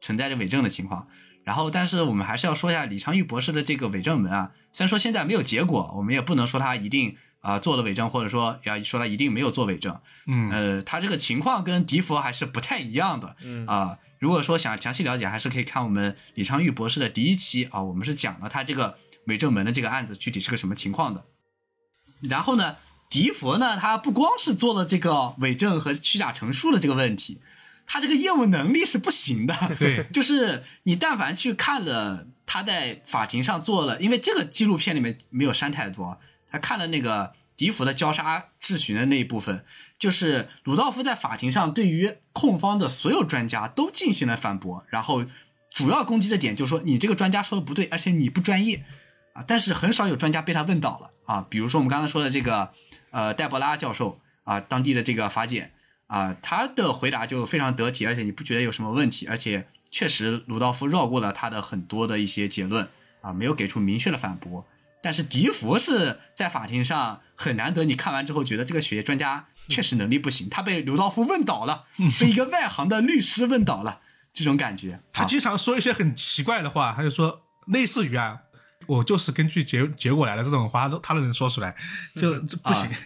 [0.02, 1.08] 存在着伪证的情况。
[1.44, 9.98] 然后，但是我们还是要说一下李昌钰博士的这个伪证门啊，虽然说现在没有结果，我们也不能说他一定啊、做了伪证，或者说要说他一定没有做伪证。
[10.26, 13.34] 嗯，呃，他这个情况跟笛福还是不太一样的。
[13.42, 21.24] 嗯啊、如果说想详细了解，还是可以看我们李昌钰博士的第一期啊，我们是讲了他这个伪证门的这个案子具体是个什么情况的。
[22.28, 22.76] 然后呢，
[23.08, 27.40] 迪佛呢，他不光是做了这个伪证和虚假陈述的这个问题，
[27.86, 29.56] 他这个业务能力是不行的。
[29.78, 36.20] 对 就是你但凡去看了他在法庭上做了，因为这个纪录片里面没有删太多，
[36.50, 39.66] 他看了那个迪福的交叉质询的那一部分，
[39.98, 45.26] 就是鲁道夫在法庭上对于控方的所有专家都进行了反驳，然后
[45.70, 48.82] 主要攻击的点就是说你这个专家说的不对，而且你不专业
[49.34, 52.72] 啊，但是很少有专家被他问倒了啊，比如说我们刚才说的这个
[53.10, 55.74] 呃戴博拉教授啊，当地的这个法检
[56.06, 62.88] 啊，他的回答就非常得体，而且你不觉得有什么问题，而且确实鲁道夫绕过了他的很多的一些结论
[63.20, 64.64] 啊，没有给出明确的反驳。
[65.02, 71.84] 但是笛福是在法庭上很难得，你看完之后觉得这个血液专家确实能力不行，他被刘道夫问倒了，
[72.18, 74.00] 被一个外行的律师问倒了，
[74.32, 74.92] 这种感觉。
[74.92, 78.38] 啊他经常说一些很奇怪的话，他就说类似于啊，
[78.86, 81.74] 我就是根据结结果来的这种话，他都他都能说出来，
[82.14, 82.86] 就这不行。
[82.86, 82.96] 啊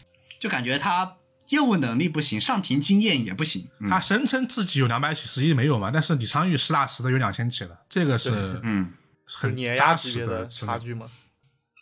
[0.41, 1.16] 就感觉他
[1.49, 3.66] 业务能力不行，上庭经验也不行。
[3.81, 5.91] 嗯他声称自己有两百起，实际没有嘛？
[5.91, 8.93] 但是李昌钰实打实的有两千起了，这个是嗯
[9.25, 10.75] 很碾扎压级别的实资料。
[10.75, 11.07] 差距嘛。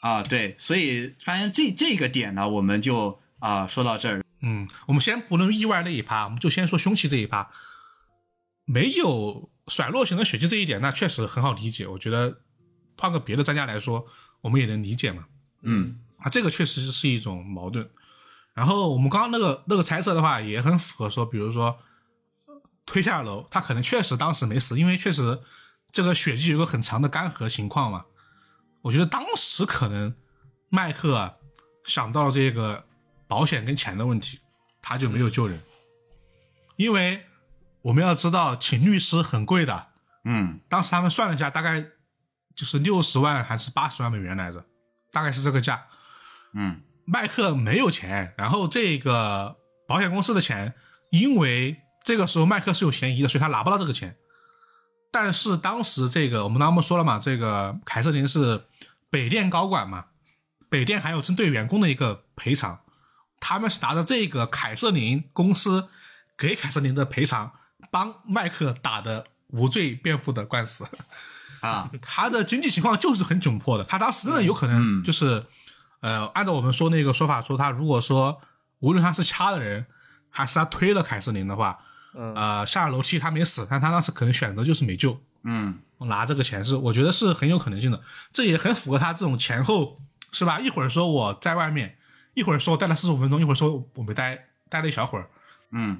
[0.02, 4.24] 啊，对，所以发现这这个点呢，我们就啊说到这儿。
[4.40, 7.50] 嗯，我们先不论意外那一趴，我们就先说凶器这一趴。
[8.64, 11.86] 没有甩落型的血迹这一点，那确实很好理解。
[11.86, 12.40] 我觉得
[12.98, 14.04] 换个别的专家来说，
[14.40, 15.26] 我们也能理解嘛。
[15.62, 17.88] 嗯啊，这个确实是一种矛盾。
[18.54, 21.78] 然后我们刚刚那个那个猜测的话，也很符合说，比如说
[22.84, 25.40] 推下楼，他可能确实当时没死，因为确实
[25.92, 28.06] 这个血迹有个很长的干涸情况嘛。
[28.82, 30.14] 我觉得当时可能
[30.68, 31.34] 麦克啊
[31.84, 32.84] 想到这个
[33.26, 34.40] 保险跟钱的问题，
[34.82, 35.60] 他就没有救人，
[36.76, 37.24] 因为
[37.82, 39.88] 我们要知道请律师很贵的，
[40.24, 41.80] 嗯当时他们算了一下，大概
[42.54, 44.64] 就是六十万还是八十万美元来着，
[45.10, 45.86] 大概是这个价。
[46.52, 49.56] 嗯麦克没有钱，然后这个
[49.88, 50.74] 保险公司的钱，
[51.10, 54.16] 因为这个时候麦克是有嫌疑的，所以他拿不到这个钱。
[55.10, 58.64] 但是当时这个我们刚刚说了嘛，这个凯瑟琳是
[59.12, 60.06] 北电高管嘛，
[60.70, 62.80] 北电还有针对员工的一个赔偿，
[63.40, 65.88] 他们是拿着这个凯瑟琳公司
[66.38, 67.52] 给凯瑟琳的赔偿，
[67.90, 70.88] 帮麦克打的无罪辩护的官司。
[71.60, 71.90] 啊。
[72.00, 75.44] 他的经济情况就是很窘迫的，他当时真的有可能就是，
[76.00, 78.40] 呃，按照我们说那个说法说，他如果说
[78.78, 79.84] 无论他是掐的人，
[80.30, 81.78] 还是他推了凯瑟琳的话，
[82.14, 82.34] 嗯。
[82.34, 88.02] 呃，下了楼梯他没死，但他当时可能选择就是没救，嗯我拿这个钱是我觉得是很有可能性的，
[88.32, 90.00] 这也很符合他这种前后
[90.32, 90.60] 是吧？
[90.60, 91.96] 一会儿说我在外面，
[92.34, 95.28] 一会儿说我待了四十五分钟，一会儿说我没待，待了一小会儿，
[95.70, 95.98] 嗯。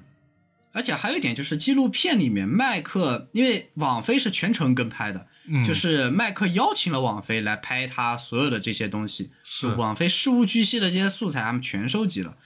[0.74, 12.38] 而且还有一点就是，纪录片里面麦克，因为网飞是全程跟拍的，嗯，就是麦克邀请了网飞来拍他所有的这些东西，是就网飞事无巨细的这些素材，他们全收集了。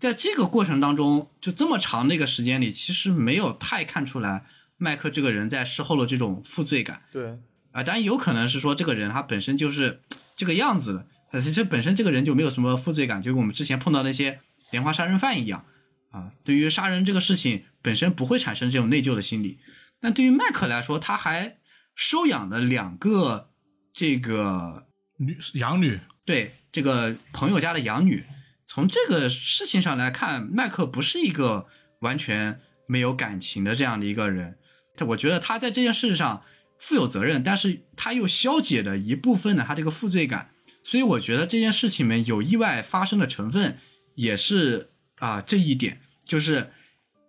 [0.00, 4.44] 在这个过程当中，就这么长的一个时间里，其实没有太看出来
[4.78, 7.38] 麦克这个人在事后的这种负罪感对，
[7.72, 7.82] 啊。
[7.82, 10.00] 当然有可能是说这个人他本身就是
[10.36, 14.40] 这个样子的，但是这本身这个人就没有什么负罪感，就跟我们之前碰到那些
[14.70, 15.66] 连环杀人犯一样
[16.10, 16.32] 啊。
[16.44, 19.58] 对于杀人这个事情本身不会产生这种内疚的心理，
[20.00, 21.58] 但对于麦克来说，他还
[21.94, 23.48] 收养了两个
[23.92, 24.86] 这个
[25.16, 28.24] 女养女，对这个朋友家的养女。
[28.64, 31.66] 从这个事情上来看，麦克不是一个
[32.00, 34.57] 完全没有感情的这样的一个人。
[35.06, 36.42] 我觉得他在这件事上
[36.78, 40.50] 负有责任，但是他又消解了一部分的他这个负罪感。
[40.82, 43.78] 所以我觉得这件事情里面有意外发生的成分，
[44.14, 46.70] 也是啊、这一点，就是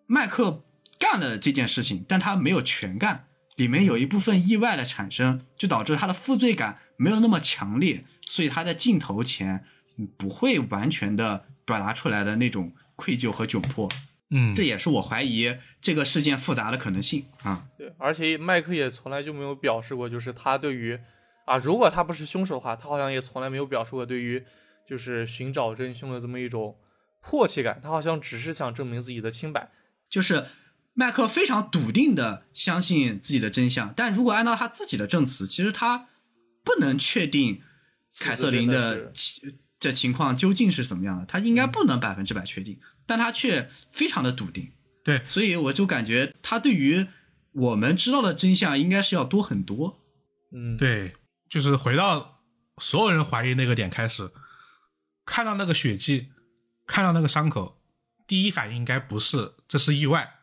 [0.06, 0.64] 麦克
[0.98, 3.26] 干了这件事情，但他没有全干，
[3.56, 9.66] 里面有一部分意外的产生，就导致他的负罪感没有那么强烈，所以他在镜头前
[10.18, 13.90] 不会完全的表达出来的那种愧疚和窘迫。
[14.32, 17.68] 嗯，这也是我怀疑这个事件复杂的可能性啊。
[17.78, 21.00] 对，而且麦克也从来就没有表示过，就是他对于
[21.46, 24.44] 啊，如果他不是凶手的话，他好像也从来没有表示过对于
[24.88, 26.78] 就是寻找真凶的这么一种
[27.22, 29.72] 迫切感，他好像只是想证明自己的清白。
[30.10, 30.46] 就是
[30.94, 36.08] 麦克非常笃定的相信自己的真相，但如果按照他自己的证词，其实他
[36.64, 37.62] 不能确定
[38.20, 42.80] 凯瑟琳的其这情况究竟是怎么样的，他应该不能百分之百确定，
[43.10, 44.72] 但他却非常的笃定，
[45.04, 47.08] 对，所以我就感觉他对于
[47.54, 50.00] 我们知道的真相应该是要多很多。
[50.52, 51.16] 嗯，对，
[51.50, 52.44] 就是回到
[52.78, 54.32] 所有人怀疑那个点开始，
[55.26, 56.30] 看到那个血迹，
[56.86, 57.82] 看到那个伤口，
[58.28, 60.36] 第一反应应该不是这是意外，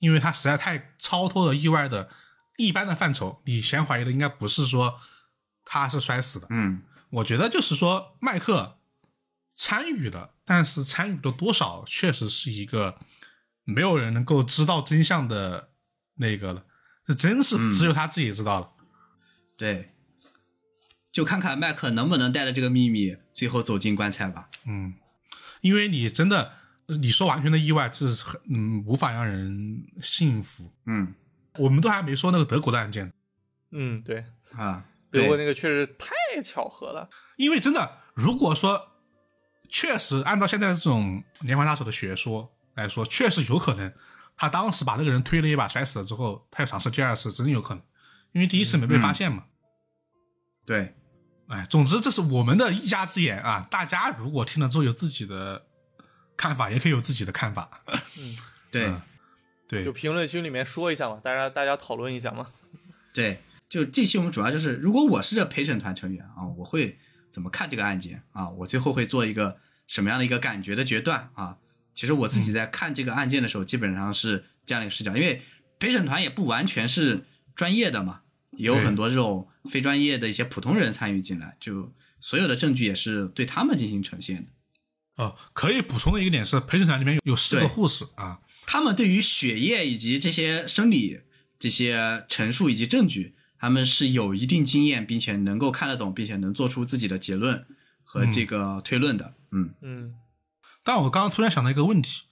[0.00, 2.10] 因为他实在太超脱了意外的
[2.56, 3.40] 一般的范畴。
[3.44, 4.98] 你先怀疑的应该不是说
[5.64, 6.48] 他是摔死的。
[6.50, 8.80] 嗯我觉得就是说，麦克
[9.54, 12.96] 参与了，但是参与的多少确实是一个
[13.64, 15.72] 没有人能够知道真相的
[16.14, 16.64] 那个了，
[17.04, 18.70] 这真是只有他自己知道了。
[19.58, 19.90] 对，
[21.10, 24.48] 就看看麦克能不能带着这个秘密最后走进棺材吧。
[24.66, 24.94] 嗯，
[25.62, 26.52] 因为你真的，
[26.86, 30.72] 你说完全的意外，这是很嗯无法让人信服。
[30.86, 31.14] 嗯
[31.58, 33.12] 我们都还没说那个德国的案件，
[33.70, 37.08] 嗯，对，啊，德国，那个确实太巧合了。
[37.36, 38.95] 因为真的，如果说
[39.68, 43.92] 确实按照现在的这种连环杀手的学说来说，确实有可能，
[44.36, 47.82] 他当时把那个人推了一把摔死了之后，他又尝试第二次，真有可能，
[48.32, 49.44] 因为第一次没被发现嘛。
[50.64, 50.94] 对，
[51.48, 55.66] 哎，总之这是我们的一家之言啊，大家如果听了之后有自己的
[56.36, 57.82] 看法，也可以有自己的看法。
[58.70, 59.00] 对嗯，
[59.68, 62.48] 对就，评论区里面说一下嘛，大家大家讨论一下嘛。
[63.14, 66.98] 对，就这期我们主要就是，如果我是这陪审团成员啊，我会
[67.36, 68.48] 怎么看这个案件啊？
[68.48, 71.58] 我最后会做一个什么样的一个感觉的决断啊？
[71.94, 75.42] 其实我自己在看这个案件的时候，基本上是这样的一个视角，因为
[75.78, 78.22] 陪审团也不完全是专业的嘛，
[78.52, 85.22] 也有很多这种非专业的一些普通人参与进来，就所有的证据也是对他们进行呈现的。
[85.22, 91.20] 哦，可以补充的一个点是，陪审团里面有有四个护士啊，他们对于血液以及这些生理
[91.58, 97.66] 这些陈述以及证据，他们是有一定经验，并且能够看得懂，并且能做出自己的结论
[98.04, 99.34] 和这个推论的。
[99.50, 100.14] 嗯嗯
[100.82, 102.24] 但我刚刚突然想到一个问题，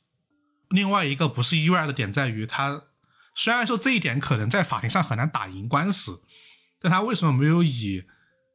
[0.69, 2.85] 另外一个不是意外的点在于，他
[3.35, 6.23] 虽然说这一点可能在法庭上很难打赢官司，
[6.81, 8.05] 但他为什么没有以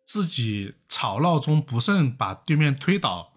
[0.06, 3.34] 自己吵闹中不慎把对面推倒，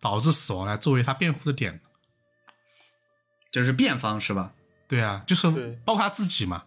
[0.00, 1.80] 导致死亡来作为他辩护的点呢？
[3.50, 4.54] 这是辩方是吧？
[4.88, 6.64] 对啊，就是包括他自己嘛。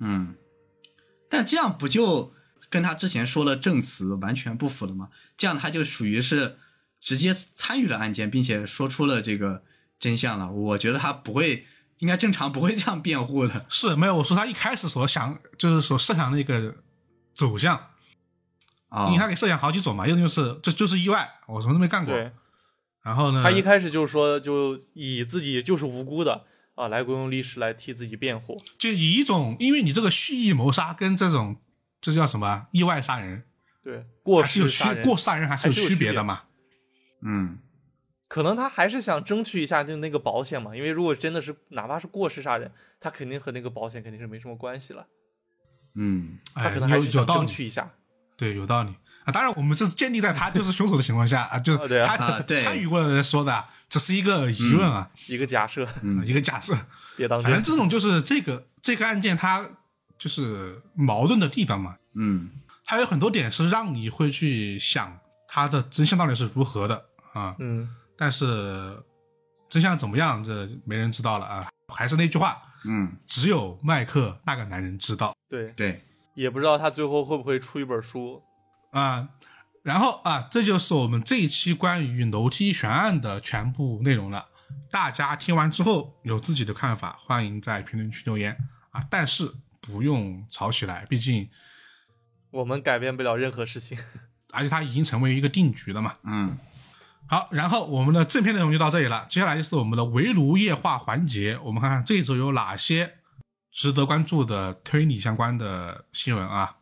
[0.00, 0.34] 嗯，
[1.32, 2.34] 但这样不就
[2.68, 5.08] 跟他之前说的证词完全不符了吗？
[5.38, 6.58] 这样他就属于是
[7.00, 9.62] 直接参与了案件，并且说出了这个
[9.98, 10.52] 真相了。
[10.52, 11.64] 我觉得他不会，
[12.00, 13.64] 应该正常不会这样辩护的。
[13.70, 16.76] 是没有我说他一开始所想，就是所设想的一个
[17.34, 17.88] 走向，
[18.90, 22.14] 啊、因为他给设想好几种嘛，一种就是这就是意外，我什么都没干过。
[22.14, 22.30] 对，
[23.02, 28.60] 然后呢，他一开始就说，就以自己就是无辜的啊，来雇佣律师来替自己辩护。
[28.78, 31.56] 就以一种，因为你这个蓄意谋杀跟这种
[32.00, 33.44] 这叫什么意外杀人，
[33.82, 36.44] 对，过还是有区失杀人，过失杀人还是有区别的嘛？
[37.20, 37.58] 嗯，
[38.26, 45.06] 可能他还是想争取一下就那个保险嘛，因为如果真的是哪怕是过失杀人，他肯定和那个保险肯定是没什么关系了，
[45.94, 47.92] 嗯，他哎，可能还是想有有道理，争取一下。
[48.36, 48.94] 对，有道理
[49.24, 49.32] 啊。
[49.32, 56.76] 当然，我们这是建立在他就是凶手的情况下啊，就他参与过的人说的啊，这是一个疑问啊，一个假设，嗯一个假设。
[57.16, 57.50] 别当真。
[57.50, 59.68] 反正这种就是这个这个案件它
[60.18, 62.50] 就是矛盾的地方嘛，嗯，
[62.84, 69.02] 它有很多点是让你会去想它的真相到底是如何的啊，嗯，但是
[69.68, 71.68] 真相怎么样，这没人知道了啊。
[71.88, 76.02] 还是那句话，嗯，只有麦克那个男人知道对，对，
[76.34, 78.42] 也不知道他最后会不会出一本书。
[78.92, 79.28] 啊。
[79.82, 84.46] 然后啊，这就是我们这一期关于楼梯悬案的全部内容了。
[84.92, 88.56] 大家听完之后有自己的看法，欢迎在评论区留言
[88.90, 89.04] 啊。
[89.10, 91.50] 但是不用吵起来，毕竟
[92.52, 93.98] 我们改变不了任何事情。
[94.54, 96.14] 而且它已经成为一个定局了嘛。
[96.22, 96.56] 嗯，
[97.26, 101.58] 好，然后我们的正片内容就到这里了，接下来就是我们的围炉夜话环节。
[101.64, 103.14] 我们看看这一周有哪些
[103.72, 106.76] 值得关注的推理相关的新闻啊。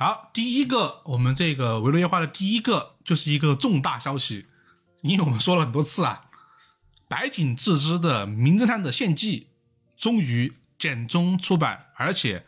[0.00, 4.46] 好，第一个，我们这个围炉夜话的第一个就是一个重大消息，
[5.02, 6.22] 因为我们说了很多次啊，
[7.06, 9.48] 白井智之的《名侦探的献祭》
[10.02, 12.46] 终于简中出版，而且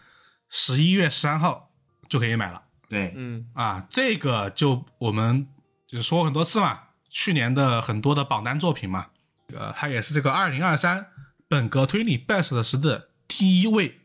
[0.49, 1.69] 十一月十三号
[2.09, 2.63] 就可以买了。
[2.89, 5.47] 对，嗯，啊，这个就我们
[5.87, 9.09] 就是说很多次嘛，去年的很多的榜单作品嘛，
[9.55, 11.09] 呃，它也是这个二零二三
[11.49, 14.01] 本格推理 best 时的第一位、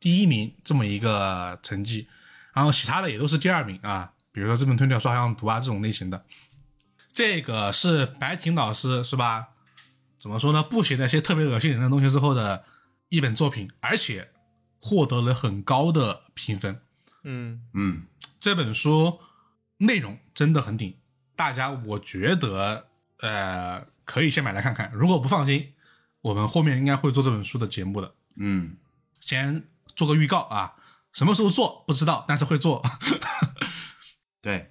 [0.00, 2.08] 第一名这么一个成绩，
[2.58, 6.24] 然后其他的也都是第二名啊，比如说这本推理小说好像读啊这种类型的，
[7.12, 9.50] 这个是白婷老师是吧？
[10.18, 10.60] 怎么说呢？
[10.64, 12.64] 不写那些特别恶心人的东西之后的
[13.10, 14.32] 一本作品，而且
[14.80, 16.80] 获得了很高的评分。
[17.22, 18.06] 嗯，嗯，
[18.40, 19.20] 这本书
[19.76, 20.96] 内容真的很顶，
[21.36, 22.88] 大家我觉得
[23.20, 24.90] 呃可以先买来看看。
[24.92, 25.74] 如果不放心，
[26.22, 28.76] 我们后面应该会做这本书的节目的，嗯，
[29.20, 29.62] 先
[29.94, 30.74] 做个预告啊，
[31.18, 32.80] 什么时候做不知道，但是会做。
[34.40, 34.70] 对，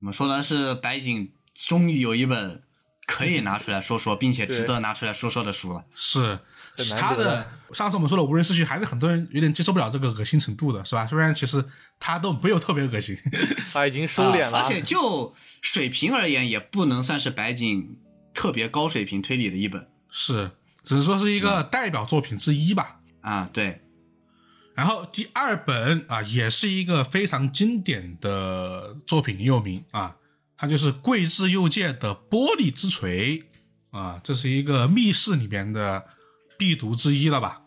[0.00, 2.62] 我们说的是白井终于有一本
[3.06, 5.84] 可以拿出来说说，并且值得拿出来说说的书了。
[5.94, 6.38] 是
[6.74, 7.24] 其他的
[7.68, 11.06] 的，上次我们说的无人市区，还是很多人有点接受不了这个恶心程度的，是吧？
[11.06, 11.62] 虽然其实
[12.00, 13.14] 他都没有特别恶心，
[13.70, 17.98] 他已经收敛了，啊而且就水平而言，也不能算是白井
[18.32, 23.00] 特别高水平推理的一本是只能说是一个代表作品之一吧。
[23.20, 23.50] 啊。
[23.52, 23.82] 对，
[24.78, 30.14] 然后第二本啊，也是一个非常经典的作品，很有名啊，
[30.56, 33.40] 它就是桂枝右介的《玻璃之锤》
[33.90, 36.06] 啊，这是一个密室里边的
[36.56, 37.62] 必读之一了吧？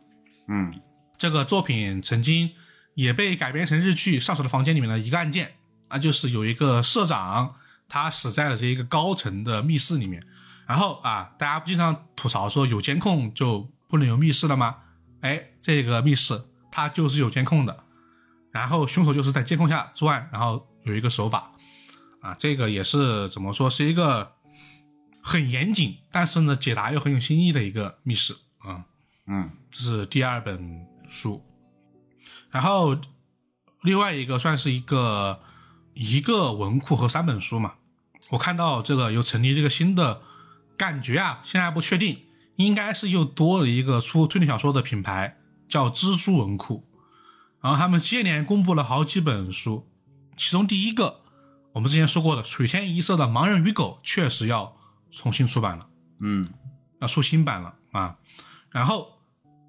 [0.47, 0.73] 嗯
[1.17, 2.51] 这个作品曾经
[2.93, 5.55] 也被改编成日剧《上手的房间》里面的一个案件，
[5.89, 7.55] 啊，就是有一个社长
[7.89, 10.23] 他死在了这一个高层的密室里面，
[10.65, 14.77] 然后啊，大家不经常吐槽说有监控就不能有密室了吗？
[15.19, 16.41] 哎，这个密室
[16.71, 17.83] 它就是有监控的，
[18.51, 21.51] 然后凶手就是在监控下作案，然后有一个手法，
[22.21, 24.33] 啊，这个也是怎么说是一个
[25.21, 28.35] 很严谨，但是呢解答又很有新意的一个密室。
[28.59, 28.85] 啊。
[29.27, 29.51] 嗯。
[29.73, 31.41] 这是第二本书，
[32.49, 32.97] 然后
[33.83, 35.39] 另外一个算是一个
[35.93, 37.75] 一个文库和三本书嘛。
[38.31, 40.21] 我看到这个有成立这个新的，
[40.75, 42.25] 感觉啊，现在不确定，
[42.57, 45.37] 应该是又多了一个出推理小说的品牌，
[45.71, 46.85] 叫蜘蛛文库。
[47.61, 49.87] 然后他们接连公布了好几本书，
[50.35, 51.21] 其中第一个
[51.73, 54.75] 我们之前说过的水天一色的《盲人与狗》确实要
[55.09, 55.87] 重新出版了。
[56.19, 56.47] 嗯
[56.99, 58.17] 要出新版了啊，
[58.69, 59.19] 然后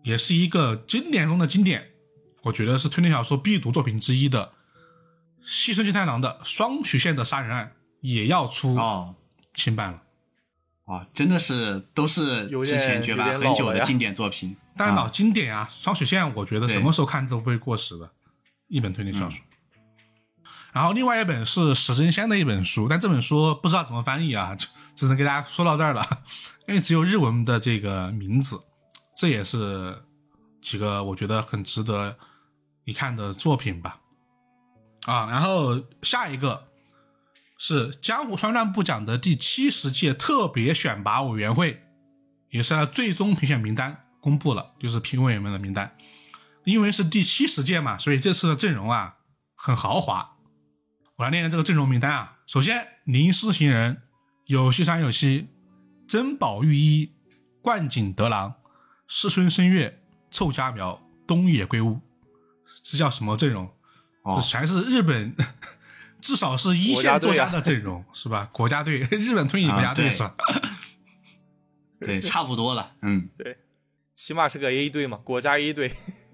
[0.03, 1.93] 也是一个经典中的经典，
[2.43, 4.53] 我觉得是推理小说必读作品之一的
[5.43, 9.15] 西村俊太郎的双曲线的杀人案也要出哦
[9.55, 10.03] 新版了。
[10.85, 14.57] 哦，真的是都是之前绝版很久的经典作品。
[14.77, 18.11] 当然老啊经典啊，双曲线我觉得什么时候看都不会过时的
[18.69, 19.41] 一本推理小说。
[20.73, 26.23] 然后另外一本是史珍香的一本书，但这本书不知道怎么翻译啊，只只能给大家说到这儿了，
[26.67, 28.61] 因为只有日文的这个名字。
[29.15, 30.03] 这也是
[30.63, 32.17] 几个我觉得很值得
[32.85, 34.01] 一看的作品吧。
[35.05, 36.69] 啊，然后下一个
[37.59, 41.83] 是江湖川乱部奖的第七十届特别选拔委员会，
[42.49, 45.95] 也是他最终评选名单公布了，就是评委们的名单。
[46.63, 49.17] 因为是第七十届嘛，所以这次的阵容啊
[49.57, 50.37] 很豪华。
[51.17, 52.39] 我来念念这个阵容名单啊。
[52.47, 54.03] 首先，林诗行人、
[54.47, 55.49] 有西山有希、
[56.07, 57.13] 珍宝玉一、
[57.61, 58.55] 冠景德郎、
[59.09, 62.01] 师孙生月、凑佳苗、东野圭吾，
[62.85, 63.69] 这叫什么阵容？
[64.23, 65.35] 哦全是日本，
[66.21, 68.49] 至少是一线作家的阵容，是吧？
[68.53, 70.35] 国家队， 日本推理国家队、啊是吧？
[71.99, 72.93] 对，差不多了。
[73.03, 73.59] 嗯，对，
[74.25, 75.93] 起码是个 A 队嘛，国家 A 队。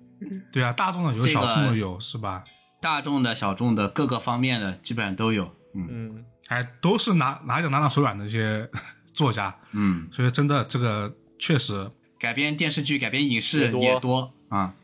[0.52, 2.44] 对啊，大众的有，这个小众的有，是吧？
[2.82, 5.44] 大众的、小众的各个方面的基本上都有。
[5.74, 8.68] 嗯嗯，还都是拿拿奖拿到手软的一些
[9.14, 14.74] 作家，嗯，所以真的这个确实改编电视剧、改编影视也多啊。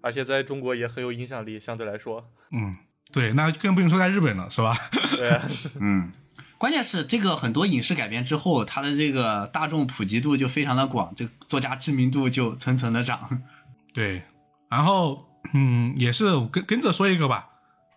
[0.00, 2.24] 而且在中国也很有影响力，相对来说。
[2.52, 2.74] 嗯，
[3.12, 4.74] 对，那更不用说在日本了，是吧？
[5.18, 5.42] 对啊，
[5.78, 6.10] 嗯，
[6.58, 13.42] 关键是这个很多影视改编之后，它的这个大众普及度就非常的广，这个作家知名度就层层的涨。
[13.92, 14.22] 对，
[14.68, 17.48] 然后嗯，也是我跟跟着说一个吧，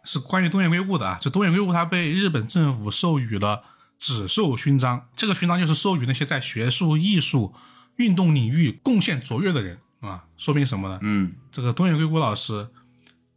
[0.04, 1.18] 是关于东野圭吾的啊。
[1.22, 3.64] 这东野圭吾他被日本政府授予了
[3.98, 7.54] 紫绶勋章，这个勋章就是授予那些在学术、艺术、
[7.96, 10.26] 运动领域贡献卓越的人啊。
[10.38, 11.00] 说明什么呢？
[11.02, 12.70] 嗯，这个东野圭吾老师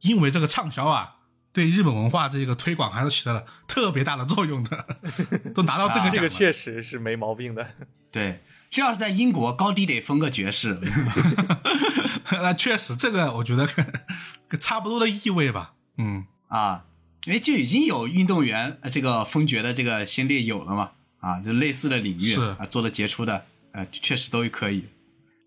[0.01, 1.15] 因为这个畅销啊，
[1.53, 4.87] 对日本文化这个推广还是起到了特别大的作用的，
[5.55, 6.15] 都拿到这个啊奖了。
[6.15, 7.67] 这个确实是没毛病的。
[8.11, 10.79] 对，这要是在英国，高低得封个爵士。
[12.33, 13.69] 那确实，这个我觉得
[14.59, 15.75] 差不多的意味吧。
[15.99, 16.85] 嗯，啊，
[17.25, 24.85] 因为就已经有运动员呃这个封爵的这个先例有了嘛，啊，就类似的领域是啊，做的杰出的，呃，确实都可以。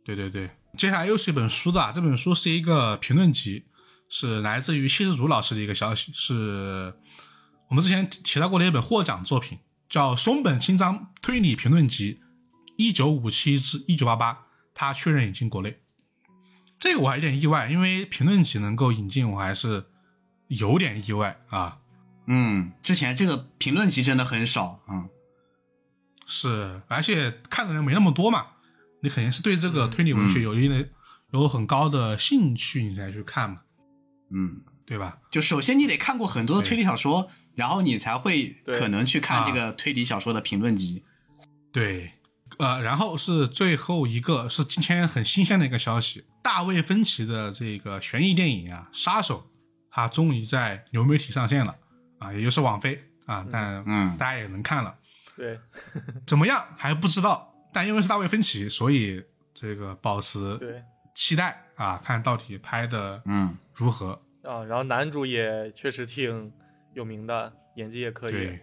[0.03, 0.49] 对对对。
[0.77, 3.63] 接下来又是一本书的啊，这本书是一个评论集，
[4.17, 6.93] 是来自于谢世祖老师的一个消息，是
[7.67, 9.59] 我们之前提到过的一本获奖作品，
[9.89, 12.21] 叫松本清张推理评论集，
[12.77, 15.81] 一九五七至一九八八，他确认引进国内。
[16.79, 19.83] 这个我还有点意外，因为评论集能够引进，我还是
[20.47, 21.79] 有点意外啊。
[22.27, 25.09] 嗯，之前这个评论集真的很少，嗯，
[26.25, 28.45] 是，而且看的人没那么多嘛，
[29.01, 30.87] 你肯定是对这个推理文学有一定的、
[31.33, 33.59] 有很高的兴趣，你才去看嘛，
[34.31, 35.17] 嗯，对吧？
[35.31, 41.03] 就首先你得看过很多的推理小说，然后你才会可能去看啊这个推理小说的评论集。
[41.71, 42.13] 对，
[42.57, 49.39] 呃，然后是最后一个是今天很新鲜的一个消息，大卫芬奇的这个悬疑电影啊，《杀手》，
[49.91, 51.75] 它终于在流媒体上线了
[52.19, 54.15] 啊，也就是网飞啊，但嗯。
[54.17, 54.95] 大家也能看了。
[55.35, 55.59] 对，
[56.25, 56.65] 怎么样？
[56.77, 59.21] 还不知道，但因为是大卫芬奇，所以
[59.53, 60.81] 这个保持对。
[61.13, 64.21] 期待啊，看到底拍的嗯，如何。
[64.43, 66.51] 啊，然后男主也确实挺
[66.93, 68.61] 有名的，演技也可以对。，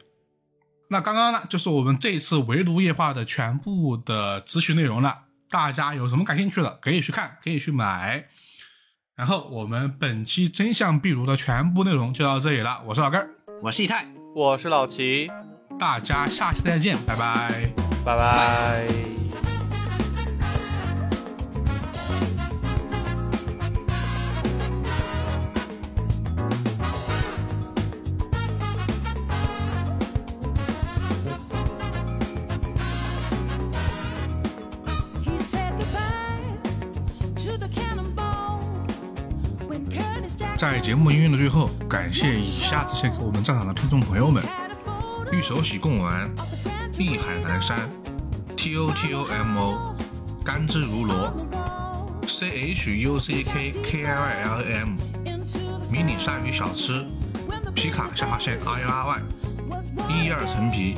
[0.89, 5.25] 那刚刚呢，就是我们这一次围炉夜话的全部的资讯内容了。
[5.51, 8.27] 大家有什么感兴趣的，可以去看，可以去买。
[9.15, 12.83] 然后我们本期真相壁炉的全部内容就到这里了。
[12.87, 13.29] 我是老根儿，
[13.63, 15.31] 我是以太，我是老齐，
[15.79, 17.73] 大家下期再见，拜拜。
[18.05, 19.32] 拜拜。
[40.63, 44.45] 在节目音乐的最后，感谢以下这些给我们战场的听众朋友们：
[45.33, 46.33] 玉手洗贡丸、
[46.97, 47.91] 碧海南山、
[48.57, 49.97] T O T O M O、
[50.45, 51.35] 甘之如罗、
[52.29, 54.91] C H U C K K I L M、
[55.91, 57.05] 迷你鲨鱼小吃、
[57.75, 59.23] 皮卡下划线 I R Y、
[60.11, 60.95] 一二陈皮、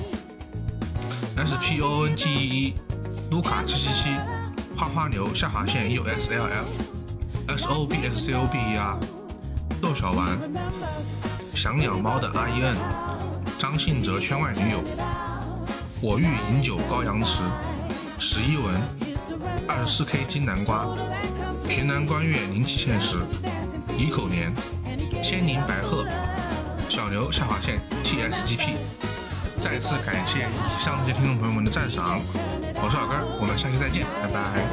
[1.39, 2.74] S P O N G E E、
[3.31, 4.11] 卢卡七七七、
[4.77, 8.99] 花花牛下划线 U S L L、S O B S C O B E R。
[9.85, 10.39] 豆小丸、
[11.55, 12.74] 想养猫的 R E N、
[13.59, 14.82] 张信哲圈外女友、
[16.01, 17.43] 我欲饮酒高阳池、
[18.19, 18.74] 十一文、
[19.69, 20.86] 二十四 K 金南瓜、
[21.69, 23.19] 平南观月宁七现实、
[23.98, 24.55] 怡口年、
[25.23, 26.06] 仙宁白鹤、
[26.89, 28.77] 小牛下划线 T S G P。
[29.61, 32.19] 再次感谢以上这些听众朋友们的赞赏，
[32.77, 34.65] 我是老根，我们下期再见，拜拜。